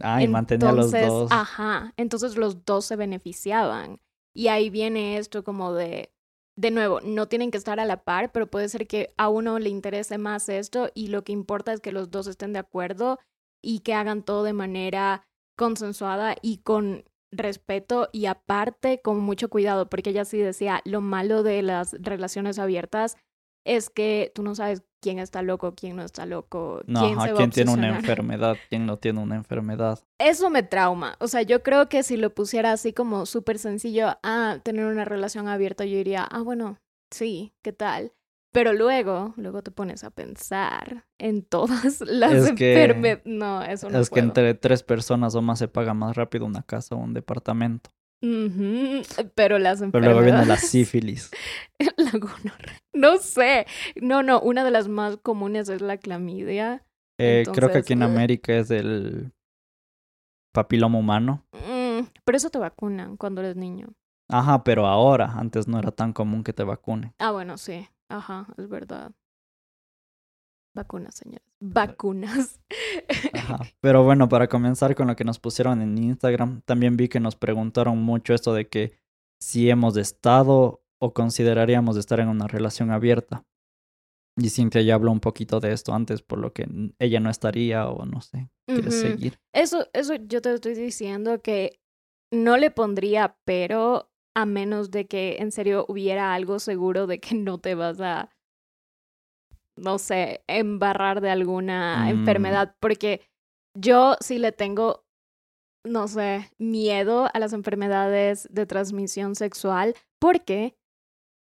Ah, 0.00 0.22
y 0.22 0.28
mantenía 0.28 0.70
a 0.70 0.72
los 0.72 0.92
dos. 0.92 1.30
Ajá, 1.30 1.92
entonces 1.96 2.36
los 2.36 2.64
dos 2.64 2.86
se 2.86 2.96
beneficiaban. 2.96 4.00
Y 4.34 4.48
ahí 4.48 4.70
viene 4.70 5.18
esto 5.18 5.44
como 5.44 5.74
de, 5.74 6.12
de 6.56 6.70
nuevo, 6.70 7.00
no 7.00 7.28
tienen 7.28 7.50
que 7.50 7.58
estar 7.58 7.80
a 7.80 7.84
la 7.84 8.04
par, 8.04 8.32
pero 8.32 8.50
puede 8.50 8.68
ser 8.68 8.86
que 8.86 9.12
a 9.16 9.28
uno 9.28 9.58
le 9.58 9.68
interese 9.68 10.18
más 10.18 10.48
esto 10.48 10.90
y 10.94 11.08
lo 11.08 11.24
que 11.24 11.32
importa 11.32 11.72
es 11.72 11.80
que 11.80 11.92
los 11.92 12.10
dos 12.10 12.26
estén 12.26 12.52
de 12.52 12.60
acuerdo 12.60 13.18
y 13.62 13.80
que 13.80 13.94
hagan 13.94 14.22
todo 14.22 14.44
de 14.44 14.52
manera 14.52 15.26
consensuada 15.56 16.36
y 16.40 16.58
con 16.58 17.04
respeto 17.32 18.08
y 18.12 18.26
aparte 18.26 19.00
con 19.00 19.20
mucho 19.20 19.48
cuidado, 19.48 19.88
porque 19.88 20.10
ella 20.10 20.24
sí 20.24 20.38
decía, 20.38 20.82
lo 20.84 21.00
malo 21.00 21.42
de 21.42 21.62
las 21.62 21.92
relaciones 22.00 22.58
abiertas 22.58 23.16
es 23.64 23.90
que 23.90 24.32
tú 24.34 24.42
no 24.42 24.54
sabes 24.54 24.82
quién 25.00 25.18
está 25.18 25.42
loco, 25.42 25.74
quién 25.74 25.96
no 25.96 26.02
está 26.02 26.26
loco, 26.26 26.82
No, 26.86 27.00
quién 27.00 27.18
ajá, 27.18 27.26
se 27.26 27.32
va 27.32 27.34
a 27.34 27.38
quién 27.38 27.50
tiene 27.50 27.72
una 27.72 27.88
enfermedad, 27.98 28.56
quién 28.68 28.86
no 28.86 28.96
tiene 28.96 29.20
una 29.20 29.36
enfermedad. 29.36 29.98
Eso 30.18 30.50
me 30.50 30.62
trauma. 30.62 31.16
O 31.20 31.28
sea, 31.28 31.42
yo 31.42 31.62
creo 31.62 31.88
que 31.88 32.02
si 32.02 32.16
lo 32.16 32.34
pusiera 32.34 32.72
así 32.72 32.92
como 32.92 33.26
súper 33.26 33.58
sencillo, 33.58 34.18
ah, 34.22 34.58
tener 34.62 34.86
una 34.86 35.04
relación 35.04 35.48
abierta, 35.48 35.84
yo 35.84 35.96
diría, 35.96 36.24
ah, 36.24 36.42
bueno, 36.42 36.78
sí, 37.10 37.52
¿qué 37.62 37.72
tal? 37.72 38.12
Pero 38.52 38.72
luego, 38.72 39.32
luego 39.36 39.62
te 39.62 39.70
pones 39.70 40.02
a 40.02 40.10
pensar 40.10 41.04
en 41.18 41.42
todas 41.42 42.00
las 42.00 42.32
Es 42.32 42.52
que- 42.52 42.72
enfermedades. 42.72 43.22
No, 43.26 43.62
eso 43.62 43.88
no 43.90 43.98
es 44.00 44.08
que 44.10 44.14
puedo. 44.14 44.24
entre 44.26 44.54
tres 44.54 44.82
personas 44.82 45.34
o 45.36 45.42
más 45.42 45.58
se 45.60 45.68
paga 45.68 45.94
más 45.94 46.16
rápido 46.16 46.46
una 46.46 46.62
casa 46.62 46.94
o 46.96 46.98
un 46.98 47.14
departamento. 47.14 47.90
Pero 49.34 49.58
las 49.58 49.78
Pero 49.78 49.86
enfermedades. 49.86 49.92
luego 50.02 50.20
viene 50.20 50.44
la 50.46 50.56
sífilis. 50.58 51.30
la 51.96 52.10
gonorrea. 52.12 52.78
No 52.92 53.16
sé. 53.18 53.66
No, 54.00 54.22
no, 54.22 54.40
una 54.40 54.64
de 54.64 54.70
las 54.70 54.88
más 54.88 55.16
comunes 55.18 55.68
es 55.68 55.80
la 55.80 55.96
clamidia. 55.96 56.84
Eh, 57.18 57.44
creo 57.52 57.70
que 57.70 57.78
aquí 57.78 57.92
en. 57.92 58.02
América 58.02 58.54
es 58.54 58.70
el 58.70 59.32
papiloma 60.52 60.98
humano. 60.98 61.44
Mm, 61.52 62.06
pero 62.24 62.36
eso 62.36 62.50
te 62.50 62.58
vacunan 62.58 63.16
cuando 63.16 63.40
eres 63.42 63.56
niño. 63.56 63.88
Ajá, 64.28 64.64
pero 64.64 64.86
ahora, 64.86 65.32
antes 65.36 65.66
no 65.68 65.78
era 65.78 65.90
tan 65.90 66.12
común 66.12 66.44
que 66.44 66.52
te 66.52 66.62
vacunen. 66.62 67.12
Ah, 67.18 67.30
bueno, 67.32 67.58
sí. 67.58 67.88
Ajá, 68.10 68.46
es 68.58 68.68
verdad. 68.68 69.12
Vacunas, 70.74 71.14
señores. 71.14 71.46
Vacunas. 71.60 72.60
Ajá. 73.32 73.58
Pero 73.80 74.04
bueno, 74.04 74.28
para 74.28 74.48
comenzar 74.48 74.94
con 74.94 75.08
lo 75.08 75.16
que 75.16 75.24
nos 75.24 75.38
pusieron 75.38 75.80
en 75.80 75.96
Instagram, 75.96 76.62
también 76.62 76.96
vi 76.96 77.08
que 77.08 77.20
nos 77.20 77.36
preguntaron 77.36 78.02
mucho 78.02 78.34
esto 78.34 78.52
de 78.52 78.68
que 78.68 78.98
si 79.40 79.70
hemos 79.70 79.96
estado 79.96 80.82
o 80.98 81.14
consideraríamos 81.14 81.96
estar 81.96 82.20
en 82.20 82.28
una 82.28 82.46
relación 82.46 82.90
abierta. 82.90 83.44
Y 84.36 84.50
Cintia 84.50 84.82
ya 84.82 84.94
habló 84.94 85.12
un 85.12 85.20
poquito 85.20 85.60
de 85.60 85.72
esto 85.72 85.92
antes, 85.92 86.22
por 86.22 86.38
lo 86.38 86.52
que 86.52 86.66
ella 86.98 87.20
no 87.20 87.30
estaría 87.30 87.88
o 87.88 88.06
no 88.06 88.20
sé, 88.20 88.48
¿quieres 88.66 88.94
Ujú. 88.94 89.08
seguir? 89.08 89.40
Eso, 89.52 89.86
eso 89.92 90.14
yo 90.14 90.40
te 90.40 90.52
estoy 90.54 90.74
diciendo 90.74 91.42
que 91.42 91.80
no 92.32 92.56
le 92.56 92.70
pondría 92.70 93.36
pero 93.44 94.09
a 94.36 94.46
menos 94.46 94.90
de 94.90 95.06
que 95.06 95.36
en 95.40 95.50
serio 95.52 95.84
hubiera 95.88 96.34
algo 96.34 96.58
seguro 96.58 97.06
de 97.06 97.20
que 97.20 97.34
no 97.34 97.58
te 97.58 97.74
vas 97.74 98.00
a, 98.00 98.30
no 99.76 99.98
sé, 99.98 100.42
embarrar 100.46 101.20
de 101.20 101.30
alguna 101.30 102.04
Mm. 102.06 102.08
enfermedad, 102.10 102.76
porque 102.80 103.22
yo 103.76 104.16
sí 104.20 104.38
le 104.38 104.52
tengo, 104.52 105.04
no 105.86 106.08
sé, 106.08 106.50
miedo 106.58 107.28
a 107.32 107.38
las 107.38 107.52
enfermedades 107.52 108.48
de 108.50 108.66
transmisión 108.66 109.34
sexual, 109.34 109.94
porque 110.20 110.74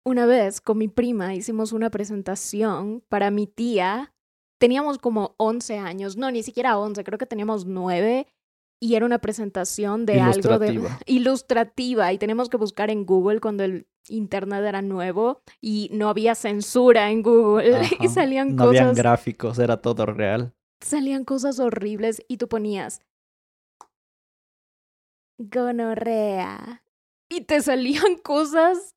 una 0.07 0.25
vez 0.25 0.61
con 0.61 0.77
mi 0.77 0.87
prima 0.87 1.33
hicimos 1.33 1.71
una 1.71 1.89
presentación 1.89 3.03
para 3.09 3.31
mi 3.31 3.47
tía. 3.47 4.13
Teníamos 4.59 4.97
como 4.99 5.35
11 5.37 5.77
años, 5.77 6.15
no, 6.15 6.31
ni 6.31 6.41
siquiera 6.43 6.77
11, 6.77 7.03
creo 7.03 7.17
que 7.19 7.25
teníamos 7.25 7.65
9 7.65 8.27
y 8.79 8.95
era 8.95 9.05
una 9.05 9.19
presentación 9.19 10.05
de 10.05 10.19
algo 10.21 10.59
de 10.59 10.81
Ilustrativa. 11.05 12.11
y 12.13 12.17
tenemos 12.17 12.49
que 12.49 12.57
buscar 12.57 12.89
en 12.89 13.05
Google 13.05 13.39
cuando 13.39 13.63
el 13.63 13.87
internet 14.07 14.63
era 14.65 14.81
nuevo 14.81 15.41
y 15.61 15.89
no 15.91 16.09
había 16.09 16.35
censura 16.35 17.09
en 17.09 17.23
Google 17.23 17.81
y 17.99 18.07
salían 18.09 18.55
No 18.55 18.65
habían 18.65 18.85
cosas 18.89 18.97
gráficos, 18.97 19.59
era 19.59 19.77
todo 19.81 20.05
real. 20.05 20.53
salían 20.81 21.23
cosas 21.25 21.59
horribles 21.59 22.21
y 22.27 22.37
tú 22.37 22.47
ponías 22.47 23.01
gonorrea 25.37 26.83
y 27.29 27.41
te 27.41 27.61
salían 27.61 28.15
cosas 28.23 28.95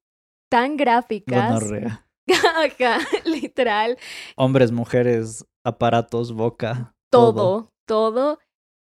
tan 0.50 0.76
gráficas. 0.76 1.60
Gonorrea. 1.60 2.04
Ajá, 2.30 2.98
literal, 3.24 3.96
Hombres, 4.36 4.70
mujeres, 4.70 5.46
aparatos, 5.64 6.32
boca. 6.32 6.94
todo, 7.10 7.72
todo, 7.86 8.38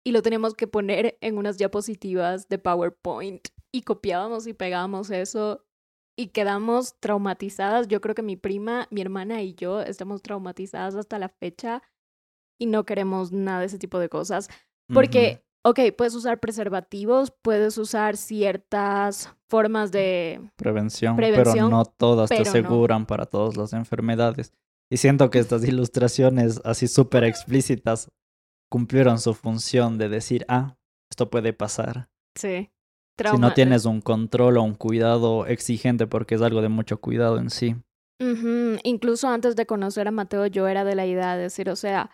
y 0.07 0.13
lo 0.13 0.23
teníamos 0.23 0.55
que 0.55 0.69
poner 0.69 1.19
en 1.21 1.37
unas 1.37 1.59
diapositivas 1.59 2.49
de 2.49 2.59
PowerPoint 2.59 3.49
y 3.73 3.83
copiábamos 3.83 4.47
y 4.47 4.53
pegábamos 4.53 5.11
eso 5.11 5.65
y 6.17 6.29
quedamos 6.29 6.95
traumatizadas. 7.01 7.89
Yo 7.89 8.01
creo 8.01 8.15
que 8.15 8.23
mi 8.23 8.37
prima, 8.37 8.87
mi 8.93 9.01
hermana 9.01 9.43
y 9.43 9.55
yo 9.55 9.81
estamos 9.81 10.23
traumatizadas 10.23 10.95
hasta 10.95 11.19
la 11.19 11.29
fecha 11.29 11.83
y 12.57 12.67
no 12.67 12.87
queremos 12.87 13.33
nada 13.33 13.59
de 13.59 13.67
ese 13.67 13.81
tipo 13.81 13.99
de 13.99 14.09
cosas. 14.09 14.49
Porque, 14.95 15.43
ok, 15.65 15.81
puedes 15.99 16.15
usar 16.15 16.39
preservativos, 16.39 17.33
puedes 17.43 17.77
usar 17.77 18.17
ciertas 18.17 19.35
formas 19.51 19.91
de... 19.91 20.41
Prevención, 20.55 21.17
Prevención, 21.17 21.53
pero 21.53 21.69
no 21.69 21.85
todas 21.85 22.29
te 22.29 22.37
pero 22.37 22.45
no. 22.45 22.51
aseguran 22.51 23.07
para 23.07 23.27
todas 23.27 23.57
las 23.57 23.73
enfermedades. 23.73 24.53
Y 24.89 24.99
siento 24.99 25.31
que 25.31 25.41
estas 25.41 25.65
ilustraciones 25.65 26.61
así 26.65 26.87
súper 26.87 27.25
explícitas 27.25 28.13
cumplieron 28.71 29.19
su 29.19 29.35
función 29.35 29.99
de 29.99 30.09
decir, 30.09 30.45
ah, 30.49 30.77
esto 31.11 31.31
puede 31.31 31.53
pasar. 31.53 32.09
Sí. 32.37 32.71
Si 33.19 33.39
no 33.39 33.55
tienes 33.55 33.85
un 33.87 34.01
control 34.03 34.59
o 34.59 34.63
un 34.63 34.75
cuidado 34.75 35.47
exigente, 35.47 36.07
porque 36.07 36.35
es 36.35 36.43
algo 36.43 36.61
de 36.61 36.69
mucho 36.69 37.01
cuidado 37.01 37.39
en 37.39 37.49
sí. 37.51 37.77
Incluso 38.83 39.29
antes 39.29 39.57
de 39.57 39.67
conocer 39.67 40.09
a 40.09 40.11
Mateo, 40.11 40.47
yo 40.47 40.69
era 40.69 40.85
de 40.85 40.95
la 40.95 41.07
idea 41.07 41.37
de 41.37 41.45
decir, 41.45 41.71
o 41.71 41.77
sea, 41.77 42.11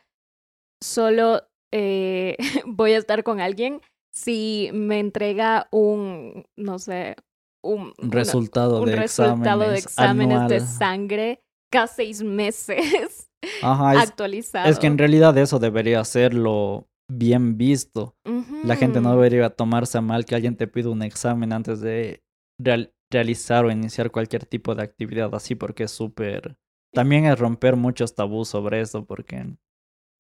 solo 0.83 1.43
eh, 1.73 2.37
voy 2.67 2.93
a 2.93 2.99
estar 2.99 3.23
con 3.25 3.41
alguien 3.41 3.81
si 4.15 4.71
me 4.75 5.01
entrega 5.01 5.69
un, 5.73 6.45
no 6.57 6.79
sé, 6.79 7.17
un, 7.65 7.95
una- 7.99 8.11
resultado 8.13 8.81
un 8.81 8.87
de 8.87 8.97
resultado 8.97 9.61
de 9.71 9.79
exámenes, 9.79 10.37
exámenes 10.37 10.49
de 10.49 10.61
sangre 10.61 11.41
cada 11.73 11.87
seis 11.87 12.23
meses 12.23 13.31
Ajá, 13.63 13.95
es, 13.95 14.09
actualizado. 14.11 14.69
es 14.71 14.79
que 14.79 14.87
en 14.87 14.99
realidad 14.99 15.37
eso 15.39 15.59
debería 15.59 16.05
serlo 16.05 16.89
bien 17.09 17.57
visto. 17.59 18.17
La 18.65 18.77
gente 18.77 19.01
no 19.01 19.11
debería 19.13 19.51
tomarse 19.51 19.99
a 19.99 20.01
mal 20.01 20.25
que 20.25 20.35
alguien 20.35 20.57
te 20.57 20.67
pida 20.69 20.89
un 20.89 21.03
examen 21.03 21.53
antes 21.53 21.81
de 21.81 22.23
real- 22.59 22.93
realizar 23.11 23.65
o 23.65 23.71
iniciar 23.71 24.11
cualquier 24.11 24.47
tipo 24.47 24.75
de 24.75 24.83
actividad 24.85 25.35
así, 25.35 25.55
porque 25.55 25.85
es 25.85 25.91
súper... 25.91 26.57
También 26.95 27.25
es 27.27 27.39
romper 27.39 27.77
muchos 27.77 28.15
tabús 28.15 28.49
sobre 28.49 28.81
eso, 28.81 29.05
porque 29.05 29.57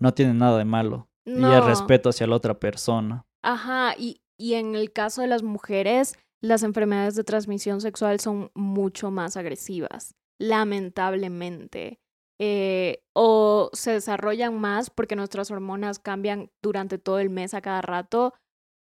no 0.00 0.12
tiene 0.14 0.34
nada 0.34 0.58
de 0.58 0.64
malo. 0.64 1.08
Y 1.24 1.32
No. 1.40 1.60
respeto 1.66 2.08
hacia 2.08 2.26
la 2.26 2.36
otra 2.36 2.58
persona. 2.58 3.24
Ajá, 3.44 3.94
y, 3.96 4.22
y 4.38 4.54
en 4.54 4.74
el 4.74 4.92
caso 4.92 5.20
de 5.22 5.28
las 5.28 5.42
mujeres, 5.42 6.18
las 6.42 6.62
enfermedades 6.64 7.14
de 7.14 7.24
transmisión 7.24 7.80
sexual 7.80 8.18
son 8.20 8.50
mucho 8.54 9.10
más 9.10 9.36
agresivas, 9.36 10.14
lamentablemente. 10.38 12.00
Eh, 12.44 13.04
o 13.14 13.70
se 13.72 13.92
desarrollan 13.92 14.58
más 14.58 14.90
porque 14.90 15.14
nuestras 15.14 15.52
hormonas 15.52 16.00
cambian 16.00 16.50
durante 16.60 16.98
todo 16.98 17.20
el 17.20 17.30
mes 17.30 17.54
a 17.54 17.60
cada 17.60 17.82
rato, 17.82 18.34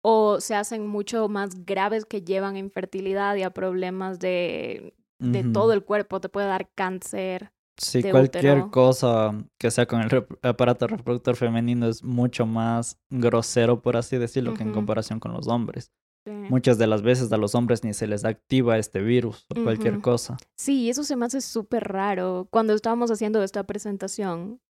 o 0.02 0.39
se 0.39 0.56
hacen 0.56 0.88
mucho 0.88 1.28
más 1.28 1.65
graves 1.65 2.06
que 2.06 2.22
llevan 2.22 2.56
a 2.56 2.60
infertilidad 2.60 3.36
y 3.36 3.43
a 3.43 3.50
problemas 3.50 4.19
de, 4.19 4.95
de 5.19 5.43
todo 5.43 5.74
el 5.74 5.84
cuerpo. 5.84 6.22
Te 6.22 6.30
puede 6.30 6.48
dar 6.48 6.69
cáncer. 6.74 7.52
Sí, 7.76 8.02
cualquier 8.02 8.60
útero. 8.60 8.72
cosa 8.72 9.34
que 9.58 9.72
sea 9.72 9.86
con 9.86 10.02
el 10.02 10.10
rep- 10.10 10.39
aparato 10.41 10.88
reproductor 10.88 11.36
femenino 11.36 11.88
es 11.88 12.02
mucho 12.02 12.45
más 12.45 12.98
grosero, 13.10 13.82
por 13.82 13.98
así 13.98 14.17
decirlo, 14.17 14.54
que 14.54 14.63
en 14.63 14.72
comparación 14.72 15.19
con 15.19 15.34
los 15.34 15.48
hombres. 15.50 15.91
Sí. 16.29 16.47
Muchas 16.49 16.77
de 16.77 16.87
las 16.87 17.01
veces 17.01 17.31
a 17.31 17.37
los 17.37 17.55
hombres 17.55 17.83
ni 17.83 17.93
se 17.93 18.07
les 18.07 18.23
activa 18.23 18.77
este 18.77 19.01
virus 19.01 19.45
o 19.49 19.63
cualquier 19.63 19.99
cosa. 20.01 20.37
Sí, 20.55 20.89
eso 20.89 21.03
se 21.03 21.15
me 21.15 21.25
hace 21.25 21.41
súper 21.41 21.85
raro. 21.85 22.47
Cuando 22.51 22.73
estábamos 22.73 23.09
haciendo 23.09 23.41
esta 23.41 23.63
presentación, 23.63 24.61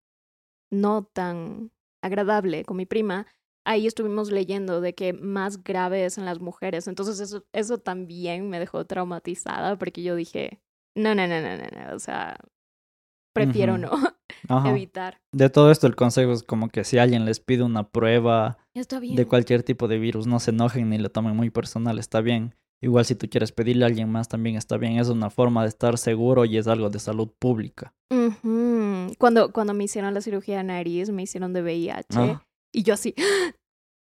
no 0.70 1.04
tan 1.04 1.72
agradable 2.02 2.64
con 2.64 2.76
mi 2.76 2.86
prima, 2.86 3.26
ahí 3.64 3.86
estuvimos 3.86 4.30
leyendo 4.30 4.80
de 4.80 4.94
que 4.94 5.12
más 5.12 5.64
grave 5.64 6.04
es 6.04 6.16
en 6.18 6.24
las 6.24 6.40
mujeres. 6.40 6.86
Entonces 6.86 7.20
eso, 7.20 7.44
eso 7.52 7.78
también 7.78 8.48
me 8.48 8.58
dejó 8.58 8.84
traumatizada 8.86 9.76
porque 9.76 10.02
yo 10.02 10.14
dije, 10.14 10.60
no, 10.94 11.14
no, 11.14 11.26
no, 11.26 11.40
no, 11.40 11.56
no, 11.56 11.64
no. 11.64 11.96
O 11.96 11.98
sea, 11.98 12.38
prefiero 13.32 13.78
no 13.78 13.90
Ajá. 14.48 14.70
evitar. 14.70 15.20
De 15.32 15.50
todo 15.50 15.70
esto 15.70 15.86
el 15.86 15.96
consejo 15.96 16.32
es 16.32 16.42
como 16.42 16.68
que 16.68 16.84
si 16.84 16.98
alguien 16.98 17.24
les 17.24 17.40
pide 17.40 17.62
una 17.62 17.88
prueba 17.88 18.58
Está 18.74 18.98
bien. 19.00 19.16
de 19.16 19.26
cualquier 19.26 19.62
tipo 19.62 19.88
de 19.88 19.98
virus, 19.98 20.26
no 20.26 20.38
se 20.40 20.50
enojen 20.50 20.90
ni 20.90 20.98
lo 20.98 21.10
tomen 21.10 21.36
muy 21.36 21.50
personal, 21.50 21.98
está 21.98 22.20
bien. 22.20 22.54
Igual 22.80 23.04
si 23.04 23.16
tú 23.16 23.28
quieres 23.28 23.50
pedirle 23.50 23.84
a 23.84 23.88
alguien 23.88 24.08
más 24.10 24.28
también 24.28 24.54
está 24.56 24.76
bien, 24.76 24.98
es 24.98 25.08
una 25.08 25.30
forma 25.30 25.62
de 25.62 25.68
estar 25.68 25.98
seguro 25.98 26.44
y 26.44 26.56
es 26.58 26.68
algo 26.68 26.90
de 26.90 27.00
salud 27.00 27.28
pública. 27.38 27.92
Cuando, 29.18 29.52
cuando 29.52 29.74
me 29.74 29.84
hicieron 29.84 30.14
la 30.14 30.20
cirugía 30.20 30.58
de 30.58 30.64
nariz, 30.64 31.10
me 31.10 31.22
hicieron 31.22 31.52
de 31.52 31.62
VIH. 31.62 32.06
Ah, 32.16 32.42
Y 32.72 32.82
yo 32.84 32.94
así, 32.94 33.14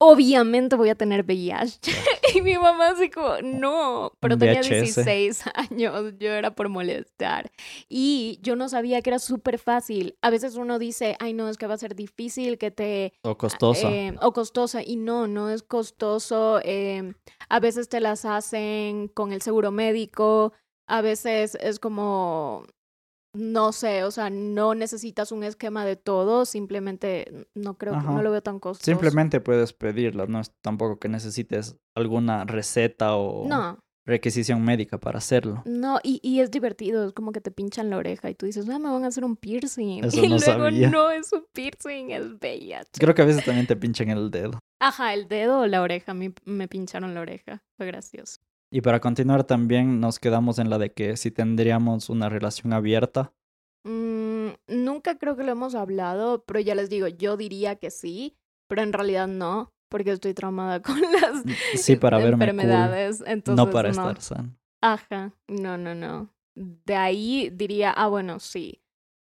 obviamente 0.08 0.76
voy 0.76 0.90
a 0.90 0.96
tener 0.96 1.24
VIH. 1.24 1.80
Y 2.36 2.42
mi 2.42 2.58
mamá 2.58 2.90
así 2.90 3.10
como, 3.10 3.38
no, 3.44 4.12
pero 4.20 4.38
tenía 4.38 4.60
VHS. 4.60 4.68
16 5.06 5.44
años, 5.54 6.14
yo 6.20 6.32
era 6.34 6.54
por 6.54 6.68
molestar. 6.68 7.50
Y 7.88 8.40
yo 8.42 8.58
no 8.58 8.68
sabía 8.68 9.02
que 9.02 9.12
era 9.12 9.20
súper 9.20 9.58
fácil. 9.58 10.18
A 10.22 10.30
veces 10.32 10.56
uno 10.56 10.78
dice, 10.78 11.16
ay 11.20 11.34
no, 11.34 11.48
es 11.48 11.58
que 11.58 11.68
va 11.68 11.76
a 11.76 11.78
ser 11.78 11.96
difícil, 11.96 12.58
que 12.58 12.72
te... 12.72 13.14
O 13.22 13.38
costosa. 13.38 13.90
eh, 13.90 14.16
o 14.22 14.34
costosa. 14.34 14.84
Y 14.84 14.98
no, 14.98 15.28
no 15.28 15.50
es 15.50 15.64
costoso. 15.64 16.60
eh, 16.64 17.14
a 17.48 17.60
veces 17.62 17.88
te 17.88 18.02
las 18.02 18.26
hacen 18.26 19.08
con 19.08 19.32
el 19.32 19.42
seguro 19.42 19.72
médico, 19.72 20.52
a 20.88 21.02
veces 21.02 21.56
es 21.62 21.80
como... 21.80 22.66
No 23.36 23.72
sé, 23.72 24.04
o 24.04 24.12
sea, 24.12 24.30
no 24.30 24.76
necesitas 24.76 25.32
un 25.32 25.44
esquema 25.44 25.86
de 25.86 25.96
todo, 25.96 26.46
simplemente 26.46 27.48
no 27.54 27.78
creo 27.78 27.94
que 28.00 28.08
no 28.08 28.22
lo 28.22 28.32
veo 28.32 28.42
tan 28.42 28.60
costoso. 28.60 28.86
Simplemente 28.86 29.42
puedes 29.42 29.74
pedirla, 29.74 30.26
no 30.28 30.40
es 30.40 30.52
tampoco 30.62 31.00
que 31.00 31.10
necesites 31.10 31.76
alguna 31.96 32.46
receta 32.46 33.16
o 33.16 33.48
No, 33.48 33.80
requisición 34.06 34.64
médica 34.64 35.00
para 35.00 35.18
hacerlo. 35.18 35.64
No, 35.66 36.00
y, 36.04 36.20
y 36.24 36.40
es 36.40 36.52
divertido, 36.52 37.08
es 37.08 37.14
como 37.14 37.32
que 37.32 37.42
te 37.42 37.52
pinchan 37.52 37.90
la 37.90 37.98
oreja 37.98 38.30
y 38.30 38.36
tú 38.36 38.46
dices, 38.46 38.70
ah, 38.70 38.80
me 38.80 38.90
van 38.90 39.04
a 39.04 39.08
hacer 39.08 39.26
un 39.26 39.36
piercing. 39.36 40.04
Eso 40.06 40.18
y 40.24 40.30
no 40.30 40.38
luego 40.38 40.40
sabía. 40.40 40.90
no 40.90 41.12
es 41.12 41.34
un 41.34 41.46
piercing, 41.52 42.12
es 42.12 42.40
bella. 42.40 42.84
Creo 42.94 43.16
que 43.16 43.22
a 43.22 43.26
veces 43.26 43.44
también 43.44 43.68
te 43.68 43.76
pinchan 43.76 44.10
el 44.10 44.30
dedo. 44.32 44.60
Ajá, 44.80 45.14
el 45.14 45.28
dedo 45.28 45.62
o 45.62 45.68
la 45.68 45.82
oreja, 45.82 46.12
a 46.12 46.16
mí 46.16 46.34
me 46.46 46.68
pincharon 46.68 47.14
la 47.14 47.22
oreja, 47.22 47.64
fue 47.78 47.88
gracioso. 47.88 48.40
Y 48.76 48.82
para 48.82 49.00
continuar 49.00 49.46
también 49.46 50.02
nos 50.02 50.20
quedamos 50.20 50.60
en 50.60 50.70
la 50.70 50.78
de 50.78 50.92
que 50.92 51.16
si 51.16 51.32
tendríamos 51.32 52.10
una 52.10 52.28
relación 52.28 52.74
abierta. 52.74 53.32
Mm, 53.86 54.50
nunca 54.68 55.18
creo 55.18 55.38
que 55.38 55.46
lo 55.46 55.54
hemos 55.54 55.76
hablado, 55.76 56.44
pero 56.44 56.60
ya 56.60 56.76
les 56.76 56.90
digo, 56.90 57.08
yo 57.08 57.38
diría 57.38 57.78
que 57.78 57.90
sí, 57.90 58.36
pero 58.68 58.82
en 58.82 58.92
realidad 58.92 59.30
no, 59.30 59.72
porque 59.88 60.12
estoy 60.12 60.34
traumada 60.34 60.82
con 60.82 61.00
las 61.02 61.42
Sí, 61.82 61.96
para 61.96 62.18
verme 62.18 62.32
cool, 62.32 62.60
enfermedades, 62.60 63.24
entonces 63.26 63.66
no 63.66 63.72
para 63.72 63.92
estar 63.92 64.20
sano. 64.20 64.58
Ajá, 64.84 65.32
no, 65.48 65.78
no, 65.78 65.96
no. 65.96 66.36
De 66.54 66.98
ahí 66.98 67.50
diría, 67.54 67.92
ah, 67.92 68.10
bueno, 68.10 68.42
sí, 68.42 68.82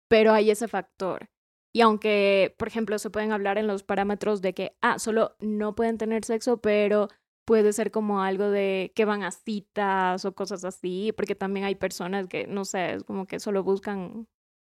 pero 0.08 0.32
hay 0.32 0.52
ese 0.52 0.70
factor. 0.70 1.30
Y 1.76 1.82
aunque, 1.82 2.56
por 2.58 2.70
ejemplo, 2.70 2.98
se 2.98 3.10
pueden 3.10 3.34
hablar 3.34 3.58
en 3.58 3.68
los 3.68 3.84
parámetros 3.84 4.42
de 4.42 4.54
que, 4.54 4.78
ah, 4.80 5.00
solo 5.00 5.36
no 5.42 5.76
pueden 5.76 5.98
tener 5.98 6.24
sexo, 6.24 6.62
pero 6.62 7.10
puede 7.46 7.74
ser 7.74 7.92
como 7.92 8.22
algo 8.22 8.50
de 8.50 8.92
que 8.96 9.06
van 9.06 9.24
a 9.24 9.32
citas 9.32 10.26
o 10.26 10.34
cosas 10.34 10.64
así, 10.66 11.12
porque 11.16 11.36
también 11.36 11.66
hay 11.66 11.76
personas 11.76 12.28
que, 12.28 12.48
no 12.48 12.66
sé, 12.66 12.94
es 12.96 13.04
como 13.04 13.26
que 13.26 13.40
solo 13.40 13.64
buscan 13.64 14.28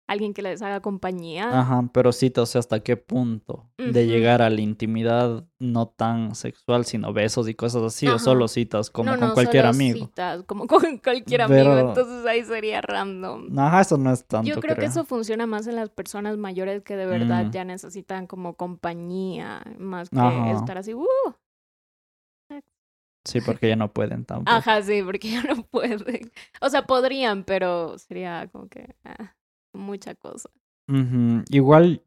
alguien 0.07 0.33
que 0.33 0.41
les 0.43 0.61
haga 0.61 0.81
compañía. 0.81 1.59
Ajá, 1.59 1.89
pero 1.91 2.11
cita, 2.11 2.41
o 2.43 2.45
sea, 2.45 2.59
hasta 2.59 2.79
qué 2.81 2.95
punto 2.95 3.67
de 3.77 4.05
llegar 4.07 4.41
a 4.41 4.49
la 4.49 4.61
intimidad 4.61 5.45
no 5.57 5.87
tan 5.87 6.35
sexual, 6.35 6.85
sino 6.85 7.11
besos 7.11 7.47
y 7.49 7.55
cosas 7.55 7.83
así, 7.83 8.07
o 8.07 8.19
solo 8.19 8.47
citas 8.47 8.89
como 8.89 9.11
no, 9.11 9.17
con 9.17 9.29
no, 9.29 9.33
cualquier 9.33 9.63
solo 9.63 9.73
amigo. 9.73 10.05
citas, 10.05 10.43
como 10.43 10.67
con 10.67 10.97
cualquier 10.99 11.41
amigo, 11.41 11.77
entonces 11.77 12.25
ahí 12.25 12.43
sería 12.43 12.81
random. 12.81 13.57
Ajá, 13.57 13.81
eso 13.81 13.97
no 13.97 14.11
es 14.11 14.23
tanto, 14.25 14.47
Yo 14.47 14.59
creo, 14.59 14.75
que 14.75 14.85
eso 14.85 15.05
funciona 15.05 15.47
más 15.47 15.65
en 15.67 15.75
las 15.75 15.89
personas 15.89 16.37
mayores 16.37 16.83
que 16.83 16.95
de 16.95 17.05
verdad 17.05 17.45
Mm. 17.47 17.51
ya 17.51 17.63
necesitan 17.65 18.27
como 18.27 18.53
compañía, 18.55 19.63
más 19.79 20.09
que 20.09 20.17
Ajá. 20.19 20.51
estar 20.51 20.77
así, 20.77 20.93
uh, 20.93 21.05
Sí, 23.25 23.41
porque 23.41 23.67
ya 23.67 23.75
no 23.75 23.91
pueden 23.91 24.25
tampoco. 24.25 24.55
ajá, 24.55 24.81
sí, 24.81 25.01
porque 25.03 25.31
ya 25.31 25.43
no 25.43 25.63
pueden. 25.63 26.31
O 26.61 26.69
sea, 26.69 26.85
podrían, 26.85 27.43
pero 27.43 27.97
sería 27.97 28.47
como 28.51 28.67
que 28.67 28.95
ah, 29.03 29.35
mucha 29.73 30.15
cosa. 30.15 30.49
Igual, 31.49 32.03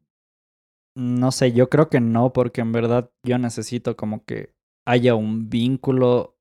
no 0.95 1.31
sé, 1.31 1.51
yo 1.51 1.69
creo 1.69 1.89
que 1.89 1.99
no, 1.99 2.31
porque 2.31 2.61
en 2.61 2.71
verdad 2.71 3.11
yo 3.23 3.37
necesito 3.37 3.97
como 3.97 4.23
que 4.23 4.53
haya 4.85 5.15
un 5.15 5.49
vínculo 5.49 6.37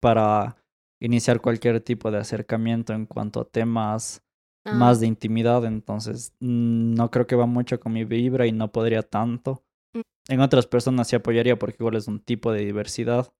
para 0.00 0.56
iniciar 1.00 1.40
cualquier 1.40 1.80
tipo 1.80 2.10
de 2.10 2.18
acercamiento 2.18 2.94
en 2.94 3.06
cuanto 3.06 3.40
a 3.40 3.44
temas 3.44 4.24
Ah, 4.66 4.72
más 4.72 4.98
de 4.98 5.06
intimidad, 5.06 5.64
entonces 5.66 6.32
mm, 6.40 6.94
no 6.94 7.10
creo 7.10 7.26
que 7.26 7.36
va 7.36 7.44
mucho 7.46 7.78
con 7.78 7.92
mi 7.92 8.04
vibra 8.04 8.46
y 8.46 8.52
no 8.52 8.72
podría 8.72 9.02
tanto. 9.02 9.62
Mm. 9.92 10.00
En 10.28 10.40
otras 10.40 10.66
personas 10.66 11.08
sí 11.08 11.16
apoyaría 11.16 11.58
porque 11.58 11.76
igual 11.80 11.96
es 11.96 12.08
un 12.08 12.18
tipo 12.18 12.50
de 12.50 12.64
diversidad, 12.64 13.30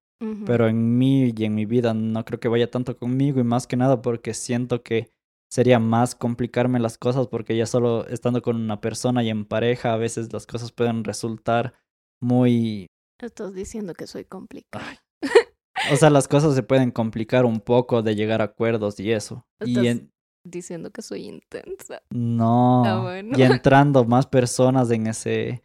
pero 0.46 0.68
en 0.68 0.96
mí 0.96 1.33
y 1.37 1.44
en 1.44 1.55
mi 1.55 1.66
vida 1.66 1.92
no 1.92 2.24
creo 2.24 2.40
que 2.40 2.48
vaya 2.48 2.70
tanto 2.70 2.96
conmigo 2.96 3.40
y 3.40 3.44
más 3.44 3.66
que 3.66 3.77
nada 3.77 4.00
porque 4.00 4.33
siento 4.33 4.83
que 4.83 5.11
sería 5.50 5.79
más 5.79 6.14
complicarme 6.14 6.81
las 6.81 6.96
cosas 6.98 7.29
porque 7.29 7.57
ya 7.57 7.66
solo 7.66 8.07
estando 8.07 8.40
con 8.42 8.57
una 8.57 8.81
persona 8.81 9.22
y 9.22 9.29
en 9.31 9.44
pareja 9.44 9.92
a 9.92 9.96
veces 9.98 10.33
las 10.33 10.46
cosas 10.46 10.72
pueden 10.72 11.05
resultar 11.05 11.74
muy... 12.22 12.87
Estás 13.20 13.53
diciendo 13.55 13.94
que 13.94 14.07
soy 14.07 14.24
complicada. 14.24 14.85
Ay. 15.22 15.92
O 15.92 15.96
sea, 15.96 16.09
las 16.11 16.29
cosas 16.29 16.55
se 16.55 16.62
pueden 16.62 16.90
complicar 16.90 17.44
un 17.44 17.61
poco 17.61 18.03
de 18.03 18.14
llegar 18.14 18.40
a 18.40 18.44
acuerdos 18.44 18.98
y 19.00 19.12
eso. 19.12 19.46
Y 19.64 19.70
Estás 19.70 19.85
en- 19.87 20.12
diciendo 20.44 20.90
que 20.90 21.03
soy 21.03 21.27
intensa. 21.27 22.03
No. 22.11 22.85
Ah, 22.85 23.03
bueno. 23.03 23.38
Y 23.38 23.42
entrando 23.42 24.05
más 24.05 24.27
personas 24.27 24.90
en 24.90 25.07
ese, 25.07 25.62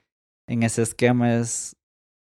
en 0.47 0.63
ese 0.63 0.81
esquema 0.81 1.35
es... 1.35 1.75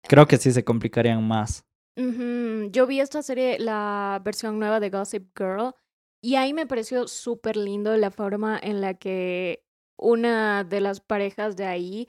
Creo 0.03 0.27
que 0.27 0.37
sí 0.37 0.53
se 0.53 0.65
complicarían 0.65 1.27
más. 1.27 1.65
Ujú, 1.99 2.71
Yo 2.71 2.87
vi 2.87 3.01
esta 3.01 3.23
serie, 3.23 3.59
la 3.59 4.21
versión 4.25 4.59
nueva 4.61 4.79
de 4.79 4.89
Gossip 4.91 5.37
Girl, 5.37 5.75
y 6.23 6.37
ahí 6.37 6.55
me 6.55 6.67
pareció 6.67 7.09
súper 7.09 7.57
lindo 7.57 7.97
la 7.97 8.13
forma 8.13 8.57
en 8.63 8.81
la 8.81 8.95
que 8.95 9.65
una 9.99 10.63
de 10.63 10.81
las 10.81 11.01
parejas 11.01 11.57
de 11.57 11.67
ahí 11.67 12.09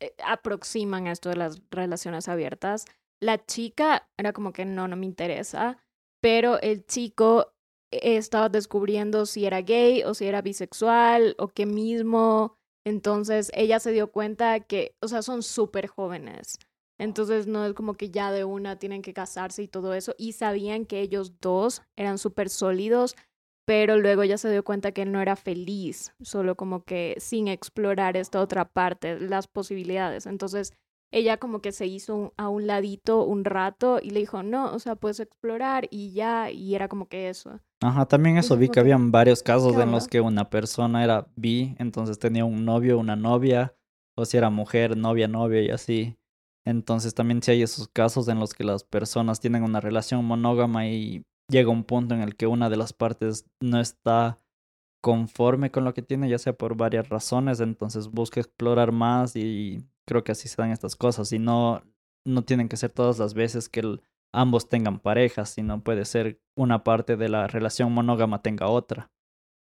eh, 0.00 0.14
aproximan 0.24 1.08
esto 1.08 1.30
de 1.30 1.36
las 1.36 1.60
relaciones 1.70 2.28
abiertas. 2.28 2.84
La 3.20 3.44
chica 3.44 4.08
era 4.16 4.32
como 4.32 4.52
que 4.52 4.64
no, 4.64 4.86
no 4.86 4.96
me 4.96 5.06
interesa, 5.06 5.78
pero 6.20 6.60
el 6.60 6.86
chico 6.86 7.54
eh, 7.90 8.16
estaba 8.16 8.48
descubriendo 8.48 9.26
si 9.26 9.46
era 9.46 9.62
gay 9.62 10.04
o 10.04 10.14
si 10.14 10.26
era 10.26 10.42
bisexual 10.42 11.34
o 11.38 11.48
qué 11.48 11.66
mismo. 11.66 12.56
Entonces 12.86 13.50
ella 13.54 13.80
se 13.80 13.90
dio 13.90 14.12
cuenta 14.12 14.60
que, 14.60 14.94
o 15.00 15.08
sea, 15.08 15.22
son 15.22 15.42
súper 15.42 15.88
jóvenes. 15.88 16.58
Entonces 16.98 17.46
no 17.46 17.64
es 17.64 17.74
como 17.74 17.94
que 17.94 18.10
ya 18.10 18.30
de 18.30 18.44
una 18.44 18.78
tienen 18.78 19.02
que 19.02 19.12
casarse 19.12 19.62
y 19.62 19.68
todo 19.68 19.94
eso. 19.94 20.14
Y 20.18 20.32
sabían 20.32 20.86
que 20.86 21.00
ellos 21.00 21.40
dos 21.40 21.82
eran 21.96 22.18
súper 22.18 22.48
sólidos, 22.48 23.16
pero 23.66 23.98
luego 23.98 24.22
ella 24.22 24.38
se 24.38 24.50
dio 24.50 24.62
cuenta 24.62 24.92
que 24.92 25.02
él 25.02 25.12
no 25.12 25.20
era 25.20 25.36
feliz, 25.36 26.14
solo 26.20 26.54
como 26.54 26.84
que 26.84 27.16
sin 27.18 27.48
explorar 27.48 28.16
esta 28.16 28.40
otra 28.40 28.66
parte, 28.66 29.18
las 29.18 29.48
posibilidades. 29.48 30.26
Entonces 30.26 30.72
ella 31.12 31.36
como 31.36 31.60
que 31.60 31.72
se 31.72 31.86
hizo 31.86 32.14
un- 32.16 32.32
a 32.36 32.48
un 32.48 32.66
ladito 32.66 33.24
un 33.24 33.44
rato 33.44 34.00
y 34.02 34.10
le 34.10 34.20
dijo, 34.20 34.42
no, 34.42 34.72
o 34.74 34.78
sea, 34.80 34.96
puedes 34.96 35.20
explorar 35.20 35.86
y 35.90 36.12
ya, 36.12 36.50
y 36.50 36.74
era 36.74 36.88
como 36.88 37.08
que 37.08 37.28
eso. 37.28 37.60
Ajá, 37.80 38.06
también 38.06 38.36
eso 38.36 38.54
Eso 38.54 38.58
vi 38.58 38.66
que 38.66 38.72
que, 38.72 38.80
habían 38.80 39.12
varios 39.12 39.42
casos 39.42 39.74
¿qué 39.76 39.82
en 39.82 39.92
los 39.92 40.08
que 40.08 40.20
una 40.20 40.50
persona 40.50 41.04
era 41.04 41.28
bi, 41.36 41.76
entonces 41.78 42.18
tenía 42.18 42.44
un 42.44 42.64
novio, 42.64 42.98
una 42.98 43.14
novia, 43.14 43.74
o 44.16 44.24
si 44.24 44.36
era 44.36 44.50
mujer, 44.50 44.96
novia, 44.96 45.28
novia 45.28 45.62
y 45.62 45.70
así. 45.70 46.16
Entonces 46.66 47.14
también 47.14 47.42
sí 47.42 47.50
hay 47.50 47.62
esos 47.62 47.88
casos 47.88 48.28
en 48.28 48.40
los 48.40 48.54
que 48.54 48.64
las 48.64 48.84
personas 48.84 49.40
tienen 49.40 49.62
una 49.62 49.80
relación 49.80 50.24
monógama 50.24 50.86
y 50.86 51.24
llega 51.48 51.70
un 51.70 51.84
punto 51.84 52.14
en 52.14 52.22
el 52.22 52.36
que 52.36 52.46
una 52.46 52.70
de 52.70 52.76
las 52.76 52.92
partes 52.92 53.46
no 53.60 53.80
está 53.80 54.40
conforme 55.02 55.70
con 55.70 55.84
lo 55.84 55.92
que 55.92 56.00
tiene, 56.00 56.30
ya 56.30 56.38
sea 56.38 56.54
por 56.54 56.76
varias 56.76 57.10
razones, 57.10 57.60
entonces 57.60 58.08
busca 58.08 58.40
explorar 58.40 58.90
más 58.90 59.36
y 59.36 59.84
creo 60.06 60.24
que 60.24 60.32
así 60.32 60.48
se 60.48 60.56
dan 60.56 60.70
estas 60.70 60.96
cosas 60.96 61.30
y 61.32 61.38
no, 61.38 61.82
no 62.24 62.42
tienen 62.42 62.70
que 62.70 62.78
ser 62.78 62.90
todas 62.90 63.18
las 63.18 63.34
veces 63.34 63.68
que 63.68 63.98
ambos 64.32 64.70
tengan 64.70 64.98
parejas, 64.98 65.50
sino 65.50 65.82
puede 65.84 66.06
ser 66.06 66.40
una 66.56 66.84
parte 66.84 67.16
de 67.16 67.28
la 67.28 67.46
relación 67.46 67.92
monógama 67.92 68.40
tenga 68.40 68.68
otra. 68.68 69.10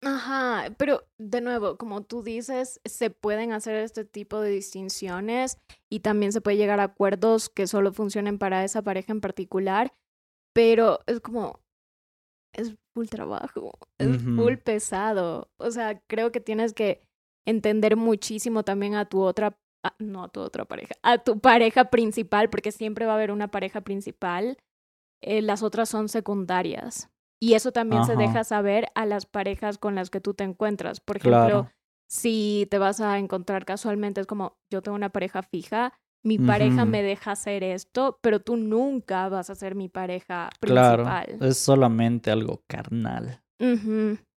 Ajá, 0.02 0.72
pero 0.78 1.02
de 1.18 1.40
nuevo, 1.40 1.76
como 1.76 2.02
tú 2.02 2.22
dices, 2.22 2.80
se 2.84 3.10
pueden 3.10 3.52
hacer 3.52 3.74
este 3.76 4.04
tipo 4.04 4.40
de 4.40 4.50
distinciones 4.50 5.58
y 5.90 6.00
también 6.00 6.32
se 6.32 6.40
puede 6.40 6.56
llegar 6.56 6.78
a 6.78 6.84
acuerdos 6.84 7.48
que 7.48 7.66
solo 7.66 7.92
funcionen 7.92 8.38
para 8.38 8.62
esa 8.64 8.82
pareja 8.82 9.12
en 9.12 9.20
particular, 9.20 9.92
pero 10.54 11.00
es 11.06 11.20
como, 11.20 11.58
es 12.52 12.76
full 12.94 13.06
trabajo, 13.08 13.72
es 13.98 14.08
full 14.36 14.54
pesado. 14.56 15.50
O 15.58 15.70
sea, 15.72 16.00
creo 16.06 16.30
que 16.30 16.40
tienes 16.40 16.74
que 16.74 17.00
entender 17.44 17.96
muchísimo 17.96 18.62
también 18.62 18.94
a 18.94 19.08
tu 19.08 19.20
otra, 19.22 19.58
a- 19.84 19.94
no 19.98 20.24
a 20.24 20.28
tu 20.28 20.40
otra 20.40 20.64
pareja, 20.64 20.94
a 21.02 21.18
tu 21.18 21.40
pareja 21.40 21.90
principal, 21.90 22.50
porque 22.50 22.70
siempre 22.70 23.04
va 23.04 23.12
a 23.12 23.16
haber 23.16 23.32
una 23.32 23.50
pareja 23.50 23.80
principal, 23.80 24.58
eh, 25.22 25.42
las 25.42 25.64
otras 25.64 25.88
son 25.88 26.08
secundarias. 26.08 27.10
Y 27.40 27.54
eso 27.54 27.72
también 27.72 28.04
se 28.04 28.16
deja 28.16 28.42
saber 28.44 28.88
a 28.94 29.06
las 29.06 29.26
parejas 29.26 29.78
con 29.78 29.94
las 29.94 30.10
que 30.10 30.20
tú 30.20 30.34
te 30.34 30.44
encuentras. 30.44 31.00
Por 31.00 31.16
ejemplo, 31.18 31.38
Claro. 31.46 31.70
si 32.08 32.66
te 32.70 32.78
vas 32.78 33.00
a 33.00 33.18
encontrar 33.18 33.64
casualmente, 33.64 34.20
es 34.20 34.26
como, 34.26 34.58
yo 34.70 34.82
tengo 34.82 34.96
una 34.96 35.10
pareja 35.10 35.42
fija, 35.42 35.92
mi 36.24 36.38
pareja 36.38 36.84
me 36.84 37.02
deja 37.02 37.30
hacer 37.32 37.62
esto, 37.62 38.18
pero 38.22 38.40
tú 38.40 38.56
nunca 38.56 39.28
vas 39.28 39.50
a 39.50 39.54
ser 39.54 39.74
mi 39.76 39.88
pareja 39.88 40.50
Claro, 40.60 41.04
principal. 41.04 41.48
es 41.48 41.58
solamente 41.58 42.30
algo 42.30 42.64
carnal. 42.66 43.40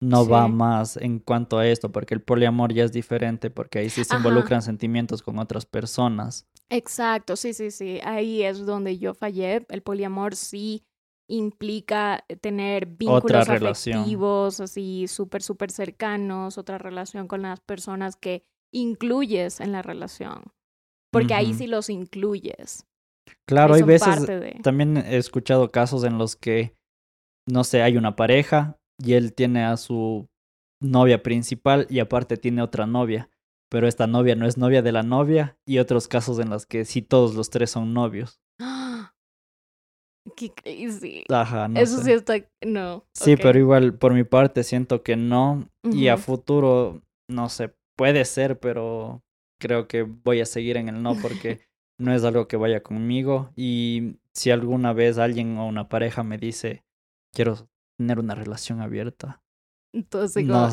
No 0.02 0.26
va 0.26 0.48
más 0.48 0.96
en 0.96 1.18
cuanto 1.18 1.58
a 1.58 1.66
esto, 1.66 1.90
porque 1.92 2.14
el 2.14 2.22
poliamor 2.22 2.72
ya 2.72 2.84
es 2.84 2.92
diferente, 2.92 3.50
porque 3.50 3.78
ahí 3.80 3.90
sí 3.90 4.04
se 4.04 4.14
Ajá. 4.14 4.16
involucran 4.16 4.62
sentimientos 4.62 5.22
con 5.22 5.38
otras 5.38 5.66
personas. 5.66 6.46
Exacto, 6.70 7.36
sí, 7.36 7.52
sí, 7.52 7.70
sí. 7.70 8.00
Ahí 8.04 8.42
es 8.42 8.64
donde 8.64 8.98
yo 8.98 9.12
fallé. 9.14 9.66
El 9.68 9.82
poliamor 9.82 10.36
sí 10.36 10.84
implica 11.30 12.24
tener 12.40 12.86
vínculos 12.86 13.48
afectivos 13.48 14.60
así 14.60 15.06
súper, 15.06 15.42
súper 15.42 15.70
cercanos, 15.70 16.58
otra 16.58 16.76
relación 16.76 17.28
con 17.28 17.42
las 17.42 17.60
personas 17.60 18.16
que 18.16 18.44
incluyes 18.72 19.60
en 19.60 19.72
la 19.72 19.82
relación. 19.82 20.42
Porque 21.12 21.34
ahí 21.34 21.54
sí 21.54 21.66
los 21.66 21.90
incluyes. 21.90 22.86
Claro, 23.46 23.74
hay 23.74 23.82
veces, 23.82 24.26
también 24.62 24.96
he 24.96 25.16
escuchado 25.16 25.70
casos 25.70 26.04
en 26.04 26.18
los 26.18 26.36
que, 26.36 26.74
no 27.46 27.64
sé, 27.64 27.82
hay 27.82 27.96
una 27.96 28.16
pareja 28.16 28.78
y 28.98 29.14
él 29.14 29.32
tiene 29.32 29.64
a 29.64 29.76
su 29.76 30.28
novia 30.80 31.22
principal 31.22 31.86
y 31.90 31.98
aparte 32.00 32.36
tiene 32.36 32.62
otra 32.62 32.86
novia, 32.86 33.28
pero 33.68 33.86
esta 33.88 34.06
novia 34.06 34.34
no 34.34 34.46
es 34.46 34.56
novia 34.56 34.82
de 34.82 34.92
la 34.92 35.02
novia 35.02 35.56
y 35.66 35.78
otros 35.78 36.08
casos 36.08 36.38
en 36.38 36.50
los 36.50 36.66
que 36.66 36.84
sí 36.84 37.02
todos 37.02 37.34
los 37.34 37.50
tres 37.50 37.70
son 37.70 37.92
novios. 37.92 38.40
Qué 40.40 40.50
crazy. 40.54 41.24
Ajá, 41.28 41.68
no 41.68 41.78
Eso 41.78 42.02
sí 42.02 42.12
está. 42.12 42.34
No. 42.64 43.04
Sí, 43.12 43.36
pero 43.36 43.58
igual 43.58 43.98
por 43.98 44.14
mi 44.14 44.24
parte 44.24 44.64
siento 44.64 45.02
que 45.02 45.14
no. 45.14 45.68
Y 45.82 46.08
a 46.08 46.16
futuro, 46.16 47.02
no 47.28 47.50
sé, 47.50 47.74
puede 47.94 48.24
ser, 48.24 48.58
pero 48.58 49.22
creo 49.60 49.86
que 49.86 50.00
voy 50.00 50.40
a 50.40 50.46
seguir 50.46 50.78
en 50.78 50.88
el 50.88 51.02
no 51.02 51.14
porque 51.16 51.60
no 51.98 52.14
es 52.14 52.24
algo 52.24 52.48
que 52.48 52.56
vaya 52.56 52.82
conmigo. 52.82 53.50
Y 53.54 54.16
si 54.32 54.50
alguna 54.50 54.94
vez 54.94 55.18
alguien 55.18 55.58
o 55.58 55.68
una 55.68 55.90
pareja 55.90 56.22
me 56.22 56.38
dice, 56.38 56.84
quiero 57.34 57.68
tener 57.98 58.18
una 58.18 58.34
relación 58.34 58.80
abierta. 58.80 59.42
Entonces 59.92 60.36
digo, 60.36 60.68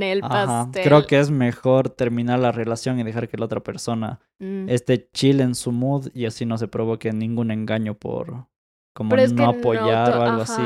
el 0.00 0.20
pastel. 0.20 0.82
Creo 0.82 1.06
que 1.06 1.18
es 1.18 1.30
mejor 1.30 1.90
terminar 1.90 2.38
la 2.38 2.52
relación 2.52 2.98
y 2.98 3.02
dejar 3.02 3.28
que 3.28 3.36
la 3.36 3.44
otra 3.44 3.60
persona 3.60 4.20
mm. 4.38 4.70
esté 4.70 5.10
chill 5.12 5.42
en 5.42 5.54
su 5.54 5.72
mood 5.72 6.08
y 6.14 6.24
así 6.24 6.46
no 6.46 6.56
se 6.56 6.68
provoque 6.68 7.12
ningún 7.12 7.50
engaño 7.50 7.98
por 7.98 8.46
como 8.94 9.14
no 9.14 9.48
apoyar 9.48 10.16
o 10.16 10.22
algo 10.22 10.42
así. 10.42 10.62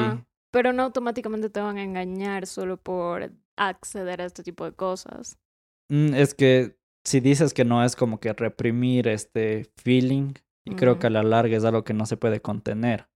Pero 0.51 0.73
no 0.73 0.85
automáticamente 0.85 1.51
te 1.51 1.61
van 1.61 1.77
a 1.79 1.83
engañar 1.83 2.47
solo 2.47 2.77
por 2.77 3.33
acceder 3.57 4.23
a 4.23 4.25
este 4.25 4.43
tipo 4.43 4.64
de 4.64 4.73
cosas. 4.73 5.38
Mm, 5.91 6.14
es 6.14 6.35
que 6.35 6.79
si 7.05 7.21
dices 7.21 7.53
que 7.53 7.64
no 7.64 7.85
es 7.85 7.97
como 7.97 8.21
que 8.21 8.33
reprimir 8.33 9.09
este 9.09 9.71
feeling, 9.77 10.35
y 10.64 10.75
creo 10.75 10.99
que 10.99 11.07
a 11.07 11.11
la 11.11 11.23
larga 11.23 11.57
es 11.57 11.64
algo 11.64 11.83
que 11.83 11.95
no 11.95 12.05
se 12.05 12.19
puede 12.19 12.43
contener. 12.43 13.09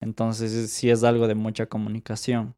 Entonces 0.00 0.72
sí 0.72 0.90
es 0.90 1.04
algo 1.04 1.28
de 1.28 1.36
mucha 1.36 1.66
comunicación. 1.66 2.56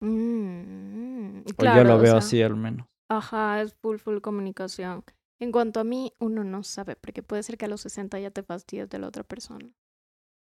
Mm, 0.00 1.40
o 1.58 1.64
yo 1.64 1.84
lo 1.84 1.98
veo 1.98 2.16
así 2.16 2.42
al 2.42 2.56
menos. 2.56 2.86
Ajá, 3.08 3.62
es 3.62 3.74
full, 3.74 3.96
full 3.96 4.18
comunicación. 4.18 5.02
En 5.40 5.52
cuanto 5.52 5.80
a 5.80 5.84
mí, 5.84 6.12
uno 6.18 6.44
no 6.44 6.62
sabe, 6.62 6.96
porque 6.96 7.22
puede 7.22 7.42
ser 7.42 7.56
que 7.56 7.66
a 7.66 7.68
los 7.68 7.82
60 7.82 8.18
ya 8.20 8.30
te 8.30 8.42
fastidies 8.42 8.88
de 8.88 8.98
la 8.98 9.08
otra 9.08 9.22
persona. 9.22 9.70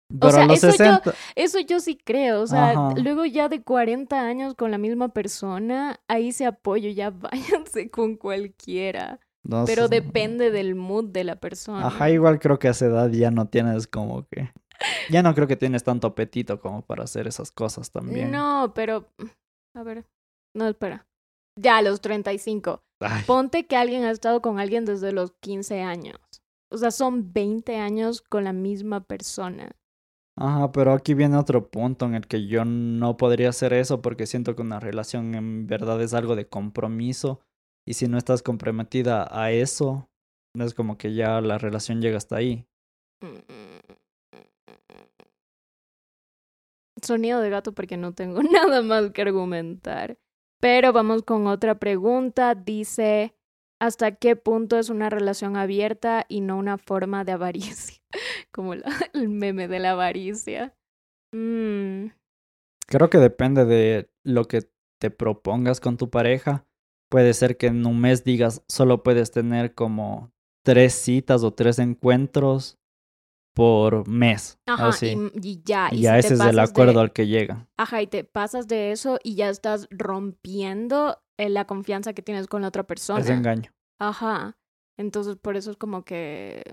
Pero 0.07 0.27
o 0.27 0.31
sea, 0.31 0.45
los 0.45 0.57
eso, 0.57 0.71
60... 0.71 1.01
yo, 1.03 1.11
eso 1.35 1.59
yo 1.59 1.79
sí 1.79 1.97
creo. 1.97 2.41
O 2.41 2.47
sea, 2.47 2.93
luego 2.95 3.25
ya 3.25 3.49
de 3.49 3.63
40 3.63 4.19
años 4.19 4.53
con 4.55 4.71
la 4.71 4.77
misma 4.77 5.09
persona, 5.09 5.99
ahí 6.07 6.31
se 6.31 6.45
apoyo, 6.45 6.89
ya 6.89 7.09
váyanse 7.11 7.89
con 7.89 8.15
cualquiera. 8.15 9.19
Pero 9.65 9.87
depende 9.87 10.49
del 10.49 10.75
mood 10.75 11.05
de 11.05 11.23
la 11.23 11.35
persona. 11.35 11.87
Ajá, 11.87 12.09
igual 12.09 12.39
creo 12.39 12.57
que 12.57 12.67
a 12.67 12.71
esa 12.71 12.87
edad 12.87 13.09
ya 13.11 13.29
no 13.29 13.47
tienes 13.47 13.87
como 13.87 14.27
que... 14.27 14.51
Ya 15.09 15.23
no 15.23 15.33
creo 15.35 15.47
que 15.47 15.55
tienes 15.55 15.83
tanto 15.83 16.07
apetito 16.07 16.59
como 16.59 16.81
para 16.81 17.03
hacer 17.03 17.27
esas 17.27 17.51
cosas 17.51 17.91
también. 17.91 18.31
No, 18.31 18.71
pero... 18.73 19.07
A 19.75 19.83
ver. 19.83 20.05
No, 20.55 20.67
espera. 20.67 21.05
Ya, 21.59 21.77
a 21.77 21.81
los 21.81 22.01
35. 22.01 22.81
Ponte 23.27 23.67
que 23.67 23.77
alguien 23.77 24.03
ha 24.03 24.11
estado 24.11 24.41
con 24.41 24.59
alguien 24.59 24.85
desde 24.85 25.11
los 25.11 25.31
15 25.41 25.81
años. 25.81 26.19
O 26.71 26.77
sea, 26.77 26.91
son 26.91 27.31
20 27.31 27.77
años 27.77 28.21
con 28.21 28.43
la 28.43 28.53
misma 28.53 29.01
persona. 29.01 29.71
Ajá, 30.37 30.71
pero 30.73 30.91
aquí 30.91 31.13
viene 31.13 31.37
otro 31.37 31.69
punto 31.69 32.05
en 32.05 32.15
el 32.15 32.27
que 32.27 32.45
yo 32.47 32.65
no 32.65 33.15
podría 33.15 33.49
hacer 33.49 33.71
eso 33.71 34.01
porque 34.01 34.25
siento 34.25 34.55
que 34.55 34.61
una 34.61 34.81
relación 34.81 35.33
en 35.33 35.65
verdad 35.65 36.01
es 36.01 36.13
algo 36.13 36.35
de 36.35 36.47
compromiso 36.47 37.39
y 37.87 37.93
si 37.93 38.07
no 38.07 38.17
estás 38.17 38.43
comprometida 38.43 39.27
a 39.31 39.51
eso, 39.51 40.09
no 40.53 40.65
es 40.65 40.73
como 40.73 40.97
que 40.97 41.13
ya 41.13 41.39
la 41.39 41.57
relación 41.57 42.01
llega 42.01 42.17
hasta 42.17 42.35
ahí. 42.35 42.65
Sonido 47.01 47.39
de 47.39 47.49
gato 47.49 47.73
porque 47.73 47.95
no 47.95 48.13
tengo 48.13 48.41
nada 48.43 48.81
más 48.81 49.11
que 49.11 49.21
argumentar. 49.21 50.17
Pero 50.59 50.91
vamos 50.91 51.23
con 51.23 51.47
otra 51.47 51.75
pregunta. 51.77 52.55
Dice, 52.55 53.34
¿hasta 53.85 54.11
qué 54.11 54.35
punto 54.35 54.77
es 54.77 54.89
una 54.89 55.09
relación 55.09 55.55
abierta 55.55 56.25
y 56.27 56.41
no 56.41 56.57
una 56.57 56.77
forma 56.77 57.23
de 57.23 57.33
avaricia? 57.33 58.01
Como 58.51 58.73
el 58.73 58.83
meme 59.29 59.67
de 59.67 59.79
la 59.79 59.91
avaricia. 59.91 60.75
Mm. 61.31 62.07
Creo 62.87 63.09
que 63.09 63.17
depende 63.17 63.65
de 63.65 64.09
lo 64.23 64.45
que 64.45 64.69
te 64.99 65.11
propongas 65.11 65.79
con 65.79 65.97
tu 65.97 66.09
pareja. 66.09 66.65
Puede 67.09 67.33
ser 67.33 67.57
que 67.57 67.67
en 67.67 67.85
un 67.85 67.99
mes 67.99 68.23
digas 68.23 68.63
solo 68.67 69.03
puedes 69.03 69.31
tener 69.31 69.73
como 69.73 70.31
tres 70.63 70.93
citas 70.93 71.43
o 71.43 71.53
tres 71.53 71.79
encuentros 71.79 72.79
por 73.55 74.07
mes. 74.07 74.59
Ajá, 74.65 74.91
y, 75.01 75.61
ya. 75.63 75.89
Y, 75.91 76.01
ya 76.01 76.19
ese 76.19 76.33
es 76.33 76.39
el 76.41 76.59
acuerdo 76.59 76.99
al 76.99 77.13
que 77.13 77.27
llega. 77.27 77.67
Ajá, 77.77 78.01
y 78.01 78.07
te 78.07 78.23
pasas 78.23 78.67
de 78.67 78.91
eso 78.91 79.17
y 79.23 79.35
ya 79.35 79.49
estás 79.49 79.87
rompiendo 79.91 81.17
eh, 81.37 81.49
la 81.49 81.65
confianza 81.65 82.13
que 82.13 82.21
tienes 82.21 82.47
con 82.47 82.61
la 82.61 82.67
otra 82.67 82.83
persona. 82.83 83.21
Es 83.21 83.29
engaño. 83.29 83.71
Ajá. 83.99 84.57
Entonces, 84.97 85.35
por 85.35 85.57
eso 85.57 85.71
es 85.71 85.77
como 85.77 86.03
que 86.03 86.63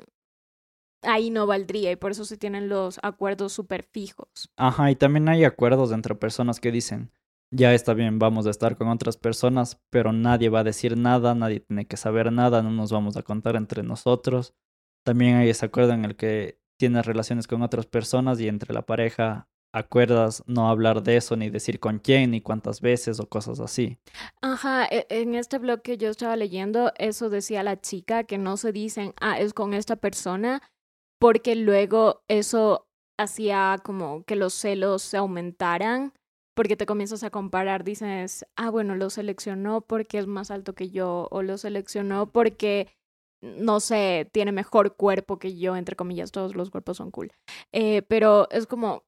ahí 1.02 1.30
no 1.30 1.46
valdría 1.46 1.90
y 1.90 1.96
por 1.96 2.12
eso 2.12 2.24
se 2.24 2.36
tienen 2.36 2.68
los 2.68 2.98
acuerdos 3.02 3.52
súper 3.52 3.82
fijos. 3.82 4.50
Ajá, 4.56 4.90
y 4.90 4.96
también 4.96 5.28
hay 5.28 5.44
acuerdos 5.44 5.92
entre 5.92 6.14
personas 6.14 6.60
que 6.60 6.70
dicen, 6.70 7.10
ya 7.50 7.74
está 7.74 7.94
bien, 7.94 8.18
vamos 8.18 8.46
a 8.46 8.50
estar 8.50 8.76
con 8.76 8.88
otras 8.88 9.16
personas, 9.16 9.80
pero 9.90 10.12
nadie 10.12 10.48
va 10.48 10.60
a 10.60 10.64
decir 10.64 10.96
nada, 10.96 11.34
nadie 11.34 11.60
tiene 11.60 11.86
que 11.86 11.96
saber 11.96 12.32
nada, 12.32 12.62
no 12.62 12.70
nos 12.70 12.92
vamos 12.92 13.16
a 13.16 13.22
contar 13.22 13.56
entre 13.56 13.82
nosotros. 13.82 14.54
También 15.04 15.36
hay 15.36 15.50
ese 15.50 15.66
acuerdo 15.66 15.92
en 15.92 16.04
el 16.04 16.16
que 16.16 16.60
tienes 16.78 17.04
relaciones 17.04 17.46
con 17.46 17.62
otras 17.62 17.86
personas 17.86 18.40
y 18.40 18.48
entre 18.48 18.72
la 18.72 18.82
pareja 18.82 19.48
acuerdas 19.72 20.42
no 20.46 20.68
hablar 20.68 21.02
de 21.02 21.16
eso, 21.16 21.36
ni 21.36 21.50
decir 21.50 21.80
con 21.80 21.98
quién, 21.98 22.30
ni 22.30 22.40
cuántas 22.40 22.80
veces 22.80 23.20
o 23.20 23.28
cosas 23.28 23.58
así. 23.60 23.98
Ajá, 24.40 24.86
e, 24.86 25.06
en 25.08 25.34
este 25.34 25.58
blog 25.58 25.82
que 25.82 25.96
yo 25.96 26.10
estaba 26.10 26.36
leyendo, 26.36 26.92
eso 26.98 27.30
decía 27.30 27.62
la 27.62 27.80
chica, 27.80 28.24
que 28.24 28.38
no 28.38 28.56
se 28.56 28.72
dicen, 28.72 29.14
ah, 29.20 29.38
es 29.40 29.54
con 29.54 29.74
esta 29.74 29.96
persona, 29.96 30.62
porque 31.18 31.56
luego 31.56 32.22
eso 32.28 32.86
hacía 33.18 33.78
como 33.82 34.24
que 34.24 34.36
los 34.36 34.54
celos 34.54 35.02
se 35.02 35.16
aumentaran, 35.16 36.12
porque 36.54 36.76
te 36.76 36.86
comienzas 36.86 37.24
a 37.24 37.30
comparar, 37.30 37.82
dices, 37.82 38.44
ah, 38.56 38.70
bueno, 38.70 38.94
lo 38.94 39.08
seleccionó 39.08 39.80
porque 39.80 40.18
es 40.18 40.26
más 40.26 40.50
alto 40.50 40.74
que 40.74 40.90
yo, 40.90 41.28
o 41.30 41.42
lo 41.42 41.56
seleccionó 41.56 42.30
porque, 42.30 42.88
no 43.40 43.80
sé, 43.80 44.28
tiene 44.32 44.52
mejor 44.52 44.96
cuerpo 44.96 45.38
que 45.38 45.56
yo, 45.56 45.76
entre 45.76 45.96
comillas, 45.96 46.30
todos 46.30 46.54
los 46.54 46.70
cuerpos 46.70 46.98
son 46.98 47.10
cool. 47.10 47.32
Eh, 47.72 48.02
pero 48.02 48.50
es 48.50 48.66
como 48.66 49.04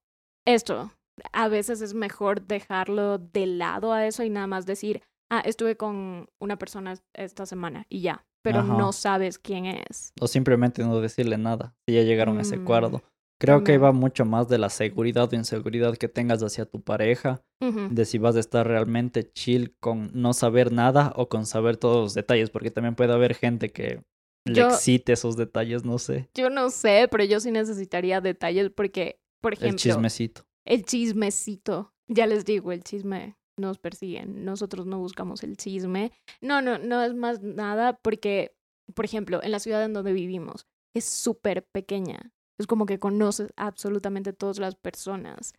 esto, 0.47 0.91
a 1.33 1.49
veces 1.49 1.81
es 1.81 1.95
mejor 1.95 2.43
dejarlo 2.43 3.19
de 3.19 3.47
lado 3.47 3.93
a 3.93 4.07
eso 4.07 4.23
y 4.25 4.31
nada 4.31 4.47
más 4.47 4.67
decir, 4.67 5.03
ah, 5.31 5.43
estuve 5.45 5.77
con 5.77 6.27
una 6.41 6.59
persona 6.59 6.95
esta 7.15 7.47
semana 7.47 7.87
y 7.89 8.01
ya, 8.01 8.27
pero 8.43 8.63
no 8.63 8.93
sabes 8.93 9.39
quién 9.39 9.67
es. 9.67 10.13
O 10.21 10.27
simplemente 10.27 10.83
no 10.83 11.01
decirle 11.01 11.39
nada, 11.39 11.75
si 11.89 11.95
ya 11.95 12.03
llegaron 12.03 12.39
a 12.39 12.43
ese 12.43 12.57
acuerdo. 12.57 12.99
Mm, 12.99 13.03
Creo 13.41 13.65
que 13.65 13.79
va 13.79 13.93
mucho 13.93 14.25
más 14.25 14.49
de 14.49 14.59
la 14.59 14.71
seguridad 14.71 15.31
o 15.31 15.37
inseguridad 15.37 15.97
que 15.97 16.09
tengas 16.09 16.43
hacia 16.43 16.67
tu 16.67 16.81
pareja, 16.83 17.43
de 17.61 18.05
si 18.05 18.19
vas 18.19 18.37
a 18.37 18.41
estar 18.41 18.67
realmente 18.67 19.31
chill 19.33 19.75
con 19.81 20.11
no 20.15 20.33
saber 20.35 20.71
nada 20.71 21.13
o 21.17 21.29
con 21.29 21.45
saber 21.45 21.77
todos 21.77 22.03
los 22.03 22.15
detalles, 22.15 22.51
porque 22.51 22.71
también 22.71 22.95
puede 22.95 23.13
haber 23.13 23.35
gente 23.35 23.71
que 23.71 24.03
le 24.47 24.61
excite 24.63 25.15
esos 25.15 25.37
detalles, 25.37 25.85
no 25.85 25.99
sé. 25.99 26.29
Yo 26.35 26.49
no 26.49 26.71
sé, 26.71 27.09
pero 27.11 27.25
yo 27.25 27.41
sí 27.41 27.51
necesitaría 27.51 28.21
detalles 28.21 28.71
porque, 28.71 29.19
por 29.45 29.53
ejemplo... 29.53 29.75
El 29.75 29.77
chismecito. 29.77 30.47
El 30.65 30.85
chismecito. 30.87 31.93
Ya 32.09 32.27
les 32.27 32.47
digo, 32.47 32.73
el 32.73 32.83
chisme 32.83 33.37
nos 33.59 33.79
persiguen. 33.79 34.43
Nosotros 34.43 34.87
no 34.87 34.99
buscamos 34.99 35.43
el 35.43 35.59
chisme. 35.59 36.13
No, 36.41 36.63
no, 36.63 36.79
no 36.79 37.03
es 37.03 37.15
más 37.15 37.43
nada 37.43 37.99
porque, 37.99 38.57
por 38.95 39.05
ejemplo, 39.05 39.43
en 39.43 39.51
la 39.51 39.59
ciudad 39.59 39.85
en 39.85 39.93
donde 39.93 40.15
vivimos 40.15 40.67
es 40.95 41.05
súper 41.05 41.63
pequeña. 41.63 42.33
Es 42.59 42.67
como 42.67 42.87
que 42.87 42.99
conoces 42.99 43.53
absolutamente 43.57 44.33
todas 44.33 44.59
las 44.59 44.77
personas. 44.77 45.53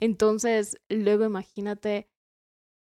Entonces, 0.00 0.76
luego 0.90 1.24
imagínate 1.24 2.10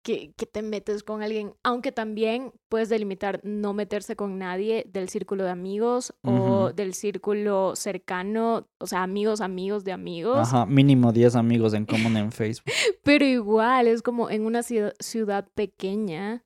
que, 0.07 0.33
que, 0.37 0.47
te 0.47 0.63
metes 0.63 1.03
con 1.03 1.21
alguien, 1.21 1.55
aunque 1.65 1.91
también 1.91 2.53
puedes 2.69 2.89
delimitar 2.89 3.41
no 3.43 3.73
meterse 3.73 4.15
con 4.15 4.39
nadie 4.39 4.87
del 4.89 5.09
círculo 5.09 5.43
de 5.43 5.51
amigos 5.51 6.15
o 6.23 6.73
del 6.73 6.95
círculo 6.95 7.75
cercano, 7.75 8.69
o 8.79 8.87
sea, 8.87 9.03
amigos, 9.03 9.41
amigos 9.41 9.83
de 9.83 9.91
amigos. 9.91 10.39
Ajá, 10.39 10.65
mínimo 10.65 11.11
10 11.11 11.35
amigos 11.35 11.75
en 11.75 11.87
común 11.87 12.17
en 12.17 12.31
Facebook. 12.31 12.67
Pero 13.03 13.25
igual, 13.25 13.89
es 13.89 14.01
como 14.01 14.31
en 14.31 14.47
una 14.47 14.63
ciudad, 14.63 14.95
ciudad 15.01 15.49
pequeña, 15.57 16.45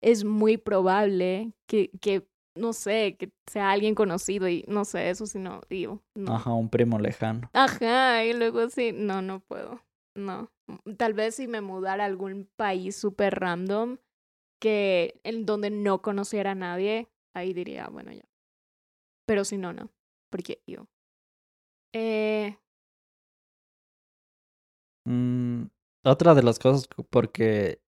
es 0.00 0.24
muy 0.24 0.56
probable 0.56 1.52
que, 1.66 1.90
que 2.00 2.26
no 2.56 2.72
sé, 2.72 3.18
que 3.18 3.30
sea 3.46 3.72
alguien 3.72 3.94
conocido 3.94 4.48
y 4.48 4.64
no 4.68 4.86
sé, 4.86 5.10
eso 5.10 5.26
sí 5.26 5.38
no, 5.38 5.60
digo. 5.68 6.02
No. 6.14 6.36
Ajá, 6.36 6.54
un 6.54 6.70
primo 6.70 6.98
lejano. 6.98 7.50
Ajá, 7.52 8.24
y 8.24 8.32
luego 8.32 8.70
sí, 8.70 8.92
no, 8.94 9.20
no 9.20 9.40
puedo. 9.40 9.82
No. 10.14 10.50
Tal 10.98 11.14
vez 11.14 11.36
si 11.36 11.48
me 11.48 11.60
mudara 11.60 12.04
a 12.04 12.06
algún 12.06 12.48
país 12.56 12.96
súper 12.96 13.38
random 13.40 13.98
que 14.60 15.20
en 15.24 15.46
donde 15.46 15.70
no 15.70 16.02
conociera 16.02 16.52
a 16.52 16.54
nadie, 16.56 17.08
ahí 17.34 17.52
diría, 17.54 17.88
bueno, 17.88 18.12
ya. 18.12 18.24
Pero 19.26 19.44
si 19.44 19.56
no, 19.58 19.72
no. 19.72 19.90
Porque 20.30 20.62
yo. 20.66 20.86
Eh, 21.92 22.56
Mm, 25.04 25.64
otra 26.04 26.34
de 26.34 26.42
las 26.42 26.58
cosas 26.58 26.86
que- 26.88 27.02
porque 27.04 27.80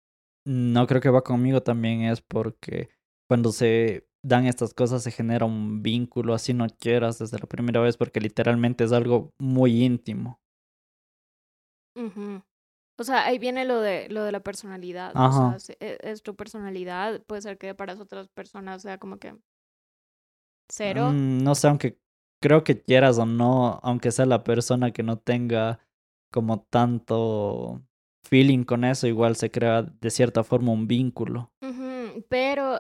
no 0.45 0.87
creo 0.87 1.01
que 1.01 1.11
va 1.11 1.23
conmigo 1.25 1.63
también 1.63 2.03
es 2.03 2.21
porque 2.21 2.91
cuando 3.29 3.53
se 3.53 4.07
dan 4.23 4.47
estas 4.47 4.75
cosas 4.75 5.03
se 5.03 5.11
genera 5.13 5.47
un 5.47 5.83
vínculo, 5.83 6.35
así 6.35 6.55
no 6.55 6.67
quieras 6.79 7.19
desde 7.19 7.39
la 7.39 7.47
primera 7.47 7.81
vez, 7.81 7.97
porque 7.97 8.21
literalmente 8.21 8.85
es 8.85 8.93
algo 8.93 9.33
muy 9.39 9.85
íntimo. 9.85 10.41
O 12.97 13.05
sea, 13.05 13.25
ahí 13.27 13.39
viene 13.39 13.65
lo 13.65 13.81
de 13.81 14.09
lo 14.09 14.23
de 14.25 14.33
la 14.33 14.41
personalidad. 14.41 15.13
O 15.17 15.59
sea, 15.59 15.75
e- 15.81 15.99
es 16.03 16.23
tu 16.23 16.37
personalidad. 16.37 17.23
Puede 17.23 17.43
ser 17.43 17.59
que 17.59 17.75
para 17.75 17.95
otras 17.95 18.29
personas 18.29 18.83
sea 18.83 18.99
como 18.99 19.19
que 19.19 19.35
cero. 20.71 21.11
Mm, 21.13 21.43
no 21.43 21.55
sé, 21.55 21.69
aunque 21.69 21.99
creo 22.41 22.63
que 22.63 22.81
quieras 22.81 23.19
o 23.19 23.27
no, 23.27 23.81
aunque 23.83 24.13
sea 24.13 24.27
la 24.27 24.45
persona 24.45 24.93
que 24.93 25.03
no 25.03 25.19
tenga 25.19 25.81
como 26.33 26.63
tanto 26.63 27.83
feeling 28.25 28.65
con 28.65 28.85
eso, 28.85 29.07
igual 29.07 29.37
se 29.37 29.51
crea 29.51 29.83
de 29.83 30.11
cierta 30.11 30.45
forma 30.45 30.73
un 30.73 30.87
vínculo. 30.87 31.53
Pero 32.29 32.79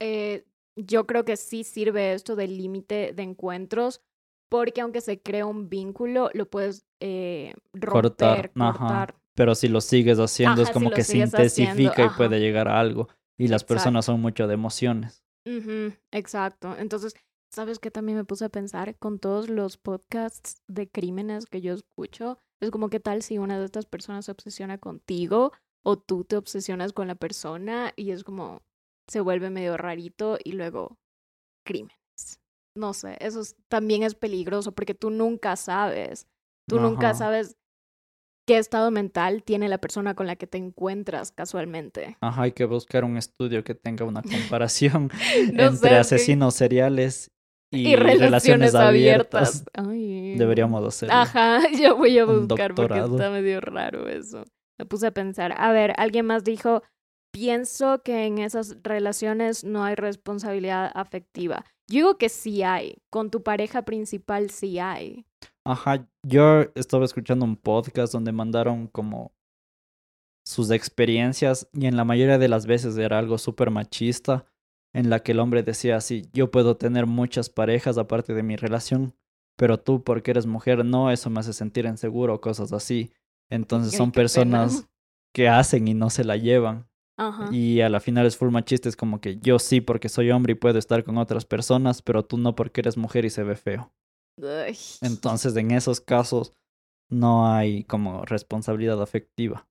eh, 0.00 0.46
yo 0.76 1.06
creo 1.06 1.24
que 1.24 1.36
sí 1.36 1.64
sirve 1.64 2.12
esto 2.14 2.36
del 2.36 2.56
límite 2.56 3.12
de 3.12 3.22
encuentros, 3.22 4.02
porque 4.48 4.80
aunque 4.80 5.00
se 5.00 5.20
crea 5.20 5.46
un 5.46 5.68
vínculo, 5.68 6.30
lo 6.34 6.48
puedes 6.48 6.86
eh, 7.00 7.54
romper, 7.72 8.52
cortar. 8.52 9.19
Pero 9.40 9.54
si 9.54 9.68
lo 9.68 9.80
sigues 9.80 10.18
haciendo 10.18 10.60
es 10.60 10.68
Ajá, 10.68 10.74
como 10.74 10.90
que 10.90 11.02
se 11.02 11.16
haciendo, 11.16 11.38
intensifica 11.38 12.02
y 12.02 12.08
ajá. 12.08 12.16
puede 12.18 12.40
llegar 12.40 12.68
a 12.68 12.78
algo. 12.78 13.08
Y 13.38 13.48
las 13.48 13.64
personas 13.64 14.04
son 14.04 14.20
mucho 14.20 14.46
de 14.46 14.52
emociones. 14.52 15.24
Exacto. 16.10 16.76
Entonces, 16.76 17.14
¿sabes 17.50 17.78
qué 17.78 17.90
también 17.90 18.18
me 18.18 18.24
puse 18.26 18.44
a 18.44 18.50
pensar 18.50 18.98
con 18.98 19.18
todos 19.18 19.48
los 19.48 19.78
podcasts 19.78 20.60
de 20.68 20.90
crímenes 20.90 21.46
que 21.46 21.62
yo 21.62 21.72
escucho? 21.72 22.36
Es 22.60 22.70
como, 22.70 22.90
¿qué 22.90 23.00
tal 23.00 23.22
si 23.22 23.38
una 23.38 23.58
de 23.58 23.64
estas 23.64 23.86
personas 23.86 24.26
se 24.26 24.32
obsesiona 24.32 24.76
contigo 24.76 25.52
o 25.82 25.98
tú 25.98 26.24
te 26.24 26.36
obsesionas 26.36 26.92
con 26.92 27.08
la 27.08 27.14
persona 27.14 27.94
y 27.96 28.10
es 28.10 28.22
como, 28.22 28.60
se 29.08 29.20
vuelve 29.22 29.48
medio 29.48 29.78
rarito 29.78 30.36
y 30.44 30.52
luego 30.52 30.98
crímenes? 31.64 31.96
No 32.76 32.92
sé, 32.92 33.16
eso 33.20 33.40
es- 33.40 33.56
también 33.68 34.02
es 34.02 34.14
peligroso 34.14 34.72
porque 34.72 34.92
tú 34.94 35.08
nunca 35.08 35.56
sabes. 35.56 36.26
Tú 36.68 36.78
nunca 36.78 37.14
sabes 37.14 37.56
qué 38.46 38.58
estado 38.58 38.90
mental 38.90 39.42
tiene 39.44 39.68
la 39.68 39.78
persona 39.78 40.14
con 40.14 40.26
la 40.26 40.36
que 40.36 40.46
te 40.46 40.58
encuentras 40.58 41.32
casualmente. 41.32 42.16
Ajá, 42.20 42.42
hay 42.42 42.52
que 42.52 42.64
buscar 42.64 43.04
un 43.04 43.16
estudio 43.16 43.62
que 43.64 43.74
tenga 43.74 44.04
una 44.04 44.22
comparación 44.50 45.10
No 45.52 45.62
entre 45.64 45.68
sé, 45.68 45.72
es 45.72 45.80
que- 45.80 45.96
asesinos 45.96 46.54
seriales 46.54 47.30
y, 47.72 47.88
y 47.90 47.96
relaciones, 47.96 48.74
abiertas. 48.74 49.64
abiertas. 49.64 49.64
Ay. 49.74 50.34
Deberíamos 50.36 50.84
hacerlo. 50.86 51.14
Ajá, 51.14 51.60
yo 51.80 51.96
voy 51.96 52.18
a 52.18 52.24
buscar 52.24 52.74
porque 52.74 52.98
está 52.98 53.30
medio 53.30 53.60
raro 53.60 54.08
eso. 54.08 54.44
Me 54.78 54.86
puse 54.86 55.06
a 55.06 55.10
pensar. 55.12 55.54
A 55.56 55.70
ver, 55.70 55.92
alguien 55.96 56.26
más 56.26 56.42
dijo, 56.42 56.82
pienso 57.32 58.02
que 58.02 58.24
en 58.26 58.38
esas 58.38 58.76
relaciones 58.82 59.62
no 59.62 59.84
hay 59.84 59.94
responsabilidad 59.94 60.90
afectiva. 60.94 61.64
Yo 61.88 61.96
digo 61.98 62.18
que 62.18 62.28
sí 62.28 62.62
hay. 62.64 62.96
Con 63.10 63.30
tu 63.30 63.42
pareja 63.42 63.82
principal 63.84 64.50
sí 64.50 64.78
hay. 64.80 65.26
Ajá, 65.64 66.08
yo 66.26 66.62
estaba 66.74 67.04
escuchando 67.04 67.44
un 67.44 67.56
podcast 67.56 68.12
donde 68.12 68.32
mandaron 68.32 68.86
como 68.86 69.32
sus 70.44 70.70
experiencias 70.70 71.68
y 71.72 71.86
en 71.86 71.96
la 71.96 72.04
mayoría 72.04 72.38
de 72.38 72.48
las 72.48 72.66
veces 72.66 72.96
era 72.96 73.18
algo 73.18 73.38
súper 73.38 73.70
machista 73.70 74.46
en 74.92 75.10
la 75.10 75.20
que 75.20 75.32
el 75.32 75.38
hombre 75.38 75.62
decía 75.62 75.96
así, 75.96 76.22
yo 76.32 76.50
puedo 76.50 76.76
tener 76.76 77.06
muchas 77.06 77.50
parejas 77.50 77.98
aparte 77.98 78.34
de 78.34 78.42
mi 78.42 78.56
relación, 78.56 79.14
pero 79.56 79.78
tú 79.78 80.02
porque 80.02 80.32
eres 80.32 80.46
mujer 80.46 80.84
no, 80.84 81.10
eso 81.10 81.30
me 81.30 81.40
hace 81.40 81.52
sentir 81.52 81.84
inseguro 81.84 82.34
o 82.34 82.40
cosas 82.40 82.72
así. 82.72 83.12
Entonces 83.50 83.92
Ay, 83.92 83.98
son 83.98 84.10
pena. 84.10 84.22
personas 84.22 84.88
que 85.32 85.48
hacen 85.48 85.86
y 85.86 85.94
no 85.94 86.10
se 86.10 86.24
la 86.24 86.36
llevan. 86.36 86.88
Ajá. 87.16 87.50
Y 87.52 87.82
a 87.82 87.90
la 87.90 88.00
final 88.00 88.26
es 88.26 88.36
full 88.36 88.50
machista, 88.50 88.88
es 88.88 88.96
como 88.96 89.20
que 89.20 89.38
yo 89.38 89.58
sí 89.58 89.80
porque 89.80 90.08
soy 90.08 90.30
hombre 90.30 90.52
y 90.52 90.56
puedo 90.56 90.78
estar 90.78 91.04
con 91.04 91.18
otras 91.18 91.44
personas, 91.44 92.00
pero 92.00 92.24
tú 92.24 92.38
no 92.38 92.56
porque 92.56 92.80
eres 92.80 92.96
mujer 92.96 93.26
y 93.26 93.30
se 93.30 93.44
ve 93.44 93.56
feo. 93.56 93.92
Ay. 94.42 94.76
Entonces, 95.02 95.56
en 95.56 95.70
esos 95.70 96.00
casos 96.00 96.52
no 97.10 97.52
hay 97.52 97.84
como 97.84 98.24
responsabilidad 98.24 99.02
afectiva. 99.02 99.68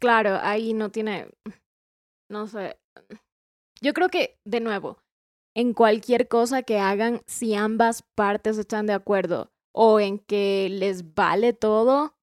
Claro, 0.00 0.38
ahí 0.42 0.74
no 0.74 0.90
tiene, 0.90 1.28
no 2.30 2.46
sé. 2.46 2.78
Yo 3.80 3.92
creo 3.94 4.08
que, 4.08 4.38
de 4.44 4.60
nuevo, 4.60 4.98
en 5.54 5.72
cualquier 5.72 6.28
cosa 6.28 6.62
que 6.62 6.78
hagan, 6.78 7.22
si 7.26 7.54
ambas 7.54 8.02
partes 8.14 8.58
están 8.58 8.86
de 8.86 8.92
acuerdo 8.92 9.52
o 9.72 10.00
en 10.00 10.18
que 10.18 10.68
les 10.70 11.14
vale 11.14 11.52
todo, 11.52 12.16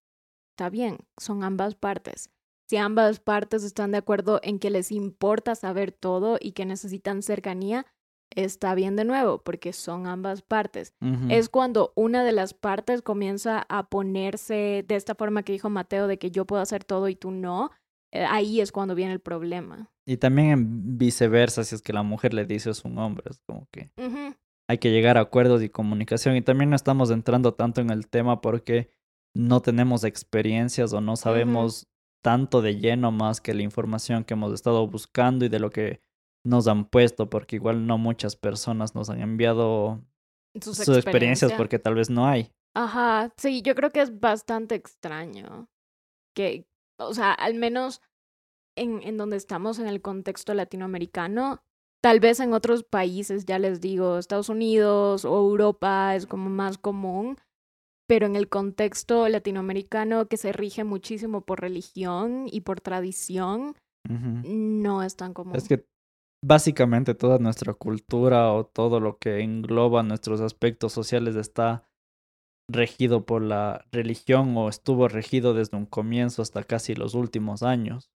está 0.53 0.69
bien, 0.69 0.99
son 1.17 1.43
ambas 1.43 1.75
partes. 1.75 2.29
Si 2.67 2.77
ambas 2.77 3.19
partes 3.19 3.63
están 3.63 3.91
de 3.91 3.99
acuerdo 3.99 4.39
en 4.41 4.57
que 4.57 4.69
les 4.69 4.91
importa 4.91 5.55
saber 5.55 5.91
todo 5.91 6.37
y 6.39 6.53
que 6.53 6.65
necesitan 6.65 7.21
cercanía, 7.21 7.85
está 8.35 8.75
bien 8.75 8.95
de 8.95 9.05
nuevo, 9.05 9.41
porque 9.43 9.73
son 9.73 10.07
ambas 10.07 10.41
partes. 10.41 10.93
Es 11.29 11.49
cuando 11.49 11.93
una 11.95 12.23
de 12.23 12.31
las 12.31 12.53
partes 12.53 13.01
comienza 13.01 13.65
a 13.69 13.89
ponerse 13.89 14.85
de 14.87 14.95
esta 14.95 15.15
forma 15.15 15.43
que 15.43 15.53
dijo 15.53 15.69
Mateo, 15.69 16.07
de 16.07 16.17
que 16.17 16.31
yo 16.31 16.45
puedo 16.45 16.61
hacer 16.61 16.83
todo 16.83 17.09
y 17.09 17.15
tú 17.15 17.31
no, 17.31 17.71
eh, 18.11 18.25
ahí 18.29 18.61
es 18.61 18.71
cuando 18.71 18.95
viene 18.95 19.13
el 19.13 19.19
problema. 19.19 19.89
Y 20.05 20.17
también 20.17 20.49
en 20.49 20.97
viceversa, 20.97 21.63
si 21.63 21.75
es 21.75 21.81
que 21.81 21.93
la 21.93 22.03
mujer 22.03 22.33
le 22.33 22.45
dice 22.45 22.69
es 22.69 22.85
un 22.85 22.97
hombre, 22.97 23.25
es 23.29 23.39
como 23.45 23.67
que 23.71 23.91
hay 24.67 24.77
que 24.77 24.91
llegar 24.91 25.17
a 25.17 25.21
acuerdos 25.21 25.63
y 25.63 25.69
comunicación. 25.69 26.35
Y 26.35 26.41
también 26.41 26.69
no 26.69 26.75
estamos 26.75 27.11
entrando 27.11 27.53
tanto 27.53 27.81
en 27.81 27.89
el 27.89 28.07
tema 28.07 28.41
porque 28.41 28.89
no 29.33 29.61
tenemos 29.61 30.03
experiencias 30.03 30.93
o 30.93 31.01
no 31.01 31.15
sabemos 31.15 31.87
tanto 32.23 32.61
de 32.61 32.79
lleno 32.79 33.11
más 33.11 33.41
que 33.41 33.53
la 33.53 33.61
información 33.61 34.23
que 34.23 34.33
hemos 34.33 34.53
estado 34.53 34.87
buscando 34.87 35.45
y 35.45 35.49
de 35.49 35.59
lo 35.59 35.69
que 35.69 36.01
nos 36.45 36.67
han 36.67 36.85
puesto, 36.85 37.29
porque 37.29 37.57
igual 37.57 37.87
no 37.87 37.97
muchas 37.97 38.35
personas 38.35 38.95
nos 38.95 39.09
han 39.09 39.21
enviado 39.21 40.01
Sus, 40.55 40.77
sus 40.77 40.95
experiencias 40.95 41.05
experiencias. 41.05 41.53
porque 41.53 41.79
tal 41.79 41.95
vez 41.95 42.09
no 42.09 42.27
hay. 42.27 42.51
Ajá, 42.75 43.33
sí, 43.37 43.61
yo 43.61 43.73
creo 43.75 43.89
que 43.91 44.01
es 44.01 44.19
bastante 44.19 44.75
extraño. 44.75 45.67
Que, 46.35 46.67
o 46.99 47.13
sea, 47.13 47.31
al 47.33 47.55
menos 47.55 48.01
en, 48.77 49.01
en 49.03 49.17
donde 49.17 49.37
estamos 49.37 49.79
en 49.79 49.87
el 49.87 50.01
contexto 50.01 50.53
latinoamericano, 50.53 51.63
tal 52.01 52.19
vez 52.19 52.39
en 52.39 52.53
otros 52.53 52.83
países, 52.83 53.45
ya 53.45 53.57
les 53.57 53.81
digo, 53.81 54.17
Estados 54.17 54.49
Unidos 54.49 55.25
o 55.25 55.35
Europa 55.37 56.15
es 56.15 56.27
como 56.27 56.49
más 56.49 56.77
común, 56.77 57.37
pero 58.07 58.27
en 58.27 58.35
el 58.35 58.49
contexto 58.49 59.27
latinoamericano 59.29 60.27
que 60.27 60.37
se 60.37 60.51
rige 60.51 60.83
muchísimo 60.83 61.41
por 61.41 61.61
religión 61.61 62.45
y 62.51 62.61
por 62.61 62.81
tradición, 62.81 63.75
no 64.07 65.01
es 65.01 65.15
tan 65.15 65.33
común. 65.33 65.55
Es 65.55 65.67
que 65.67 65.87
básicamente 66.45 67.15
toda 67.15 67.39
nuestra 67.39 67.73
cultura 67.73 68.53
o 68.53 68.65
todo 68.67 68.99
lo 68.99 69.17
que 69.17 69.39
engloba 69.39 70.03
nuestros 70.03 70.41
aspectos 70.41 70.93
sociales 70.93 71.35
está 71.35 71.89
regido 72.69 73.25
por 73.25 73.41
la 73.41 73.85
religión 73.91 74.55
o 74.55 74.69
estuvo 74.69 75.07
regido 75.07 75.55
desde 75.55 75.77
un 75.77 75.87
comienzo 75.87 76.43
hasta 76.43 76.63
casi 76.63 76.93
los 76.93 77.15
últimos 77.15 77.63
años. 77.63 78.11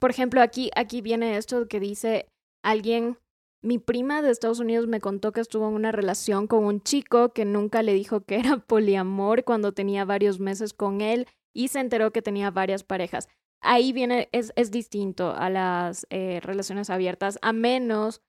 Por 0.00 0.10
ejemplo, 0.10 0.40
aquí, 0.40 0.70
aquí 0.74 1.02
viene 1.02 1.36
esto 1.36 1.68
que 1.68 1.78
dice 1.78 2.26
alguien, 2.64 3.18
mi 3.62 3.78
prima 3.78 4.20
de 4.20 4.30
Estados 4.30 4.60
Unidos 4.60 4.88
me 4.88 5.00
contó 5.00 5.32
que 5.32 5.40
estuvo 5.40 5.68
en 5.68 5.74
una 5.74 5.92
relación 5.92 6.48
con 6.48 6.64
un 6.64 6.80
chico 6.80 7.32
que 7.32 7.44
nunca 7.44 7.82
le 7.82 7.94
dijo 7.94 8.22
que 8.22 8.40
era 8.40 8.56
poliamor 8.66 9.44
cuando 9.44 9.72
tenía 9.72 10.04
varios 10.04 10.40
meses 10.40 10.72
con 10.74 11.00
él 11.00 11.26
y 11.54 11.68
se 11.68 11.78
enteró 11.78 12.12
que 12.12 12.22
tenía 12.22 12.50
varias 12.50 12.82
parejas. 12.82 13.28
Ahí 13.66 13.94
viene, 13.94 14.28
es, 14.32 14.52
es 14.56 14.70
distinto 14.70 15.30
a 15.30 15.48
las 15.48 16.06
eh, 16.10 16.40
relaciones 16.42 16.90
abiertas, 16.90 17.38
a 17.40 17.54
menos 17.54 18.20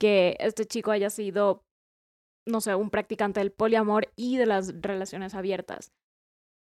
que 0.00 0.36
este 0.40 0.64
chico 0.64 0.90
haya 0.90 1.10
sido, 1.10 1.62
no 2.46 2.62
sé, 2.62 2.74
un 2.74 2.88
practicante 2.88 3.40
del 3.40 3.52
poliamor 3.52 4.10
y 4.16 4.38
de 4.38 4.46
las 4.46 4.80
relaciones 4.80 5.34
abiertas. 5.34 5.92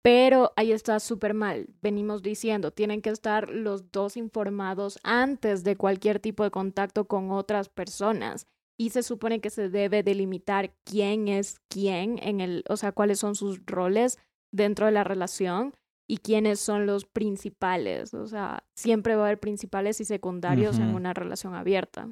Pero 0.03 0.51
ahí 0.57 0.73
está 0.73 0.99
súper 0.99 1.33
mal. 1.33 1.67
Venimos 1.81 2.21
diciendo, 2.21 2.71
tienen 2.71 3.01
que 3.01 3.11
estar 3.11 3.49
los 3.49 3.91
dos 3.91 4.17
informados 4.17 4.99
antes 5.03 5.63
de 5.63 5.77
cualquier 5.77 6.19
tipo 6.19 6.43
de 6.43 6.51
contacto 6.51 7.07
con 7.07 7.31
otras 7.31 7.69
personas. 7.69 8.45
Y 8.77 8.89
se 8.89 9.03
supone 9.03 9.39
que 9.39 9.49
se 9.49 9.69
debe 9.69 10.03
delimitar 10.03 10.75
quién 10.83 11.29
es 11.29 11.61
quién 11.69 12.19
en 12.21 12.41
el, 12.41 12.65
o 12.67 12.75
sea, 12.75 12.91
cuáles 12.91 13.19
son 13.19 13.35
sus 13.35 13.65
roles 13.65 14.19
dentro 14.51 14.85
de 14.85 14.91
la 14.91 15.05
relación 15.05 15.73
y 16.07 16.17
quiénes 16.17 16.59
son 16.59 16.85
los 16.85 17.05
principales. 17.05 18.13
O 18.13 18.27
sea, 18.27 18.63
siempre 18.75 19.15
va 19.15 19.23
a 19.23 19.25
haber 19.27 19.39
principales 19.39 19.99
y 20.01 20.05
secundarios 20.05 20.79
en 20.79 20.95
una 20.95 21.13
relación 21.13 21.53
abierta. 21.53 22.09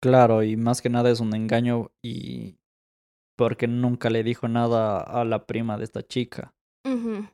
Claro, 0.00 0.42
y 0.42 0.56
más 0.56 0.80
que 0.80 0.90
nada 0.90 1.10
es 1.10 1.20
un 1.20 1.34
engaño 1.34 1.90
y 2.02 2.58
porque 3.36 3.66
nunca 3.66 4.10
le 4.10 4.22
dijo 4.22 4.48
nada 4.48 5.00
a 5.00 5.24
la 5.24 5.46
prima 5.46 5.76
de 5.78 5.84
esta 5.84 6.02
chica. 6.02 6.54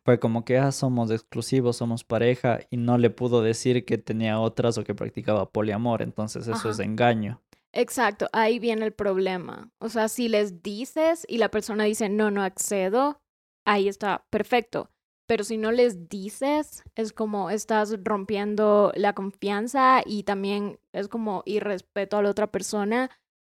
Fue 0.04 0.20
como 0.20 0.44
que, 0.44 0.58
ah, 0.58 0.70
somos 0.70 1.10
exclusivos, 1.10 1.76
somos 1.76 2.04
pareja, 2.04 2.60
y 2.70 2.76
no 2.76 2.98
le 2.98 3.10
pudo 3.10 3.42
decir 3.42 3.84
que 3.84 3.98
tenía 3.98 4.38
otras 4.38 4.78
o 4.78 4.84
que 4.84 4.94
practicaba 4.94 5.50
poliamor, 5.50 6.02
entonces 6.02 6.46
eso 6.46 6.54
Ajá. 6.54 6.70
es 6.70 6.78
engaño. 6.78 7.42
Exacto, 7.72 8.28
ahí 8.32 8.60
viene 8.60 8.84
el 8.84 8.92
problema. 8.92 9.70
O 9.78 9.88
sea, 9.88 10.08
si 10.08 10.28
les 10.28 10.62
dices 10.62 11.26
y 11.28 11.38
la 11.38 11.50
persona 11.50 11.84
dice, 11.84 12.08
no, 12.08 12.30
no 12.30 12.42
accedo, 12.42 13.20
ahí 13.66 13.88
está 13.88 14.24
perfecto. 14.30 14.90
Pero 15.30 15.44
si 15.44 15.58
no 15.58 15.70
les 15.70 16.08
dices, 16.08 16.82
es 16.96 17.12
como 17.12 17.50
estás 17.50 17.94
rompiendo 18.02 18.90
la 18.96 19.12
confianza 19.12 20.02
y 20.04 20.24
también 20.24 20.80
es 20.92 21.06
como 21.06 21.44
irrespeto 21.46 22.16
a 22.16 22.22
la 22.24 22.30
otra 22.30 22.50
persona 22.50 23.12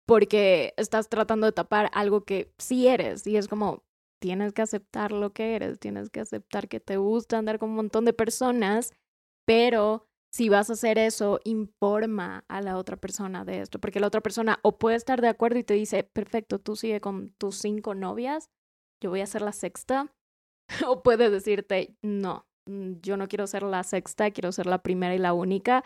porque 0.05 0.73
estás 0.75 1.07
tratando 1.07 1.45
de 1.45 1.53
tapar 1.53 1.89
algo 1.93 2.25
que 2.25 2.53
sí 2.57 2.89
eres. 2.89 3.25
Y 3.25 3.37
es 3.37 3.47
como, 3.47 3.85
tienes 4.21 4.51
que 4.51 4.63
aceptar 4.63 5.13
lo 5.13 5.31
que 5.31 5.55
eres, 5.55 5.79
tienes 5.79 6.09
que 6.09 6.19
aceptar 6.19 6.67
que 6.67 6.81
te 6.81 6.97
gusta 6.97 7.37
andar 7.37 7.57
con 7.57 7.69
un 7.69 7.77
montón 7.77 8.03
de 8.03 8.11
personas, 8.11 8.91
pero 9.47 10.09
si 10.29 10.49
vas 10.49 10.69
a 10.69 10.73
hacer 10.73 10.97
eso, 10.97 11.39
informa 11.45 12.43
a 12.49 12.59
la 12.59 12.75
otra 12.75 12.97
persona 12.97 13.45
de 13.45 13.61
esto, 13.61 13.79
porque 13.79 14.01
la 14.01 14.07
otra 14.07 14.19
persona 14.19 14.59
o 14.61 14.77
puede 14.77 14.97
estar 14.97 15.21
de 15.21 15.29
acuerdo 15.29 15.57
y 15.57 15.63
te 15.63 15.75
dice, 15.75 16.03
perfecto, 16.03 16.59
tú 16.59 16.75
sigue 16.75 16.99
con 16.99 17.29
tus 17.37 17.55
cinco 17.55 17.95
novias, 17.95 18.49
yo 19.01 19.09
voy 19.09 19.21
a 19.21 19.25
ser 19.25 19.41
la 19.41 19.53
sexta, 19.53 20.13
o 20.87 21.03
puede 21.03 21.29
decirte, 21.29 21.95
no, 22.01 22.45
mm, 22.67 22.93
yo 23.01 23.17
no 23.17 23.27
quiero 23.27 23.47
ser 23.47 23.63
la 23.63 23.83
sexta, 23.83 24.31
quiero 24.31 24.51
ser 24.51 24.65
la 24.65 24.81
primera 24.81 25.15
y 25.15 25.19
la 25.19 25.33
única. 25.33 25.83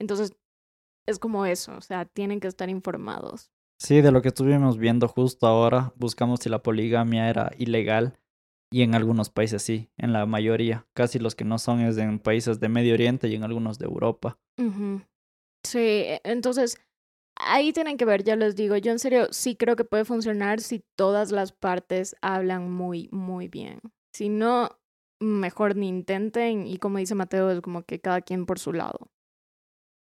Entonces, 0.00 0.32
es 1.06 1.18
como 1.18 1.46
eso, 1.46 1.76
o 1.76 1.80
sea, 1.80 2.04
tienen 2.04 2.40
que 2.40 2.48
estar 2.48 2.68
informados. 2.68 3.50
Sí, 3.80 4.00
de 4.00 4.10
lo 4.10 4.22
que 4.22 4.28
estuvimos 4.28 4.76
viendo 4.76 5.06
justo 5.08 5.46
ahora, 5.46 5.92
buscamos 5.96 6.40
si 6.40 6.48
la 6.48 6.62
poligamia 6.62 7.30
era 7.30 7.52
ilegal 7.58 8.18
y 8.72 8.82
en 8.82 8.94
algunos 8.94 9.30
países 9.30 9.62
sí, 9.62 9.88
en 9.96 10.12
la 10.12 10.26
mayoría. 10.26 10.86
Casi 10.94 11.18
los 11.18 11.34
que 11.34 11.44
no 11.44 11.58
son 11.58 11.80
es 11.80 11.96
en 11.96 12.18
países 12.18 12.60
de 12.60 12.68
Medio 12.68 12.94
Oriente 12.94 13.28
y 13.28 13.36
en 13.36 13.44
algunos 13.44 13.78
de 13.78 13.86
Europa. 13.86 14.38
Sí, 15.64 15.78
e- 15.78 16.20
entonces 16.24 16.80
ahí 17.36 17.72
tienen 17.72 17.96
que 17.96 18.04
ver, 18.04 18.24
ya 18.24 18.36
les 18.36 18.56
digo, 18.56 18.76
yo 18.76 18.90
en 18.90 18.98
serio 18.98 19.28
sí 19.30 19.54
creo 19.54 19.76
que 19.76 19.84
puede 19.84 20.04
funcionar 20.04 20.60
si 20.60 20.84
todas 20.96 21.30
las 21.30 21.52
partes 21.52 22.16
hablan 22.20 22.70
muy, 22.70 23.08
muy 23.12 23.48
bien. 23.48 23.80
Si 24.18 24.28
no, 24.28 24.80
mejor 25.20 25.76
ni 25.76 25.86
intenten 25.86 26.66
y 26.66 26.78
como 26.78 26.98
dice 26.98 27.14
Mateo, 27.14 27.52
es 27.52 27.60
como 27.60 27.84
que 27.84 28.00
cada 28.00 28.20
quien 28.20 28.46
por 28.46 28.58
su 28.58 28.72
lado. 28.72 29.12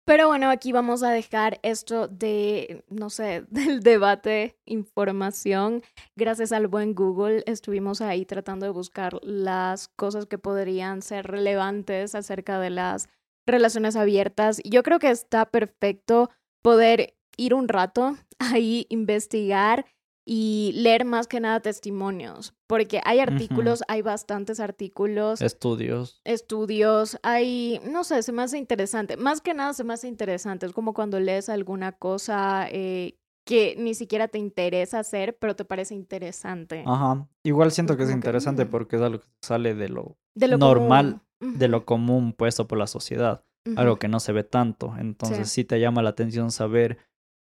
Pero 0.05 0.27
bueno, 0.27 0.49
aquí 0.49 0.73
vamos 0.73 1.03
a 1.03 1.11
dejar 1.11 1.61
esto 1.63 2.09
de, 2.09 2.83
no 2.89 3.09
sé, 3.09 3.45
del 3.49 3.79
debate, 3.79 4.59
información. 4.65 5.83
Gracias 6.17 6.51
al 6.51 6.67
buen 6.67 6.95
Google 6.95 7.43
estuvimos 7.45 8.01
ahí 8.01 8.25
tratando 8.25 8.65
de 8.65 8.73
buscar 8.73 9.23
las 9.23 9.87
cosas 9.87 10.25
que 10.25 10.37
podrían 10.37 11.01
ser 11.01 11.25
relevantes 11.27 12.13
acerca 12.13 12.59
de 12.59 12.71
las 12.71 13.07
relaciones 13.47 13.95
abiertas. 13.95 14.61
Yo 14.65 14.83
creo 14.83 14.99
que 14.99 15.11
está 15.11 15.45
perfecto 15.45 16.29
poder 16.61 17.15
ir 17.37 17.53
un 17.53 17.69
rato 17.69 18.17
ahí, 18.39 18.85
investigar 18.89 19.85
y 20.26 20.71
leer 20.76 21.03
más 21.05 21.28
que 21.28 21.39
nada 21.39 21.59
testimonios, 21.59 22.53
porque 22.67 23.01
hay 23.03 23.19
artículos, 23.19 23.84
hay 23.88 24.01
bastantes 24.01 24.59
artículos 24.59 25.41
Estudios. 25.41 26.21
estudios, 26.24 27.19
hay, 27.24 27.82
no 27.86 28.03
sé, 28.03 28.24
se 28.24 28.32
me 28.32 28.43
hace 28.43 28.57
interesante. 28.57 29.17
Más 29.17 29.41
que 29.41 29.53
nada 29.53 29.74
se 29.74 29.84
me 29.84 29.93
hace 29.93 30.07
interesante. 30.07 30.65
Es 30.65 30.71
como 30.71 30.93
cuando 30.93 31.19
lees 31.19 31.49
alguna 31.49 31.91
cosa 31.91 32.67
eh, 32.71 33.17
que 33.45 33.76
ni 33.78 33.93
siquiera 33.93 34.28
te 34.30 34.39
interesa 34.39 34.99
hacer, 34.99 35.38
pero 35.38 35.55
te 35.55 35.65
parece 35.65 35.93
interesante. 35.93 36.84
Ajá. 36.86 37.28
Igual 37.43 37.71
siento 37.71 37.97
que 37.97 38.03
es 38.03 38.11
interesante 38.11 38.65
mm. 38.65 38.69
porque 38.69 38.95
es 38.95 39.01
algo 39.01 39.19
que 39.19 39.28
sale 39.41 39.76
de 39.76 39.89
lo, 39.89 40.17
De 40.36 40.47
lo 40.47 40.57
normal, 40.57 41.21
de 41.39 41.67
lo 41.67 41.86
común 41.86 42.34
puesto 42.34 42.67
por 42.67 42.78
la 42.78 42.88
sociedad. 42.88 43.43
Algo 43.78 43.97
que 43.97 44.09
no 44.09 44.19
se 44.19 44.34
ve 44.34 44.43
tanto. 44.43 44.93
Entonces 44.97 45.49
sí 45.49 45.63
te 45.63 45.80
llama 45.80 46.01
la 46.01 46.09
atención 46.09 46.51
saber 46.51 46.97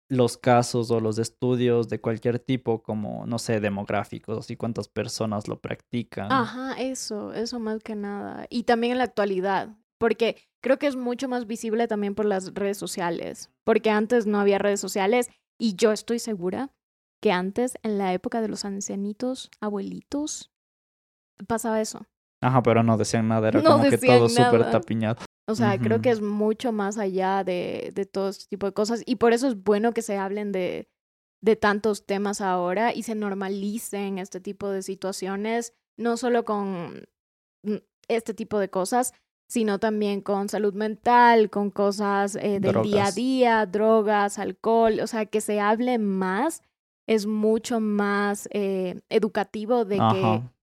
los 0.09 0.37
casos 0.37 0.91
o 0.91 1.01
los 1.01 1.19
estudios 1.19 1.89
de 1.89 2.01
cualquier 2.01 2.39
tipo, 2.39 2.83
como, 2.83 3.27
no 3.27 3.39
sé, 3.39 3.61
demográficos 3.61 4.51
y 4.51 4.57
cuántas 4.57 4.89
personas 4.89 5.49
lo 5.49 5.61
practican. 5.61 6.31
Ajá, 6.31 6.75
eso, 6.81 7.33
eso 7.33 7.59
más 7.59 7.83
que 7.83 7.95
nada. 7.95 8.47
Y 8.51 8.65
también 8.65 8.93
en 8.93 8.99
la 8.99 9.05
actualidad, 9.05 9.77
porque 9.99 10.37
creo 10.61 10.79
que 10.79 10.87
es 10.87 10.97
mucho 10.97 11.29
más 11.29 11.47
visible 11.47 11.89
también 11.89 12.15
por 12.15 12.27
las 12.27 12.53
redes 12.55 12.77
sociales, 12.77 13.51
porque 13.65 13.91
antes 13.91 14.27
no 14.27 14.39
había 14.41 14.59
redes 14.59 14.81
sociales 14.81 15.31
y 15.59 15.75
yo 15.77 15.93
estoy 15.93 16.19
segura 16.19 16.71
que 17.21 17.33
antes, 17.33 17.79
en 17.83 17.97
la 17.97 18.13
época 18.13 18.43
de 18.43 18.49
los 18.49 18.67
ancianitos, 18.67 19.51
abuelitos, 19.61 20.53
pasaba 21.47 21.81
eso. 21.81 22.07
Ajá, 22.43 22.63
pero 22.63 22.83
no 22.83 22.99
decían 22.99 23.29
nada, 23.29 23.49
era 23.49 23.63
No 23.63 23.71
como 23.79 23.89
que 23.89 23.97
todo 23.97 24.29
súper 24.29 24.71
tapiñado. 24.71 25.25
O 25.47 25.55
sea, 25.55 25.79
creo 25.79 26.01
que 26.01 26.09
es 26.09 26.23
mucho 26.23 26.73
más 26.73 26.97
allá 26.97 27.45
de, 27.45 27.93
de 27.95 28.07
todo 28.07 28.31
este 28.31 28.47
tipo 28.47 28.67
de 28.67 28.73
cosas 28.73 29.03
y 29.05 29.17
por 29.17 29.35
eso 29.35 29.47
es 29.47 29.63
bueno 29.63 29.93
que 29.93 30.01
se 30.01 30.17
hablen 30.17 30.53
de, 30.53 30.89
de 31.43 31.57
tantos 31.57 32.07
temas 32.07 32.41
ahora 32.41 32.95
y 32.95 33.03
se 33.03 33.15
normalicen 33.15 34.19
este 34.19 34.41
tipo 34.41 34.71
de 34.71 34.83
situaciones, 34.83 35.75
no 35.99 36.17
solo 36.17 36.47
con 36.47 37.07
mm, 37.63 37.75
este 38.09 38.33
tipo 38.33 38.59
de 38.59 38.71
cosas, 38.71 39.13
sino 39.47 39.79
también 39.79 40.23
con 40.23 40.49
salud 40.49 40.73
mental, 40.73 41.51
con 41.51 41.71
cosas 41.71 42.37
eh, 42.37 42.61
del 42.61 42.81
día 42.83 43.07
a 43.07 43.13
día, 43.13 43.67
drogas, 43.67 44.39
alcohol, 44.39 45.01
o 45.01 45.07
sea, 45.07 45.27
que 45.27 45.43
se 45.43 45.61
hable 45.61 45.99
más 45.99 46.63
es 47.07 47.27
mucho 47.27 47.81
más 47.81 48.49
eh, 48.53 49.03
educativo 49.11 49.85
de 49.85 49.97
que, 49.97 50.03
Ajá. 50.03 50.54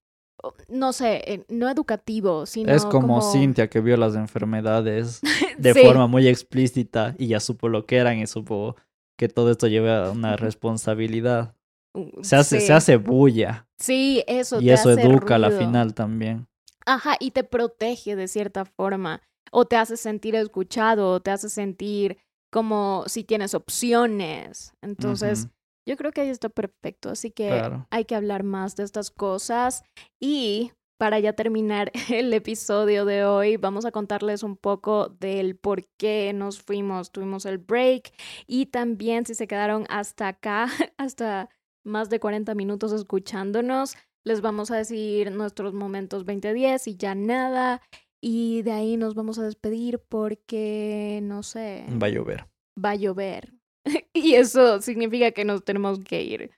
No 0.70 0.94
sé, 0.94 1.22
eh, 1.26 1.46
no 1.50 1.70
educativo, 1.70 2.46
sino 2.46 2.72
Es 2.72 2.84
como, 2.86 3.20
como... 3.20 3.22
Cintia 3.34 3.70
que 3.70 3.80
vio 3.82 3.98
las 3.98 4.16
enfermedades 4.16 5.22
de 5.58 5.74
Sí. 5.74 5.82
forma 5.84 6.08
muy 6.08 6.28
explícita 6.28 7.16
y 7.18 7.28
ya 7.28 7.40
supo 7.40 7.70
lo 7.70 7.86
que 7.86 7.98
eran 7.98 8.20
y 8.20 8.28
supo 8.28 8.76
que 9.18 9.28
todo 9.30 9.52
esto 9.52 9.68
lleva 9.68 10.08
a 10.08 10.12
una 10.12 10.36
responsabilidad. 10.38 11.56
Uh, 11.94 12.24
Se 12.24 12.36
hace, 12.36 12.60
sí. 12.60 12.68
se 12.68 12.74
hace 12.74 12.96
bulla 12.98 13.68
Sí, 13.78 14.24
eso. 14.28 14.62
y 14.62 14.66
te 14.68 14.74
eso 14.74 14.90
hace 14.92 15.02
educa 15.02 15.36
a 15.36 15.40
la 15.40 15.52
final 15.52 15.94
también. 15.94 16.48
Ajá, 16.86 17.16
y 17.20 17.32
te 17.32 17.44
protege 17.44 18.16
de 18.16 18.28
cierta 18.28 18.66
forma. 18.66 19.22
O 19.52 19.66
te 19.66 19.76
hace 19.76 19.98
sentir 19.98 20.34
escuchado, 20.36 21.12
o 21.12 21.20
te 21.20 21.30
hace 21.32 21.50
sentir 21.50 22.18
como 22.52 23.04
si 23.08 23.24
tienes 23.24 23.54
opciones. 23.54 24.74
Entonces, 24.82 25.48
yo 25.88 25.98
creo 25.98 26.12
que 26.12 26.22
ahí 26.22 26.30
está 26.30 26.50
perfecto. 26.50 27.10
Así 27.10 27.32
que 27.32 27.48
Claro. 27.48 27.88
hay 27.90 28.06
que 28.06 28.16
hablar 28.16 28.44
más 28.44 28.76
de 28.76 28.84
estas 28.84 29.12
cosas. 29.12 29.84
Y 30.20 30.72
para 31.00 31.20
ya 31.20 31.34
terminar 31.34 31.92
el 32.14 32.32
episodio 32.34 33.06
de 33.06 33.26
hoy, 33.26 33.58
vamos 33.58 33.86
a 33.86 33.92
contarles 33.92 34.44
un 34.44 34.56
poco 34.56 35.10
del 35.10 35.56
por 35.58 35.86
qué 35.98 36.32
nos 36.34 36.62
fuimos, 36.62 37.12
tuvimos 37.12 37.46
el 37.46 37.58
break 37.58 38.14
y 38.46 38.68
también 38.68 39.26
si 39.26 39.34
se 39.34 39.48
quedaron 39.48 39.86
hasta 39.90 40.28
acá, 40.28 40.68
hasta 40.98 41.50
más 41.84 42.10
de 42.12 42.20
40 42.20 42.54
minutos 42.54 42.92
escuchándonos, 42.94 43.96
les 44.24 44.42
vamos 44.42 44.70
a 44.70 44.78
decir 44.78 45.32
nuestros 45.32 45.74
momentos 45.74 46.26
2010 46.26 46.88
y 46.88 46.96
ya 46.98 47.16
nada. 47.16 47.82
Y 48.24 48.62
de 48.62 48.72
ahí 48.72 48.98
nos 48.98 49.16
vamos 49.16 49.40
a 49.40 49.44
despedir 49.44 49.98
porque, 50.08 51.20
no 51.24 51.42
sé, 51.42 51.86
Va 52.00 52.06
a 52.06 52.10
llover. 52.12 52.46
va 52.78 52.92
a 52.92 52.96
llover. 52.96 53.54
y 54.14 54.36
eso 54.36 54.82
significa 54.82 55.32
que 55.32 55.46
nos 55.46 55.64
tenemos 55.64 56.00
que 56.00 56.24
ir. 56.24 56.52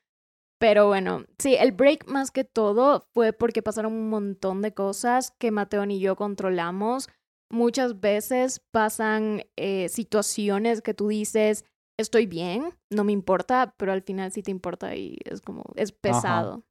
Pero 0.59 0.88
bueno, 0.88 1.26
sí, 1.39 1.55
el 1.55 1.74
break 1.74 2.07
más 2.07 2.32
que 2.32 2.45
todo 2.45 3.05
fue 3.13 3.34
porque 3.34 3.61
pasaron 3.61 3.93
un 3.93 4.09
montón 4.09 4.61
de 4.61 4.74
cosas 4.74 5.32
que 5.38 5.51
Mateo 5.51 5.84
y 5.86 5.99
yo 5.99 6.15
controlamos. 6.15 7.09
Muchas 7.51 7.99
veces 7.99 8.61
pasan 8.71 9.43
eh, 9.57 9.89
situaciones 9.89 10.82
que 10.82 10.93
tú 10.93 11.09
dices, 11.09 11.65
estoy 11.99 12.28
bien, 12.28 12.74
no 12.89 13.03
me 13.03 13.11
importa, 13.11 13.76
pero 13.78 13.91
al 13.91 14.03
final 14.03 14.32
sí 14.32 14.41
te 14.41 14.51
importa 14.51 14.95
y 14.95 15.17
es 15.26 15.41
como, 15.41 15.63
es 15.76 15.91
pesado. 15.91 16.63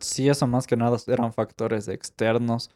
Sí, 0.00 0.28
eso 0.28 0.46
más 0.46 0.66
que 0.66 0.76
nada 0.76 0.96
eran 1.06 1.32
factores 1.32 1.88
externos 1.88 2.70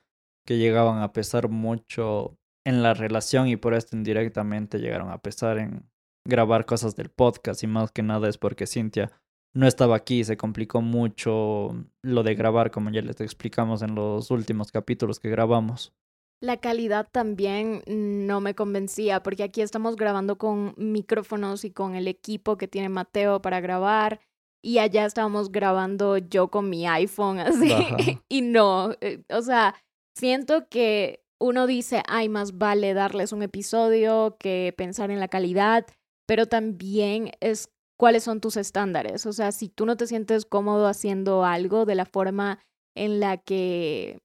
que 0.46 0.56
llegaban 0.56 1.02
a 1.02 1.12
pesar 1.12 1.48
mucho 1.48 2.38
en 2.64 2.82
la 2.82 2.94
relación 2.94 3.48
y 3.48 3.56
por 3.56 3.74
esto 3.74 3.96
indirectamente 3.96 4.78
llegaron 4.78 5.10
a 5.10 5.18
pesar 5.18 5.58
en 5.58 5.90
grabar 6.24 6.66
cosas 6.66 6.96
del 6.96 7.10
podcast 7.10 7.62
y 7.62 7.66
más 7.66 7.92
que 7.92 8.02
nada 8.02 8.28
es 8.28 8.38
porque 8.38 8.66
Cintia 8.66 9.10
no 9.54 9.66
estaba 9.66 9.96
aquí, 9.96 10.24
se 10.24 10.36
complicó 10.36 10.82
mucho 10.82 11.74
lo 12.02 12.22
de 12.22 12.34
grabar 12.34 12.70
como 12.70 12.90
ya 12.90 13.02
les 13.02 13.20
explicamos 13.20 13.82
en 13.82 13.94
los 13.94 14.30
últimos 14.30 14.70
capítulos 14.70 15.20
que 15.20 15.30
grabamos. 15.30 15.92
La 16.40 16.58
calidad 16.58 17.08
también 17.10 17.82
no 17.88 18.40
me 18.40 18.54
convencía 18.54 19.22
porque 19.22 19.42
aquí 19.42 19.60
estamos 19.60 19.96
grabando 19.96 20.38
con 20.38 20.74
micrófonos 20.76 21.64
y 21.64 21.72
con 21.72 21.96
el 21.96 22.06
equipo 22.06 22.56
que 22.56 22.68
tiene 22.68 22.88
Mateo 22.88 23.42
para 23.42 23.60
grabar 23.60 24.20
y 24.62 24.78
allá 24.78 25.04
estábamos 25.04 25.50
grabando 25.50 26.18
yo 26.18 26.48
con 26.48 26.70
mi 26.70 26.86
iPhone 26.86 27.38
así 27.40 27.72
Ajá. 27.72 27.96
y 28.28 28.42
no, 28.42 28.92
eh, 29.00 29.22
o 29.30 29.42
sea, 29.42 29.74
siento 30.16 30.68
que 30.68 31.24
uno 31.40 31.66
dice, 31.66 32.02
ay, 32.08 32.28
más 32.28 32.58
vale 32.58 32.94
darles 32.94 33.32
un 33.32 33.42
episodio 33.42 34.36
que 34.38 34.74
pensar 34.76 35.10
en 35.10 35.20
la 35.20 35.28
calidad, 35.28 35.86
pero 36.28 36.46
también 36.46 37.32
es 37.40 37.70
cuáles 37.98 38.22
son 38.22 38.40
tus 38.40 38.56
estándares. 38.58 39.24
O 39.24 39.32
sea, 39.32 39.50
si 39.50 39.68
tú 39.68 39.86
no 39.86 39.96
te 39.96 40.06
sientes 40.06 40.44
cómodo 40.44 40.86
haciendo 40.86 41.44
algo 41.44 41.86
de 41.86 41.94
la 41.94 42.04
forma 42.04 42.60
en 42.94 43.18
la 43.18 43.38
que 43.38 44.20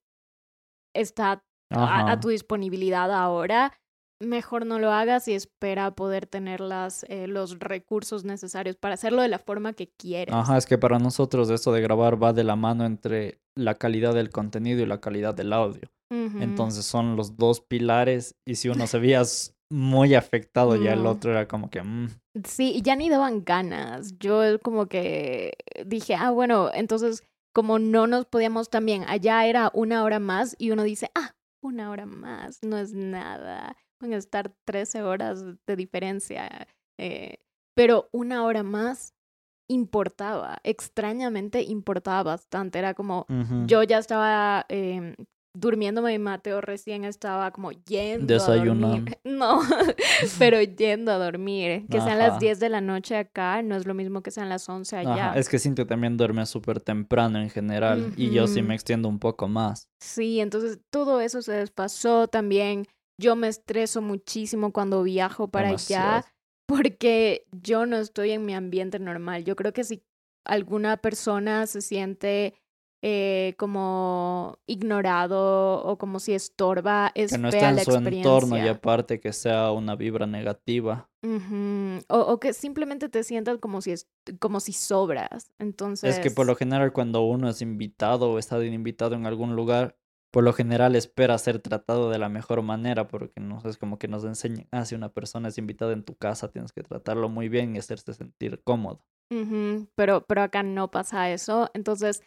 está 0.94 1.44
a, 1.72 2.20
tu 2.20 2.28
disponibilidad 2.28 3.12
ahora, 3.12 3.74
mejor 4.20 4.66
no 4.66 4.80
lo 4.80 4.92
hagas 4.92 5.28
y 5.28 5.34
espera 5.34 5.96
poder 5.96 6.28
tener 6.28 6.60
las, 6.60 7.04
eh, 7.10 7.28
los 7.28 7.58
recursos 7.60 8.26
necesarios 8.26 8.76
para 8.76 8.96
hacerlo 8.96 9.22
de 9.22 9.30
la 9.30 9.40
forma 9.40 9.74
que 9.74 9.90
quieres. 9.98 10.36
Ajá, 10.36 10.58
es 10.58 10.66
que 10.66 10.78
para 10.78 11.00
nosotros 11.00 11.50
esto 11.50 11.72
de 11.72 11.82
grabar 11.82 12.22
va 12.22 12.34
de 12.34 12.44
la 12.44 12.56
mano 12.56 12.86
entre 12.86 13.40
la 13.56 13.76
calidad 13.76 14.14
del 14.14 14.30
contenido 14.30 14.82
y 14.82 14.86
la 14.86 15.00
calidad 15.00 15.34
del 15.34 15.54
audio. 15.54 15.90
Entonces 16.40 16.86
son 16.86 17.16
los 17.16 17.38
dos 17.38 17.62
pilares 17.62 18.36
y 18.46 18.54
si 18.54 18.70
uno 18.70 18.86
se 18.86 19.00
veía 19.00 19.24
muy 19.74 20.14
afectado 20.14 20.76
ya 20.76 20.94
el 20.94 21.08
otro 21.08 21.32
era 21.32 21.48
como 21.48 21.72
que... 21.72 21.82
Mm. 21.82 22.10
Sí, 22.46 22.80
ya 22.84 22.96
ni 22.96 23.10
daban 23.10 23.44
ganas. 23.44 24.18
Yo 24.20 24.60
como 24.62 24.86
que 24.86 25.54
dije, 25.86 26.16
ah, 26.16 26.30
bueno, 26.30 26.70
entonces 26.74 27.24
como 27.54 27.80
no 27.80 28.06
nos 28.08 28.26
podíamos 28.26 28.70
también, 28.70 29.04
allá 29.08 29.46
era 29.46 29.72
una 29.74 30.04
hora 30.04 30.20
más 30.20 30.56
y 30.60 30.72
uno 30.72 30.84
dice, 30.84 31.10
ah, 31.16 31.36
una 31.62 31.90
hora 31.90 32.06
más, 32.06 32.60
no 32.62 32.78
es 32.78 32.94
nada. 32.94 33.76
A 34.00 34.06
estar 34.16 34.54
13 34.66 35.02
horas 35.02 35.44
de 35.66 35.76
diferencia. 35.76 36.68
Eh, 37.00 37.38
pero 37.74 38.10
una 38.12 38.44
hora 38.44 38.62
más 38.62 39.14
importaba, 39.70 40.60
extrañamente 40.64 41.64
importaba 41.64 42.22
bastante. 42.22 42.80
Era 42.80 42.94
como, 42.94 43.26
yo 43.66 43.82
ya 43.84 43.98
estaba 43.98 44.66
eh, 44.70 45.16
durmiéndome 45.56 46.14
y 46.14 46.20
Mateo 46.20 46.62
recién 46.62 47.06
estaba 47.06 47.52
como 47.52 47.72
yendo 47.72 48.36
a 48.36 48.56
dormir. 48.56 49.18
No, 49.24 49.62
pero 50.40 50.62
yendo 50.62 51.12
a 51.12 51.18
dormir. 51.18 51.86
Que 51.90 52.02
sean 52.02 52.20
las 52.20 52.40
10 52.40 52.60
de 52.60 52.70
la 52.70 52.82
noche 52.82 53.16
acá 53.16 53.62
no 53.62 53.76
es 53.76 53.86
lo 53.86 53.94
mismo 53.94 54.22
que 54.22 54.32
sean 54.32 54.50
las 54.50 54.68
11 54.68 54.98
allá. 54.98 55.34
Es 55.36 55.50
que 55.50 55.60
Cintia 55.60 55.86
también 55.86 56.18
duerme 56.18 56.46
súper 56.46 56.82
temprano 56.82 57.40
en 57.40 57.50
general 57.50 58.14
y 58.18 58.32
yo 58.32 58.48
sí 58.48 58.62
me 58.62 58.76
extiendo 58.76 59.08
un 59.10 59.20
poco 59.20 59.48
más. 59.48 59.88
Sí, 60.00 60.40
entonces 60.40 60.80
todo 60.90 61.20
eso 61.22 61.42
se 61.42 61.54
despasó 61.54 62.28
también. 62.28 62.86
Yo 63.20 63.36
me 63.36 63.48
estreso 63.48 64.02
muchísimo 64.02 64.72
cuando 64.72 65.04
viajo 65.04 65.48
para 65.48 65.70
allá 65.70 66.26
porque 66.68 67.46
yo 67.52 67.86
no 67.86 67.98
estoy 67.98 68.32
en 68.32 68.46
mi 68.46 68.54
ambiente 68.54 69.00
normal. 69.00 69.44
Yo 69.44 69.56
creo 69.56 69.74
que 69.74 69.84
si 69.84 70.04
alguna 70.46 70.98
persona 70.98 71.68
se 71.68 71.82
siente 71.82 72.54
eh, 73.06 73.54
como 73.58 74.60
ignorado 74.66 75.84
o 75.84 75.98
como 75.98 76.22
si 76.22 76.34
estorba, 76.34 77.12
es 77.16 77.34
que 77.34 77.38
no 77.38 77.50
está 77.50 77.70
en 77.70 77.80
su 77.80 77.96
entorno 77.96 78.58
y 78.58 78.66
aparte 78.66 79.20
que 79.20 79.34
sea 79.34 79.72
una 79.72 79.98
vibra 79.98 80.26
negativa. 80.26 81.10
o, 81.22 82.18
o, 82.18 82.40
que 82.40 82.54
simplemente 82.54 83.10
te 83.10 83.26
sientas 83.26 83.58
como 83.58 83.82
si, 83.82 83.92
es, 83.92 84.08
como 84.40 84.62
si 84.62 84.72
sobras. 84.72 85.52
Entonces... 85.60 86.16
Es 86.16 86.24
que 86.24 86.32
por 86.32 86.46
lo 86.46 86.56
general 86.56 86.94
cuando 86.94 87.24
uno 87.24 87.50
es 87.50 87.62
invitado 87.62 88.32
o 88.32 88.40
está 88.40 88.64
invitado 88.64 89.16
en 89.16 89.26
algún 89.26 89.54
lugar, 89.54 89.98
por 90.32 90.46
lo 90.46 90.54
general 90.54 90.96
espera 90.96 91.38
ser 91.38 91.60
tratado 91.60 92.10
de 92.10 92.20
la 92.20 92.30
mejor 92.30 92.62
manera 92.62 93.10
porque 93.10 93.42
no 93.42 93.62
es 93.66 93.78
como 93.78 94.00
que 94.00 94.08
nos 94.08 94.24
enseñan, 94.24 94.66
ah, 94.72 94.86
si 94.86 94.96
una 94.96 95.12
persona 95.12 95.50
es 95.50 95.58
invitada 95.58 95.92
en 95.92 96.04
tu 96.04 96.16
casa 96.16 96.52
tienes 96.52 96.72
que 96.72 96.84
tratarlo 96.84 97.28
muy 97.28 97.50
bien 97.50 97.76
y 97.76 97.80
hacerte 97.80 98.14
sentir 98.14 98.62
cómodo. 98.64 99.06
pero, 99.96 100.26
pero 100.26 100.42
acá 100.42 100.64
no 100.64 100.90
pasa 100.90 101.32
eso. 101.32 101.70
Entonces 101.74 102.22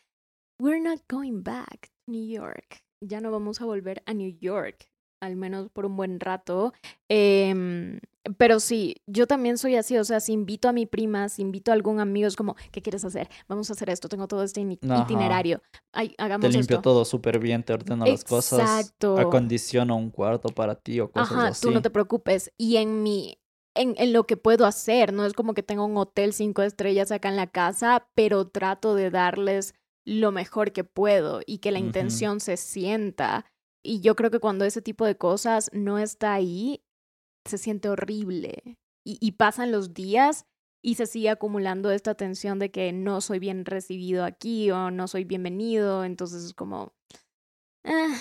We're 0.58 0.82
not 0.82 1.00
going 1.08 1.42
back 1.42 1.90
to 2.06 2.12
New 2.12 2.26
York. 2.26 2.82
Ya 3.00 3.20
no 3.20 3.30
vamos 3.30 3.60
a 3.60 3.66
volver 3.66 4.02
a 4.06 4.14
New 4.14 4.38
York, 4.40 4.88
al 5.20 5.36
menos 5.36 5.68
por 5.68 5.84
un 5.84 5.96
buen 5.96 6.18
rato. 6.18 6.72
Em, 7.10 8.00
pero 8.38 8.58
sí, 8.58 8.96
yo 9.06 9.26
también 9.26 9.58
soy 9.58 9.76
así, 9.76 9.98
o 9.98 10.04
sea, 10.04 10.18
si 10.18 10.32
invito 10.32 10.68
a 10.68 10.72
mi 10.72 10.86
prima, 10.86 11.28
si 11.28 11.42
invito 11.42 11.70
a 11.70 11.74
algún 11.74 12.00
amigo, 12.00 12.26
es 12.26 12.36
como, 12.36 12.56
¿qué 12.72 12.80
quieres 12.80 13.04
hacer? 13.04 13.28
Vamos 13.48 13.68
a 13.68 13.74
hacer 13.74 13.90
esto, 13.90 14.08
tengo 14.08 14.28
todo 14.28 14.42
este 14.42 14.62
itinerario. 14.62 15.60
Ay, 15.92 16.14
hagamos 16.16 16.50
te 16.50 16.56
limpio 16.56 16.80
todo 16.80 17.04
súper 17.04 17.38
bien, 17.38 17.62
te 17.62 17.74
ordeno 17.74 18.06
las 18.06 18.24
cosas. 18.24 18.60
Exacto. 18.60 19.18
Acondiciono 19.18 19.94
un 19.94 20.10
cuarto 20.10 20.48
para 20.48 20.74
ti 20.74 21.00
o 21.00 21.10
cosas 21.10 21.32
Ajá, 21.32 21.52
tú 21.60 21.70
no 21.70 21.82
te 21.82 21.90
preocupes. 21.90 22.50
Y 22.56 22.76
en 22.76 23.02
mi, 23.02 23.38
en, 23.74 23.94
en, 23.98 24.14
lo 24.14 24.24
que 24.24 24.38
puedo 24.38 24.64
hacer, 24.64 25.12
no 25.12 25.26
es 25.26 25.34
como 25.34 25.52
que 25.52 25.62
tengo 25.62 25.84
un 25.84 25.98
hotel 25.98 26.32
cinco 26.32 26.62
estrellas 26.62 27.12
acá 27.12 27.28
en 27.28 27.36
la 27.36 27.46
casa, 27.46 28.08
pero 28.14 28.48
trato 28.48 28.94
de 28.94 29.10
darles 29.10 29.74
lo 30.06 30.30
mejor 30.30 30.72
que 30.72 30.84
puedo 30.84 31.40
y 31.44 31.58
que 31.58 31.72
la 31.72 31.80
intención 31.80 32.40
se 32.40 32.56
sienta. 32.56 33.44
Y 33.82 34.00
yo 34.00 34.14
creo 34.14 34.30
que 34.30 34.38
cuando 34.38 34.64
ese 34.64 34.80
tipo 34.80 35.04
de 35.04 35.16
cosas 35.16 35.68
no 35.72 35.98
está 35.98 36.32
ahí, 36.32 36.80
se 37.44 37.58
siente 37.58 37.88
horrible. 37.88 38.78
Y, 39.04 39.32
pasan 39.32 39.70
los 39.70 39.94
días 39.94 40.46
y 40.82 40.96
se 40.96 41.06
sigue 41.06 41.30
acumulando 41.30 41.92
esta 41.92 42.14
tensión 42.14 42.58
de 42.58 42.72
que 42.72 42.92
no 42.92 43.20
soy 43.20 43.38
bien 43.38 43.64
recibido 43.64 44.24
aquí 44.24 44.70
o 44.72 44.90
no 44.90 45.06
soy 45.06 45.24
bienvenido. 45.24 46.04
Entonces 46.04 46.44
es 46.44 46.54
como... 46.54 46.92
Ah, 47.84 48.16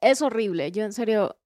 es 0.00 0.22
horrible. 0.22 0.70
Yo 0.72 0.84
en 0.84 0.92
serio 0.92 1.36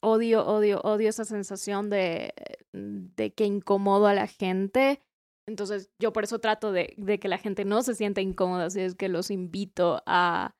odio, 0.00 0.46
odio, 0.46 0.80
odio 0.80 1.08
esa 1.08 1.24
sensación 1.24 1.90
de, 1.90 2.34
de 2.72 3.32
que 3.32 3.44
incomodo 3.44 4.06
a 4.06 4.14
la 4.14 4.26
gente 4.26 5.00
entonces 5.46 5.90
yo 5.98 6.12
por 6.12 6.24
eso 6.24 6.38
trato 6.38 6.72
de, 6.72 6.94
de, 6.96 7.18
que 7.18 7.28
la 7.28 7.38
gente 7.38 7.64
no 7.64 7.82
se 7.82 7.94
sienta 7.94 8.20
incómoda, 8.20 8.70
si 8.70 8.80
es 8.80 8.94
que 8.94 9.08
los 9.08 9.30
invito 9.30 10.02
a, 10.06 10.54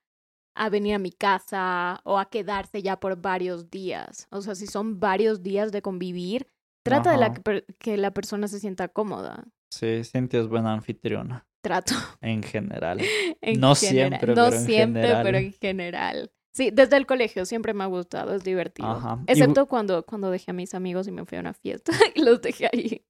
a 0.54 0.68
venir 0.68 0.94
a 0.94 0.98
mi 0.98 1.10
casa 1.10 2.00
o 2.04 2.18
a 2.18 2.30
quedarse 2.30 2.82
ya 2.82 2.98
por 3.00 3.20
varios 3.20 3.70
días. 3.70 4.26
O 4.30 4.40
sea, 4.40 4.54
si 4.54 4.66
son 4.66 5.00
varios 5.00 5.42
días 5.42 5.72
de 5.72 5.82
convivir, 5.82 6.46
trata 6.84 7.12
de 7.12 7.18
la 7.18 7.34
que, 7.78 7.96
la 7.96 8.12
persona 8.12 8.48
se 8.48 8.60
sienta 8.60 8.88
cómoda. 8.88 9.44
Sí, 9.70 10.04
Cintia 10.04 10.40
es 10.40 10.48
buena 10.48 10.72
anfitriona. 10.72 11.46
Trato. 11.62 11.94
En 12.20 12.42
general. 12.42 13.00
no 13.58 13.74
siempre, 13.74 14.34
no 14.34 14.34
pero 14.34 14.56
en 14.56 14.64
siempre, 14.64 15.02
general. 15.02 15.22
pero 15.24 15.38
en 15.38 15.52
general. 15.52 16.32
Sí, 16.54 16.70
desde 16.70 16.96
el 16.96 17.06
colegio 17.06 17.46
siempre 17.46 17.74
me 17.74 17.82
ha 17.82 17.88
gustado, 17.88 18.34
es 18.34 18.44
divertido. 18.44 18.88
Ajá. 18.88 19.18
Excepto 19.26 19.66
cuando, 19.66 20.04
cuando 20.04 20.30
dejé 20.30 20.52
a 20.52 20.54
mis 20.54 20.74
amigos 20.74 21.08
y 21.08 21.10
me 21.10 21.24
fui 21.24 21.38
a 21.38 21.40
una 21.40 21.54
fiesta 21.54 21.92
y 22.14 22.22
los 22.22 22.40
dejé 22.40 22.68
ahí. 22.72 23.04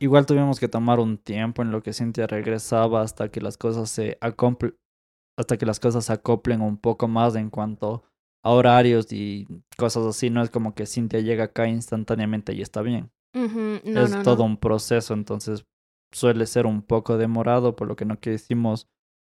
Igual 0.00 0.24
tuvimos 0.24 0.58
que 0.58 0.68
tomar 0.68 0.98
un 0.98 1.18
tiempo 1.18 1.60
en 1.60 1.70
lo 1.70 1.82
que 1.82 1.92
Cintia 1.92 2.26
regresaba 2.26 3.02
hasta 3.02 3.30
que 3.30 3.42
las 3.42 3.58
cosas 3.58 3.90
se 3.90 4.18
hasta 4.20 5.56
que 5.58 5.66
las 5.66 5.78
cosas 5.78 6.06
se 6.06 6.12
acoplen 6.12 6.62
un 6.62 6.78
poco 6.78 7.06
más 7.06 7.36
en 7.36 7.50
cuanto 7.50 8.02
a 8.42 8.50
horarios 8.50 9.12
y 9.12 9.46
cosas 9.76 10.06
así. 10.06 10.30
No 10.30 10.42
es 10.42 10.48
como 10.48 10.74
que 10.74 10.86
Cintia 10.86 11.20
llega 11.20 11.44
acá 11.44 11.68
instantáneamente 11.68 12.54
y 12.54 12.62
está 12.62 12.80
bien. 12.80 13.10
es 13.34 14.22
todo 14.22 14.42
un 14.42 14.56
proceso, 14.56 15.12
entonces 15.12 15.66
suele 16.12 16.46
ser 16.46 16.64
un 16.66 16.80
poco 16.82 17.18
demorado, 17.18 17.76
por 17.76 17.86
lo 17.86 17.94
que 17.94 18.06
no 18.06 18.18
quisimos 18.18 18.88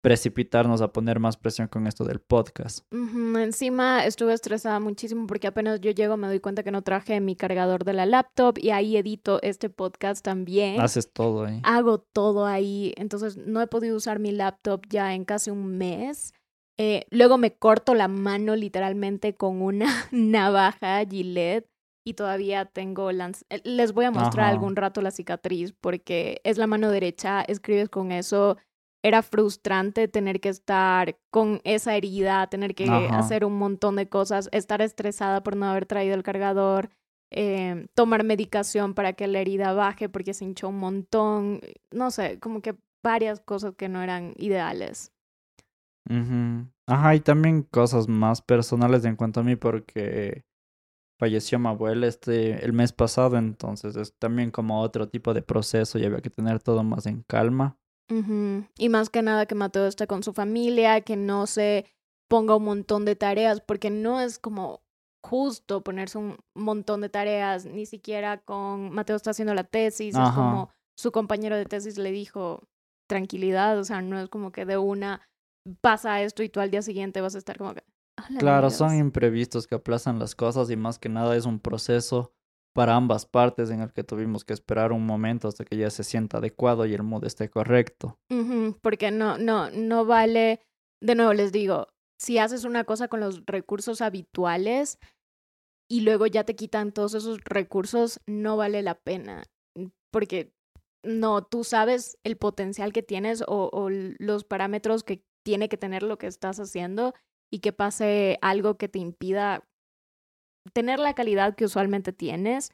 precipitarnos 0.09 0.81
a 0.81 0.91
poner 0.91 1.21
más 1.21 1.37
presión 1.37 1.69
con 1.69 1.87
esto 1.87 2.03
del 2.03 2.19
podcast. 2.19 2.79
Encima 2.91 4.07
estuve 4.07 4.33
estresada 4.33 4.81
muchísimo 4.81 5.27
porque 5.27 5.49
apenas 5.49 5.83
yo 5.83 5.91
llego 5.91 6.17
me 6.17 6.29
doy 6.29 6.41
cuenta 6.41 6.63
que 6.63 6.71
no 6.71 6.81
traje 6.81 7.21
mi 7.21 7.37
cargador 7.37 7.85
de 7.85 7.93
la 7.93 8.07
laptop 8.07 8.57
y 8.59 8.71
ahí 8.71 8.97
edito 8.97 9.39
este 9.43 9.69
podcast 9.69 10.25
también. 10.25 10.81
Haces 10.81 11.13
todo 11.13 11.45
ahí. 11.45 11.61
Hago 11.63 11.99
todo 11.99 12.47
ahí, 12.47 12.95
entonces 12.97 13.37
no 13.37 13.61
he 13.61 13.67
podido 13.67 13.99
usar 13.99 14.19
mi 14.19 14.33
laptop 14.33 14.81
ya 14.89 15.13
en 15.13 15.27
casi 15.27 15.51
un 15.51 15.77
mes. 15.77 16.33
Eh, 16.79 17.05
luego 17.11 17.37
me 17.37 17.55
corto 17.59 17.95
la 17.95 18.09
mano 18.09 18.57
literalmente 18.57 19.35
con 19.35 19.61
una 19.61 19.89
navaja 20.11 21.05
Gillette 21.05 21.69
y 22.03 22.15
todavía 22.15 22.65
tengo 22.65 23.11
eh, 23.11 23.61
les 23.65 23.93
voy 23.93 24.07
a 24.07 24.11
mostrar 24.11 24.47
algún 24.47 24.75
rato 24.75 25.03
la 25.03 25.11
cicatriz 25.11 25.75
porque 25.79 26.41
es 26.45 26.57
la 26.57 26.67
mano 26.67 26.91
derecha, 26.91 27.43
escribes 27.43 27.91
con 27.91 28.11
eso 28.11 28.57
era 29.03 29.23
frustrante 29.23 30.09
tener 30.09 30.41
que 30.41 30.49
estar 30.49 31.17
con 31.31 31.61
esa 31.65 31.95
herida, 31.97 32.47
tener 32.49 32.75
que 32.75 32.89
hacer 32.89 33.45
un 33.45 33.57
montón 33.57 33.97
de 33.97 34.09
cosas, 34.09 34.49
estar 34.53 34.83
estresada 34.83 35.43
por 35.43 35.57
no 35.57 35.67
haber 35.67 35.87
traído 35.87 36.15
el 36.15 36.23
cargador, 36.23 36.91
eh, 37.31 37.87
tomar 37.95 38.25
medicación 38.25 38.95
para 38.95 39.13
que 39.13 39.27
la 39.27 39.41
herida 39.41 39.73
baje 39.73 40.09
porque 40.09 40.35
se 40.35 40.45
hinchó 40.45 40.69
un 40.69 40.79
montón, 40.79 41.61
no 41.93 42.11
sé, 42.11 42.39
como 42.41 42.61
que 42.61 42.77
varias 43.05 43.41
cosas 43.41 43.75
que 43.77 43.89
no 43.89 44.03
eran 44.03 44.35
ideales. 44.37 45.13
Ajá, 46.87 47.15
y 47.15 47.21
también 47.21 47.63
cosas 47.63 48.09
más 48.09 48.41
personales 48.41 49.05
en 49.05 49.15
cuanto 49.15 49.41
a 49.41 49.43
mí 49.45 49.57
porque 49.57 50.45
falleció 51.21 51.59
mi 51.59 51.69
abuela 51.69 52.07
este 52.07 52.65
el 52.65 52.73
mes 52.73 52.93
pasado, 52.93 53.37
entonces 53.37 53.95
es 53.97 54.15
también 54.19 54.51
como 54.51 54.81
otro 54.81 55.09
tipo 55.09 55.35
de 55.35 55.43
proceso 55.43 55.99
y 55.99 56.05
había 56.07 56.23
que 56.23 56.31
tener 56.31 56.61
todo 56.61 56.83
más 56.83 57.07
en 57.07 57.23
calma. 57.29 57.77
Y 58.09 58.89
más 58.89 59.11
que 59.11 59.23
nada 59.23 59.47
que 59.47 59.55
Mateo 59.55 59.87
esté 59.87 60.07
con 60.07 60.23
su 60.23 60.33
familia, 60.33 61.03
que 61.03 61.17
no 61.17 61.47
se 61.47 61.87
ponga 62.29 62.57
un 62.57 62.65
montón 62.65 63.05
de 63.05 63.17
tareas, 63.17 63.61
porque 63.61 63.91
no 63.91 64.21
es 64.21 64.39
como 64.39 64.83
justo 65.23 65.83
ponerse 65.83 66.19
un 66.19 66.37
montón 66.55 67.01
de 67.01 67.09
tareas, 67.09 67.67
ni 67.67 67.87
siquiera 67.87 68.39
con 68.39 68.91
Mateo 68.93 69.17
está 69.17 69.31
haciendo 69.31 69.55
la 69.55 69.65
tesis, 69.65 70.15
es 70.15 70.31
como 70.31 70.71
su 70.97 71.13
compañero 71.13 71.57
de 71.57 71.65
tesis 71.65 71.99
le 71.99 72.13
dijo 72.13 72.63
tranquilidad, 73.09 73.79
o 73.79 73.85
sea, 73.85 74.01
no 74.03 74.19
es 74.19 74.29
como 74.29 74.53
que 74.53 74.65
de 74.65 74.79
una 74.79 75.23
pasa 75.81 76.23
esto 76.23 76.43
y 76.43 76.49
tú 76.49 76.61
al 76.61 76.71
día 76.71 76.83
siguiente 76.83 77.21
vas 77.21 77.35
a 77.35 77.39
estar 77.39 77.59
como 77.59 77.75
que... 77.75 77.83
Claro, 78.39 78.71
son 78.71 78.97
imprevistos 78.97 79.67
que 79.67 79.77
aplazan 79.77 80.19
las 80.19 80.35
cosas 80.35 80.71
y 80.71 80.77
más 80.77 80.99
que 80.99 81.09
nada 81.09 81.37
es 81.37 81.47
un 81.47 81.61
proceso 81.61 82.33
para 82.79 82.95
ambas 82.95 83.27
partes 83.27 83.71
en 83.71 83.81
el 83.81 83.93
que 83.93 84.05
tuvimos 84.05 84.45
que 84.45 84.53
esperar 84.53 84.93
un 84.93 85.05
momento 85.05 85.49
hasta 85.49 85.65
que 85.65 85.77
ya 85.77 85.91
se 85.91 86.05
sienta 86.05 86.39
adecuado 86.39 86.87
y 86.87 86.95
el 86.95 87.03
mood 87.03 87.25
esté 87.25 87.51
correcto. 87.51 88.21
Porque 88.83 89.11
no, 89.11 89.37
no, 89.37 89.69
no 89.71 90.05
vale, 90.05 90.61
de 91.03 91.17
nuevo 91.17 91.33
les 91.33 91.51
digo, 91.51 91.89
si 92.21 92.39
haces 92.39 92.63
una 92.63 92.85
cosa 92.85 93.09
con 93.09 93.19
los 93.19 93.45
recursos 93.47 94.01
habituales 94.01 95.01
y 95.91 96.03
luego 96.03 96.29
ya 96.29 96.45
te 96.45 96.55
quitan 96.55 96.93
todos 96.93 97.15
esos 97.15 97.41
recursos, 97.45 98.21
no 98.29 98.57
vale 98.57 98.81
la 98.83 98.95
pena. 98.95 99.43
Porque 100.13 100.55
no, 101.03 101.43
tú 101.43 101.65
sabes 101.65 102.17
el 102.23 102.37
potencial 102.37 102.93
que 102.93 103.03
tienes 103.03 103.43
o, 103.43 103.71
o 103.73 103.91
los 103.91 104.45
parámetros 104.45 105.03
que 105.03 105.25
tiene 105.45 105.69
que 105.69 105.79
tener 105.79 106.05
lo 106.05 106.17
que 106.17 106.29
estás 106.29 106.61
haciendo 106.61 107.13
y 107.51 107.59
que 107.59 107.73
pase 107.73 108.39
algo 108.41 108.77
que 108.77 108.89
te 108.89 109.01
impida 109.01 109.68
tener 110.73 110.99
la 110.99 111.15
calidad 111.15 111.55
que 111.55 111.65
usualmente 111.65 112.13
tienes, 112.13 112.73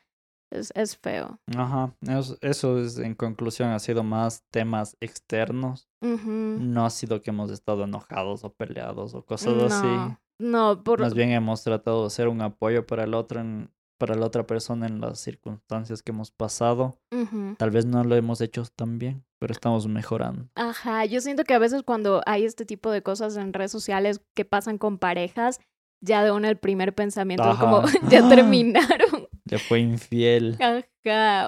es, 0.51 0.71
es 0.75 0.97
feo. 0.97 1.39
Ajá, 1.57 1.95
es- 2.03 2.37
eso 2.41 2.79
es 2.79 2.99
en 2.99 3.15
conclusión, 3.15 3.71
ha 3.71 3.79
sido 3.79 4.03
más 4.03 4.45
temas 4.51 4.97
externos. 5.01 5.89
No 6.73 6.85
ha 6.87 6.91
sido 6.91 7.23
que 7.23 7.31
hemos 7.31 7.51
estado 7.51 7.85
enojados 7.85 8.45
o 8.45 8.53
peleados 8.53 9.15
o 9.15 9.25
cosas 9.25 9.55
así. 9.73 10.15
No, 10.39 10.83
por, 10.85 11.01
Más 11.01 11.15
bien 11.15 11.31
hemos 11.31 11.63
tratado 11.63 12.05
de 12.05 12.11
ser 12.11 12.29
un 12.29 12.41
apoyo 12.43 12.87
para 12.87 13.05
el 13.05 13.15
otro, 13.15 13.41
en- 13.41 13.71
para 13.99 14.15
la 14.17 14.27
otra 14.27 14.47
persona 14.47 14.87
en 14.87 15.01
las 15.01 15.21
circunstancias 15.21 16.03
que 16.03 16.11
hemos 16.13 16.31
pasado. 16.31 16.99
Tal 17.57 17.71
vez 17.71 17.87
no 17.87 18.03
lo 18.05 18.17
hemos 18.17 18.41
hecho 18.41 18.65
tan 18.77 18.99
bien, 18.99 19.25
pero 19.39 19.53
estamos 19.53 19.87
mejorando. 19.87 20.49
Ajá, 20.57 21.05
yo 21.05 21.21
siento 21.21 21.45
que 21.45 21.55
a 21.55 21.59
veces 21.59 21.83
cuando 21.85 22.21
hay 22.27 22.45
este 22.45 22.65
tipo 22.67 22.91
de 22.91 23.03
cosas 23.03 23.37
en 23.37 23.53
redes 23.53 23.71
sociales 23.73 24.21
que 24.35 24.45
pasan 24.45 24.77
con 24.79 24.99
parejas, 24.99 25.61
ya 26.05 26.23
de 26.25 26.31
una 26.33 26.49
el 26.49 26.57
primer 26.57 26.95
pensamiento 26.95 27.51
es 27.51 27.57
como, 27.59 27.79
Ajá. 27.79 27.89
ya 28.11 28.29
terminaron. 28.29 29.29
Le 29.47 29.59
fue 29.59 29.81
infiel, 29.81 30.57
Ajá, 30.61 30.79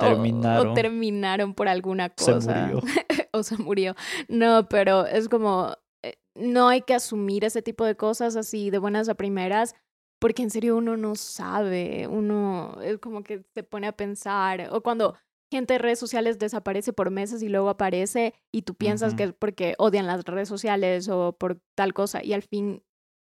o- 0.01 0.07
O, 0.07 0.09
Terminaron. 0.09 0.75
terminaron 0.75 1.55
por 1.55 1.69
alguna 1.69 2.13
se 2.17 2.33
cosa. 2.33 2.67
murió. 2.67 2.83
o 3.33 3.43
se 3.43 3.57
murió. 3.57 3.95
No, 4.29 4.69
pero 4.69 5.07
es 5.07 5.29
como, 5.29 5.75
eh, 6.03 6.15
no 6.35 6.69
hay 6.69 6.83
que 6.83 6.95
asumir 6.95 7.45
ese 7.45 7.63
tipo 7.63 7.85
de 7.85 7.97
cosas 7.97 8.37
así 8.37 8.71
de 8.71 8.79
buenas 8.79 9.09
a 9.09 9.15
primeras, 9.15 9.75
porque 10.21 10.43
en 10.43 10.51
serio 10.51 10.77
uno 10.77 10.97
no 10.97 11.15
sabe, 11.15 12.07
uno 12.07 12.79
es 12.83 12.99
como 12.99 13.23
que 13.23 13.45
se 13.55 13.63
pone 13.63 13.87
a 13.87 13.93
pensar, 13.97 14.69
o 14.73 14.83
cuando 14.83 15.15
gente 15.51 15.75
de 15.75 15.79
redes 15.79 15.99
sociales 15.99 16.39
desaparece 16.39 16.93
por 16.93 17.11
meses 17.11 17.43
y 17.43 17.49
luego 17.49 17.69
aparece 17.71 18.35
y 18.53 18.63
tú 18.63 18.75
piensas 18.75 19.15
que 19.15 19.23
es 19.25 19.33
porque 19.33 19.75
odian 19.79 20.07
las 20.07 20.25
redes 20.25 20.49
sociales 20.49 21.09
o 21.09 21.37
por 21.39 21.61
tal 21.77 21.95
cosa 21.95 22.23
y 22.25 22.33
al 22.33 22.43
fin 22.43 22.83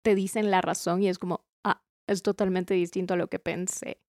te 0.09 0.15
dicen 0.15 0.51
la 0.51 0.63
razón 0.63 1.03
y 1.03 1.11
es 1.11 1.19
como, 1.19 1.45
ah, 1.67 1.83
es 2.09 2.23
totalmente 2.23 2.73
distinto 2.73 3.13
a 3.13 3.19
lo 3.19 3.29
que 3.29 3.39
pensé. 3.39 4.01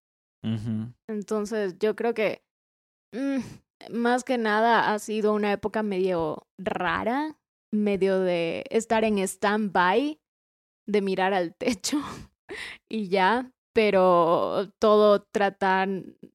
Entonces, 1.09 1.77
yo 1.77 1.97
creo 1.97 2.13
que 2.13 2.41
mm, 3.13 3.39
más 3.91 4.23
que 4.23 4.37
nada 4.37 4.93
ha 4.93 4.99
sido 4.99 5.33
una 5.33 5.51
época 5.51 5.83
medio 5.83 6.47
rara, 6.57 7.37
medio 7.73 8.21
de 8.21 8.63
estar 8.69 9.03
en 9.03 9.19
stand-by, 9.19 10.21
de 10.87 11.01
mirar 11.01 11.33
al 11.33 11.53
techo 11.53 11.97
y 12.89 13.09
ya, 13.09 13.51
pero 13.73 14.71
todo 14.79 15.23
tratar 15.33 15.89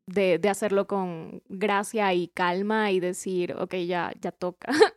de, 0.06 0.38
de 0.38 0.48
hacerlo 0.50 0.86
con 0.86 1.42
gracia 1.48 2.12
y 2.12 2.28
calma 2.28 2.90
y 2.90 3.00
decir, 3.00 3.54
ok, 3.58 3.76
ya, 3.76 4.12
ya 4.20 4.30
toca. 4.30 4.68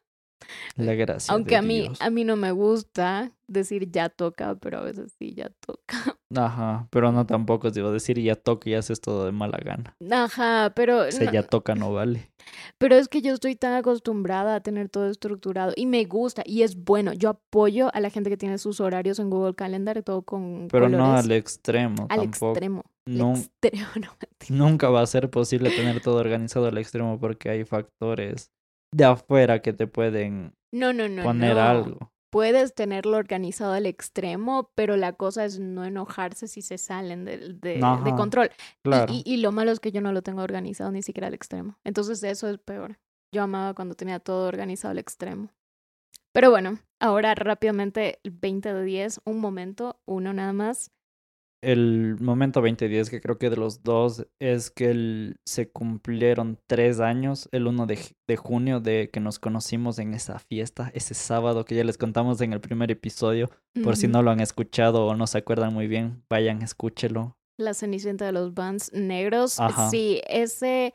La 0.76 0.94
gracia 0.94 1.34
Aunque 1.34 1.52
de 1.52 1.58
a 1.58 1.62
mí, 1.62 1.82
Dios. 1.82 2.02
a 2.02 2.10
mí 2.10 2.24
no 2.24 2.36
me 2.36 2.52
gusta 2.52 3.32
decir 3.48 3.90
ya 3.92 4.10
toca, 4.10 4.56
pero 4.56 4.80
a 4.80 4.82
veces 4.82 5.14
sí, 5.18 5.34
ya 5.34 5.50
toca. 5.66 6.18
Ajá, 6.36 6.88
pero 6.92 7.12
no 7.12 7.26
tampoco 7.26 7.72
te 7.72 7.80
iba 7.80 7.90
a 7.90 7.94
decir 7.94 8.20
ya 8.20 8.36
toca 8.36 8.70
y 8.70 8.74
haces 8.76 9.00
todo 9.02 9.26
de 9.26 9.32
mala 9.32 9.58
gana. 9.64 9.96
Ajá, 10.12 10.74
pero... 10.76 11.08
O 11.08 11.12
sea, 11.12 11.26
no- 11.28 11.32
ya 11.32 11.44
toca 11.44 11.74
no 11.76 11.94
vale. 11.94 12.32
Pero 12.78 12.96
es 12.96 13.08
que 13.08 13.22
yo 13.22 13.34
estoy 13.34 13.56
tan 13.56 13.74
acostumbrada 13.74 14.56
a 14.56 14.62
tener 14.62 14.90
todo 14.90 15.10
estructurado 15.10 15.74
y 15.76 15.86
me 15.86 16.04
gusta 16.06 16.44
y 16.46 16.64
es 16.64 16.76
bueno. 16.84 17.14
Yo 17.14 17.30
apoyo 17.30 17.90
a 17.94 18.00
la 18.00 18.10
gente 18.10 18.30
que 18.30 18.38
tiene 18.38 18.58
sus 18.58 18.80
horarios 18.80 19.20
en 19.20 19.30
Google 19.30 19.56
Calendar, 19.56 20.02
todo 20.04 20.22
con 20.22 20.68
Pero 20.72 20.88
no 20.90 21.14
al 21.16 21.32
extremo 21.32 22.08
Al 22.10 22.20
tampoco. 22.22 22.52
extremo. 22.52 22.84
extremo, 23.06 23.86
no 23.96 24.18
mentira. 24.20 24.50
nunca 24.50 24.90
va 24.90 25.02
a 25.02 25.08
ser 25.08 25.30
posible 25.30 25.72
tener 25.72 26.02
todo 26.02 26.18
organizado 26.18 26.68
al 26.68 26.78
extremo 26.78 27.20
porque 27.20 27.50
hay 27.50 27.64
factores 27.66 28.52
de 28.92 29.06
afuera 29.06 29.62
que 29.62 29.74
te 29.74 29.88
pueden 29.88 30.54
No, 30.72 30.94
no, 30.94 31.08
no. 31.10 31.24
poner 31.24 31.56
no. 31.56 31.62
algo. 31.62 32.12
Puedes 32.30 32.76
tenerlo 32.76 33.18
organizado 33.18 33.72
al 33.74 33.86
extremo, 33.86 34.70
pero 34.76 34.98
la 34.98 35.14
cosa 35.14 35.46
es 35.46 35.60
no 35.60 35.86
enojarse 35.86 36.48
si 36.48 36.62
se 36.62 36.78
salen 36.78 37.24
de, 37.24 37.38
de- 37.38 37.80
de 38.04 38.16
control. 38.16 38.50
Y, 39.10 39.24
y 39.26 39.38
lo 39.38 39.52
malo 39.54 39.72
es 39.72 39.80
que 39.80 39.92
yo 39.94 40.02
no 40.02 40.12
lo 40.12 40.22
tengo 40.22 40.42
organizado 40.42 40.92
ni 40.92 41.02
siquiera 41.02 41.28
al 41.28 41.34
extremo. 41.34 41.78
Entonces 41.86 42.22
eso 42.24 42.50
es 42.50 42.58
peor. 42.58 43.00
Yo 43.34 43.44
amaba 43.44 43.74
cuando 43.74 43.96
tenía 43.96 44.20
todo 44.20 44.48
organizado 44.48 44.92
al 44.92 44.98
extremo. 45.00 45.50
Pero 46.34 46.52
bueno, 46.52 46.80
ahora 47.00 47.34
rápidamente, 47.34 48.20
el 48.24 48.32
20 48.32 48.74
de 48.74 48.84
10, 48.84 49.22
un 49.26 49.40
momento, 49.40 50.00
uno 50.06 50.34
nada 50.34 50.54
más. 50.54 50.92
El 51.62 52.18
momento 52.20 52.62
2010 52.62 53.10
que 53.10 53.20
creo 53.20 53.38
que 53.40 53.50
de 53.50 53.58
los 53.58 53.82
dos 53.84 54.28
es 54.40 54.70
que 54.70 54.92
el- 54.92 55.38
se 55.46 55.70
cumplieron 55.72 56.60
tres 56.68 57.00
años, 57.00 57.50
el 57.52 57.66
1 57.68 57.88
de, 57.88 57.98
de 58.28 58.36
junio, 58.38 58.80
de 58.80 59.10
que 59.12 59.20
nos 59.20 59.40
conocimos 59.40 59.98
en 59.98 60.14
esa 60.14 60.38
fiesta, 60.40 60.92
ese 60.94 61.16
sábado 61.16 61.66
que 61.66 61.76
ya 61.76 61.84
les 61.84 61.98
contamos 61.98 62.40
en 62.42 62.54
el 62.54 62.62
primer 62.62 62.92
episodio. 62.92 63.50
Por 63.84 63.96
si 63.96 64.08
no 64.08 64.22
lo 64.22 64.32
han 64.32 64.40
escuchado 64.40 65.06
o 65.08 65.16
no 65.16 65.26
se 65.28 65.40
acuerdan 65.40 65.74
muy 65.74 65.88
bien, 65.88 66.24
vayan, 66.30 66.62
escúchelo. 66.62 67.38
La 67.60 67.74
cenicienta 67.74 68.26
de 68.26 68.32
los 68.34 68.54
Vans 68.54 68.92
negros. 68.94 69.60
Ajá. 69.60 69.90
Sí, 69.90 70.22
ese 70.28 70.94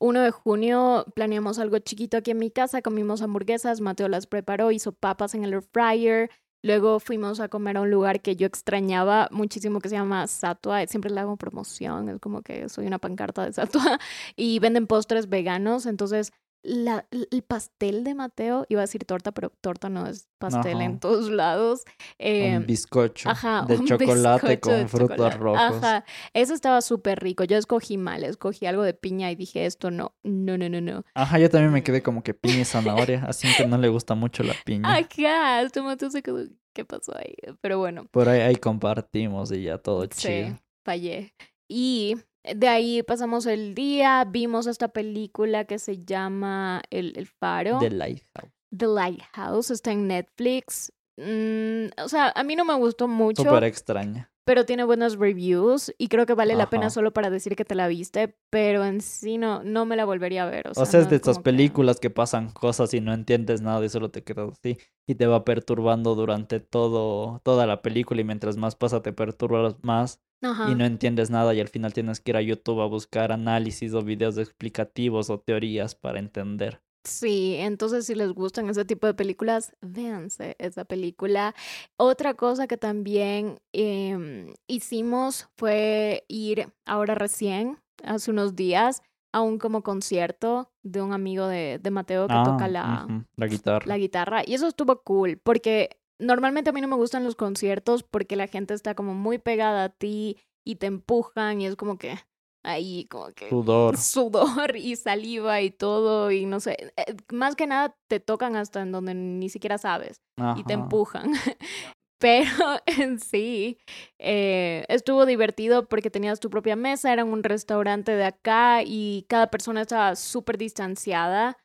1 0.00 0.22
de 0.22 0.30
junio 0.32 1.06
planeamos 1.14 1.58
algo 1.60 1.78
chiquito 1.78 2.16
aquí 2.16 2.32
en 2.32 2.38
mi 2.38 2.50
casa, 2.50 2.82
comimos 2.82 3.22
hamburguesas, 3.22 3.80
Mateo 3.80 4.08
las 4.08 4.26
preparó, 4.26 4.72
hizo 4.72 4.90
papas 4.92 5.34
en 5.34 5.44
el 5.44 5.52
air 5.52 5.62
fryer. 5.62 6.30
Luego 6.62 7.00
fuimos 7.00 7.40
a 7.40 7.48
comer 7.48 7.78
a 7.78 7.80
un 7.80 7.90
lugar 7.90 8.20
que 8.20 8.36
yo 8.36 8.46
extrañaba 8.46 9.28
muchísimo 9.30 9.80
que 9.80 9.88
se 9.88 9.94
llama 9.96 10.26
Satua. 10.26 10.86
Siempre 10.86 11.10
le 11.10 11.20
hago 11.20 11.36
promoción, 11.36 12.08
es 12.10 12.20
como 12.20 12.42
que 12.42 12.68
soy 12.68 12.86
una 12.86 12.98
pancarta 12.98 13.44
de 13.44 13.52
Satua. 13.52 13.98
Y 14.36 14.58
venden 14.58 14.86
postres 14.86 15.28
veganos. 15.28 15.86
Entonces, 15.86 16.32
la, 16.62 17.06
el 17.10 17.42
pastel 17.42 18.04
de 18.04 18.14
Mateo, 18.14 18.66
iba 18.68 18.80
a 18.80 18.84
decir 18.84 19.04
torta, 19.04 19.32
pero 19.32 19.50
torta 19.60 19.88
no 19.88 20.06
es 20.06 20.28
pastel 20.38 20.76
Ajá. 20.76 20.84
en 20.84 20.98
todos 21.00 21.30
lados. 21.30 21.82
Eh, 22.18 22.56
un 22.58 22.66
bizcocho 22.66 23.30
Ajá, 23.30 23.64
de 23.66 23.76
un 23.78 23.86
chocolate 23.86 24.46
bizcocho 24.48 24.60
con 24.70 24.78
de 24.80 24.88
frutos 24.88 25.10
chocolate. 25.16 25.36
rojos. 25.38 25.60
Ajá, 25.84 26.04
eso 26.34 26.52
estaba 26.54 26.80
súper 26.82 27.20
rico. 27.20 27.44
Yo 27.44 27.56
escogí 27.56 27.96
mal, 27.96 28.24
escogí 28.24 28.66
algo 28.66 28.82
de 28.82 28.92
piña 28.94 29.30
y 29.30 29.36
dije 29.36 29.64
esto 29.66 29.90
no, 29.90 30.14
no, 30.22 30.58
no, 30.58 30.68
no, 30.68 30.80
no. 30.80 31.04
Ajá, 31.14 31.38
yo 31.38 31.48
también 31.48 31.72
me 31.72 31.82
quedé 31.82 32.02
como 32.02 32.22
que 32.22 32.34
piña 32.34 32.60
y 32.60 32.64
zanahoria, 32.64 33.24
así 33.26 33.48
que 33.56 33.66
no 33.66 33.78
le 33.78 33.88
gusta 33.88 34.14
mucho 34.14 34.42
la 34.42 34.54
piña. 34.64 34.88
Ajá, 34.96 35.62
este 35.62 35.80
Mateo 35.82 36.10
se 36.10 36.22
quedó, 36.22 36.38
¿qué 36.74 36.84
pasó 36.84 37.16
ahí? 37.16 37.34
Pero 37.60 37.78
bueno, 37.78 38.06
Por 38.10 38.28
ahí, 38.28 38.40
ahí 38.40 38.56
compartimos 38.56 39.50
y 39.52 39.62
ya 39.64 39.78
todo 39.78 40.02
sí, 40.04 40.08
chido. 40.10 40.58
fallé. 40.84 41.34
Y 41.68 42.16
de 42.44 42.68
ahí 42.68 43.02
pasamos 43.02 43.46
el 43.46 43.74
día, 43.74 44.24
vimos 44.26 44.66
esta 44.66 44.88
película 44.88 45.64
que 45.64 45.78
se 45.78 46.04
llama 46.04 46.82
El, 46.90 47.12
el 47.16 47.26
Faro. 47.26 47.78
The 47.80 47.90
Lighthouse. 47.90 48.50
The 48.76 48.86
Lighthouse, 48.86 49.70
está 49.70 49.92
en 49.92 50.06
Netflix. 50.08 50.92
Mm, 51.16 51.86
o 52.02 52.08
sea, 52.08 52.32
a 52.34 52.42
mí 52.44 52.56
no 52.56 52.64
me 52.64 52.74
gustó 52.74 53.06
mucho. 53.08 53.42
Súper 53.42 53.64
extraña. 53.64 54.30
pero 54.44 54.64
tiene 54.64 54.84
buenas 54.84 55.16
reviews 55.16 55.92
y 55.98 56.08
creo 56.08 56.24
que 56.26 56.34
vale 56.34 56.54
la 56.54 56.70
pena 56.70 56.88
solo 56.90 57.12
para 57.12 57.30
decir 57.30 57.54
que 57.56 57.64
te 57.64 57.74
la 57.76 57.86
viste, 57.88 58.36
pero 58.48 58.84
en 58.84 59.00
sí 59.00 59.36
no, 59.38 59.62
no 59.62 59.84
me 59.86 59.96
la 59.96 60.04
volvería 60.06 60.44
a 60.44 60.50
ver. 60.50 60.68
O 60.68 60.70
O 60.70 60.74
sea, 60.86 60.98
es 61.00 61.04
no 61.04 61.10
de 61.10 61.16
estas 61.16 61.36
como 61.36 61.44
que- 61.44 61.50
películas 61.50 62.00
que 62.00 62.10
pasan 62.10 62.50
cosas 62.50 62.92
y 62.94 63.00
no 63.00 63.12
entiendes 63.12 63.60
nada 63.60 63.84
y 63.84 63.88
solo 63.90 64.10
te 64.10 64.24
quedas 64.24 64.50
así 64.52 64.78
y 65.06 65.14
te 65.14 65.26
va 65.26 65.44
perturbando 65.44 66.14
durante 66.14 66.58
todo 66.58 67.40
toda 67.44 67.66
la 67.66 67.82
película 67.82 68.22
y 68.22 68.24
mientras 68.24 68.56
más 68.56 68.74
pasa 68.74 69.02
te 69.02 69.12
perturbas 69.12 69.76
más 69.82 70.20
Ajá. 70.42 70.70
y 70.70 70.74
no 70.74 70.84
entiendes 70.84 71.28
nada 71.30 71.52
y 71.54 71.60
al 71.60 71.68
final 71.68 71.92
tienes 71.92 72.20
que 72.20 72.30
ir 72.30 72.36
a 72.36 72.42
YouTube 72.42 72.80
a 72.80 72.86
buscar 72.86 73.30
análisis 73.32 73.92
o 73.94 74.02
videos 74.02 74.38
explicativos 74.38 75.28
o 75.30 75.38
teorías 75.38 75.94
para 75.94 76.18
entender. 76.18 76.80
Sí, 77.04 77.54
entonces 77.58 78.04
si 78.06 78.14
les 78.14 78.30
gustan 78.32 78.68
ese 78.68 78.84
tipo 78.84 79.06
de 79.06 79.14
películas, 79.14 79.72
véanse 79.80 80.54
esa 80.58 80.84
película. 80.84 81.54
Otra 81.98 82.34
cosa 82.34 82.66
que 82.66 82.76
también 82.76 83.58
em, 83.72 84.52
hicimos 84.66 85.48
fue 85.56 86.24
ir 86.28 86.68
ahora 86.84 87.14
recién, 87.14 87.78
hace 88.04 88.30
unos 88.30 88.54
días, 88.54 89.02
a 89.32 89.40
un 89.42 89.58
como 89.58 89.82
concierto 89.82 90.70
de 90.82 91.00
un 91.00 91.12
amigo 91.12 91.46
de, 91.46 91.78
de 91.82 91.90
Mateo 91.90 92.26
que 92.26 92.34
toca 92.44 92.64
Ah, 92.64 92.68
la, 92.68 93.24
la 93.36 93.46
guitarra. 93.46 93.86
la 93.86 93.96
guitarra. 93.96 94.42
Y 94.46 94.54
eso 94.54 94.66
estuvo 94.66 95.02
cool, 95.02 95.38
porque 95.42 95.99
normalmente 96.20 96.70
a 96.70 96.72
mí 96.72 96.80
no 96.80 96.88
me 96.88 96.96
gustan 96.96 97.24
los 97.24 97.34
conciertos 97.34 98.02
porque 98.02 98.36
la 98.36 98.46
gente 98.46 98.74
está 98.74 98.94
como 98.94 99.14
muy 99.14 99.38
pegada 99.38 99.84
a 99.84 99.88
ti 99.88 100.36
y 100.64 100.76
te 100.76 100.86
empujan 100.86 101.60
y 101.60 101.66
es 101.66 101.76
como 101.76 101.98
que 101.98 102.18
ahí 102.62 103.06
como 103.06 103.32
que 103.32 103.48
Sudor. 103.48 103.96
sudor 103.96 104.76
y 104.76 104.96
saliva 104.96 105.60
y 105.62 105.70
todo 105.70 106.30
y 106.30 106.46
no 106.46 106.60
sé, 106.60 106.92
eh, 106.96 107.16
más 107.32 107.56
que 107.56 107.66
nada 107.66 107.96
te 108.08 108.20
tocan 108.20 108.54
hasta 108.56 108.82
en 108.82 108.92
donde 108.92 109.14
ni 109.14 109.48
siquiera 109.48 109.78
sabes 109.78 110.20
y 110.56 110.64
te 110.64 110.74
empujan. 110.74 111.32
Pero 112.20 112.50
en 112.86 113.18
sí, 113.18 113.78
eh, 114.18 114.84
estuvo 114.88 115.26
divertido 115.26 115.88
porque 115.88 116.10
tenías 116.10 116.38
tu 116.38 116.50
propia 116.50 116.76
mesa, 116.76 117.12
era 117.12 117.24
un 117.24 117.42
restaurante 117.42 118.12
de 118.12 118.24
acá 118.24 118.82
y 118.84 119.24
cada 119.28 119.50
persona 119.50 119.80
estaba 119.80 120.14
súper 120.14 120.58
distanciada. 120.58 121.56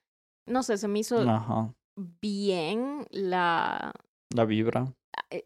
No 0.47 0.63
sé, 0.63 0.77
se 0.77 0.87
me 0.87 0.99
hizo 0.99 1.23
bien 2.21 3.05
la... 3.11 3.93
La 4.35 4.45
vibra. 4.45 4.93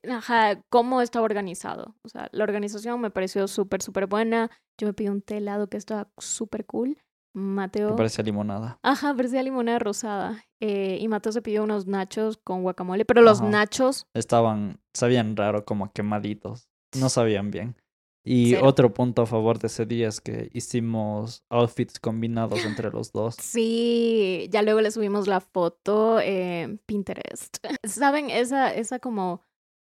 Ajá, 0.10 0.62
cómo 0.70 1.02
estaba 1.02 1.26
organizado. 1.26 1.96
O 2.02 2.10
sea, 2.10 2.28
la 2.32 2.44
organización 2.44 3.00
me 3.02 3.12
pareció 3.12 3.48
súper, 3.48 3.82
súper 3.82 4.08
buena. 4.08 4.50
Yo 4.78 4.88
me 4.88 4.94
pedí 4.94 5.10
un 5.10 5.22
té 5.22 5.38
helado 5.38 5.68
que 5.68 5.78
estaba 5.78 6.12
súper 6.18 6.66
cool. 6.66 6.98
Mateo. 7.34 7.92
Me 7.92 7.96
parecía 7.96 8.24
limonada. 8.24 8.80
Ajá, 8.82 9.14
parecía 9.14 9.44
limonada 9.44 9.78
rosada. 9.78 10.44
Eh, 10.60 10.98
y 11.00 11.08
Mateo 11.08 11.32
se 11.32 11.42
pidió 11.42 11.64
unos 11.64 11.86
nachos 11.86 12.38
con 12.38 12.64
guacamole, 12.64 13.06
pero 13.06 13.22
los 13.22 13.42
nachos. 13.42 14.08
Estaban, 14.16 14.80
sabían 14.94 15.36
raro, 15.36 15.64
como 15.64 15.92
quemaditos. 15.92 16.70
No 17.00 17.10
sabían 17.10 17.52
bien. 17.52 17.76
Y 18.24 18.56
otro 18.56 18.94
punto 18.94 19.22
a 19.24 19.26
favor 19.26 19.60
de 19.60 19.68
ese 19.68 19.86
día 19.86 20.10
es 20.10 20.22
que 20.22 20.50
hicimos 20.54 21.44
outfits 21.50 22.00
combinados 22.00 22.64
entre 22.66 22.92
los 22.92 23.12
dos. 23.12 23.36
Sí, 23.40 24.48
ya 24.52 24.62
luego 24.62 24.82
le 24.82 24.92
subimos 24.92 25.28
la 25.28 25.40
foto 25.40 26.20
en 26.20 26.80
Pinterest. 26.80 27.58
¿Saben? 27.84 28.30
Esa, 28.30 28.74
esa 28.74 29.00
como 29.00 29.44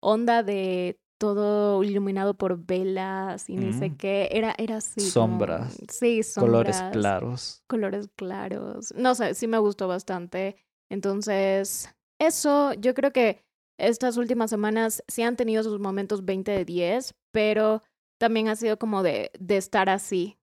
onda 0.00 0.42
de 0.42 1.00
todo 1.18 1.82
iluminado 1.82 2.34
por 2.36 2.64
velas 2.64 3.48
y 3.48 3.56
ni 3.56 3.72
sé 3.72 3.90
mm. 3.90 3.96
qué. 3.96 4.28
Era, 4.32 4.54
era 4.58 4.76
así. 4.76 5.00
Sombras. 5.00 5.76
sí, 5.90 6.22
sombras. 6.22 6.50
Colores 6.50 6.82
claros. 6.92 7.62
Colores 7.66 8.08
claros. 8.16 8.92
No 8.96 9.14
sé, 9.14 9.34
sí 9.34 9.46
me 9.46 9.58
gustó 9.58 9.88
bastante. 9.88 10.56
Entonces, 10.90 11.94
eso, 12.18 12.72
yo 12.74 12.94
creo 12.94 13.12
que 13.12 13.44
estas 13.78 14.16
últimas 14.16 14.50
semanas 14.50 15.02
sí 15.08 15.22
han 15.22 15.36
tenido 15.36 15.62
sus 15.62 15.78
momentos 15.80 16.24
20 16.24 16.50
de 16.50 16.64
10, 16.64 17.14
pero 17.32 17.82
también 18.18 18.48
ha 18.48 18.56
sido 18.56 18.78
como 18.78 19.02
de, 19.02 19.30
de 19.38 19.56
estar 19.56 19.88
así, 19.88 20.38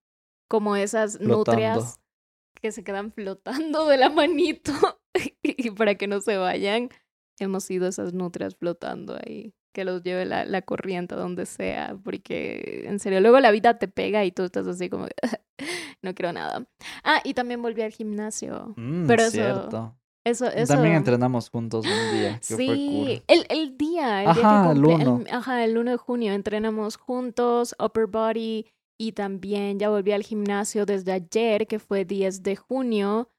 como 0.48 0.76
esas 0.76 1.20
nutrias 1.20 2.00
que 2.62 2.72
se 2.72 2.84
quedan 2.84 3.12
flotando 3.12 3.88
de 3.88 3.98
la 3.98 4.10
manito 4.10 4.72
y 5.44 5.72
para 5.72 5.96
que 5.96 6.08
no 6.08 6.22
se 6.22 6.38
vayan, 6.38 6.90
hemos 7.40 7.66
sido 7.66 7.88
esas 7.88 8.14
nutrias 8.14 8.56
flotando 8.56 9.18
ahí 9.26 9.54
que 9.74 9.84
los 9.84 10.04
lleve 10.04 10.26
la, 10.26 10.46
la 10.46 10.62
corriente 10.62 11.16
a 11.16 11.18
donde 11.18 11.46
sea, 11.46 11.98
porque 12.04 12.84
en 12.86 13.00
serio, 13.00 13.20
luego 13.20 13.40
la 13.40 13.52
vida 13.52 13.78
te 13.80 13.88
pega 13.88 14.24
y 14.24 14.32
tú 14.32 14.44
estás 14.44 14.68
así 14.68 14.88
como, 14.88 15.08
no 16.02 16.14
quiero 16.14 16.32
nada. 16.32 16.66
Ah, 17.04 17.22
y 17.24 17.34
también 17.34 17.62
volví 17.62 17.82
al 17.82 17.92
gimnasio. 17.92 18.74
Mm, 18.78 19.08
pero 19.08 19.30
cierto. 19.30 19.98
Eso, 20.26 20.48
eso, 20.48 20.74
También 20.74 20.96
entrenamos 20.96 21.50
juntos 21.50 21.86
un 21.86 22.18
día. 22.18 22.38
Que 22.38 22.56
sí, 22.56 22.56
fue 22.56 22.76
cool. 22.76 23.24
el, 23.28 23.46
el 23.50 23.78
día, 23.78 24.24
el 24.24 24.30
ajá, 24.30 24.64
día 24.64 24.74
que 24.74 24.80
el 24.80 24.86
1. 24.86 25.24
ajá, 25.32 25.64
el 25.66 25.78
1 25.78 25.92
de 25.92 25.98
junio 25.98 26.34
entrenamos 26.34 26.96
juntos, 26.96 27.76
upper 27.78 28.08
body, 28.08 28.66
y 28.98 29.12
también 29.12 29.80
ya 29.80 29.90
volví 29.90 30.14
al 30.14 30.24
gimnasio 30.24 30.86
desde 30.86 31.12
ayer, 31.12 31.68
que 31.68 31.80
fue 31.80 32.06
10 32.06 32.42
de 32.42 32.56
junio. 32.56 33.30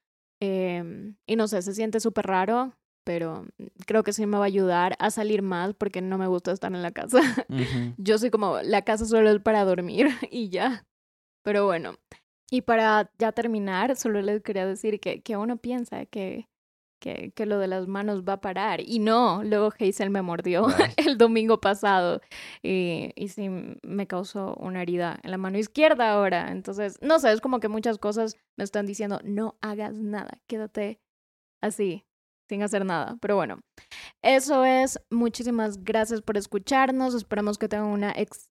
Eh, 0.41 1.13
y 1.25 1.35
no 1.35 1.47
sé, 1.47 1.61
se 1.61 1.73
siente 1.73 1.99
súper 1.99 2.27
raro 2.27 2.75
pero 3.05 3.45
creo 3.85 4.03
que 4.03 4.11
sí 4.11 4.25
me 4.25 4.37
va 4.37 4.43
a 4.43 4.47
ayudar 4.47 4.95
a 4.99 5.11
salir 5.11 5.41
más 5.41 5.73
porque 5.75 6.01
no 6.01 6.17
me 6.17 6.27
gusta 6.27 6.51
estar 6.51 6.73
en 6.73 6.81
la 6.81 6.91
casa. 6.91 7.19
Yo 7.97 8.17
soy 8.17 8.31
como, 8.31 8.59
la 8.63 8.81
casa 8.81 9.05
solo 9.05 9.29
es 9.29 9.39
para 9.39 9.63
dormir 9.63 10.09
y 10.31 10.49
ya. 10.49 10.85
Pero 11.43 11.65
bueno, 11.65 11.95
y 12.49 12.61
para 12.61 13.11
ya 13.19 13.31
terminar, 13.31 13.95
solo 13.95 14.21
les 14.21 14.41
quería 14.41 14.65
decir 14.65 14.99
que, 14.99 15.21
que 15.21 15.37
uno 15.37 15.57
piensa 15.57 16.05
que, 16.07 16.49
que, 17.05 17.31
que, 17.35 17.45
lo 17.45 17.59
de 17.59 17.67
las 17.67 17.87
manos 17.87 18.23
va 18.23 18.33
a 18.33 18.41
parar. 18.41 18.81
Y 18.81 18.97
no, 18.97 19.43
luego 19.43 19.71
Hazel 19.79 20.09
me 20.09 20.23
mordió 20.23 20.65
el 20.97 21.19
domingo 21.19 21.61
pasado 21.61 22.19
y, 22.63 23.11
y 23.15 23.27
sí 23.27 23.47
me 23.83 24.07
causó 24.07 24.55
una 24.55 24.81
herida 24.81 25.19
en 25.21 25.29
la 25.29 25.37
mano 25.37 25.59
izquierda 25.59 26.11
ahora. 26.11 26.51
Entonces, 26.51 26.97
no 27.01 27.19
sé, 27.19 27.31
es 27.31 27.41
como 27.41 27.59
que 27.59 27.67
muchas 27.67 27.99
cosas 27.99 28.37
me 28.57 28.63
están 28.63 28.87
diciendo, 28.87 29.19
no 29.23 29.55
hagas 29.61 29.93
nada, 29.93 30.39
quédate 30.47 30.99
así, 31.61 32.07
sin 32.49 32.63
hacer 32.63 32.83
nada. 32.85 33.17
Pero 33.21 33.35
bueno, 33.35 33.59
eso 34.23 34.65
es. 34.65 34.99
Muchísimas 35.11 35.83
gracias 35.83 36.23
por 36.23 36.37
escucharnos. 36.37 37.13
Esperamos 37.13 37.59
que 37.59 37.67
tengan 37.67 37.89
una 37.89 38.13
ex... 38.15 38.49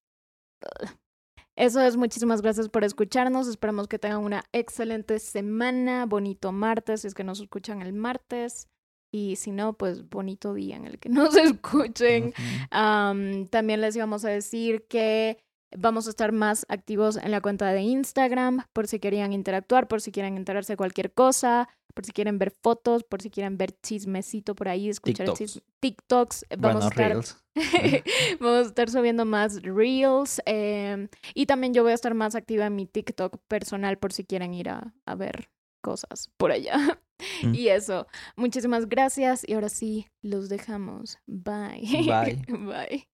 Eso 1.55 1.81
es, 1.81 1.95
muchísimas 1.95 2.41
gracias 2.41 2.67
por 2.69 2.83
escucharnos. 2.83 3.47
Esperamos 3.47 3.87
que 3.87 3.97
tengan 3.97 4.23
una 4.23 4.43
excelente 4.51 5.19
semana, 5.19 6.05
bonito 6.05 6.51
martes, 6.51 7.01
si 7.01 7.07
es 7.07 7.13
que 7.13 7.23
nos 7.23 7.39
escuchan 7.39 7.81
el 7.81 7.93
martes. 7.93 8.67
Y 9.11 9.37
si 9.37 9.51
no, 9.51 9.77
pues 9.77 10.09
bonito 10.09 10.53
día 10.53 10.75
en 10.75 10.85
el 10.85 10.99
que 10.99 11.07
nos 11.09 11.37
escuchen. 11.37 12.33
también 12.69 13.81
les 13.81 13.95
íbamos 13.95 14.25
a 14.25 14.29
decir 14.29 14.85
que 14.89 15.37
vamos 15.77 16.07
a 16.07 16.09
estar 16.09 16.31
más 16.31 16.65
activos 16.69 17.17
en 17.17 17.31
la 17.31 17.41
cuenta 17.41 17.71
de 17.71 17.81
Instagram 17.81 18.65
por 18.73 18.87
si 18.87 18.99
querían 18.99 19.33
interactuar, 19.33 19.87
por 19.87 20.01
si 20.01 20.11
quieren 20.11 20.37
enterarse 20.37 20.73
de 20.73 20.77
cualquier 20.77 21.13
cosa 21.13 21.69
por 21.95 22.05
si 22.05 22.11
quieren 22.11 22.37
ver 22.37 22.51
fotos, 22.51 23.03
por 23.03 23.21
si 23.21 23.31
quieren 23.31 23.57
ver 23.57 23.71
chismecito 23.81 24.53
por 24.53 24.67
ahí, 24.67 24.89
escuchar 24.89 25.27
TikToks. 25.27 25.61
TikToks. 25.79 26.45
Vamos, 26.59 26.83
a 26.83 26.87
estar, 26.89 27.13
vamos 28.39 28.65
a 28.65 28.67
estar 28.67 28.89
subiendo 28.89 29.25
más 29.25 29.61
reels. 29.63 30.41
Em, 30.45 31.07
y 31.33 31.45
también 31.45 31.73
yo 31.73 31.83
voy 31.83 31.93
a 31.93 31.95
estar 31.95 32.13
más 32.13 32.35
activa 32.35 32.65
en 32.65 32.75
mi 32.75 32.85
TikTok 32.85 33.37
personal 33.47 33.97
por 33.97 34.11
si 34.11 34.25
quieren 34.25 34.53
ir 34.53 34.69
a, 34.69 34.93
a 35.05 35.15
ver 35.15 35.49
cosas 35.81 36.29
por 36.37 36.51
allá. 36.51 36.77
Mm. 37.43 37.55
Y 37.55 37.69
eso, 37.69 38.07
muchísimas 38.35 38.89
gracias 38.89 39.47
y 39.47 39.53
ahora 39.53 39.69
sí, 39.69 40.07
los 40.21 40.49
dejamos. 40.49 41.17
Bye. 41.27 42.03
Bye. 42.05 42.43
Bye. 42.49 43.07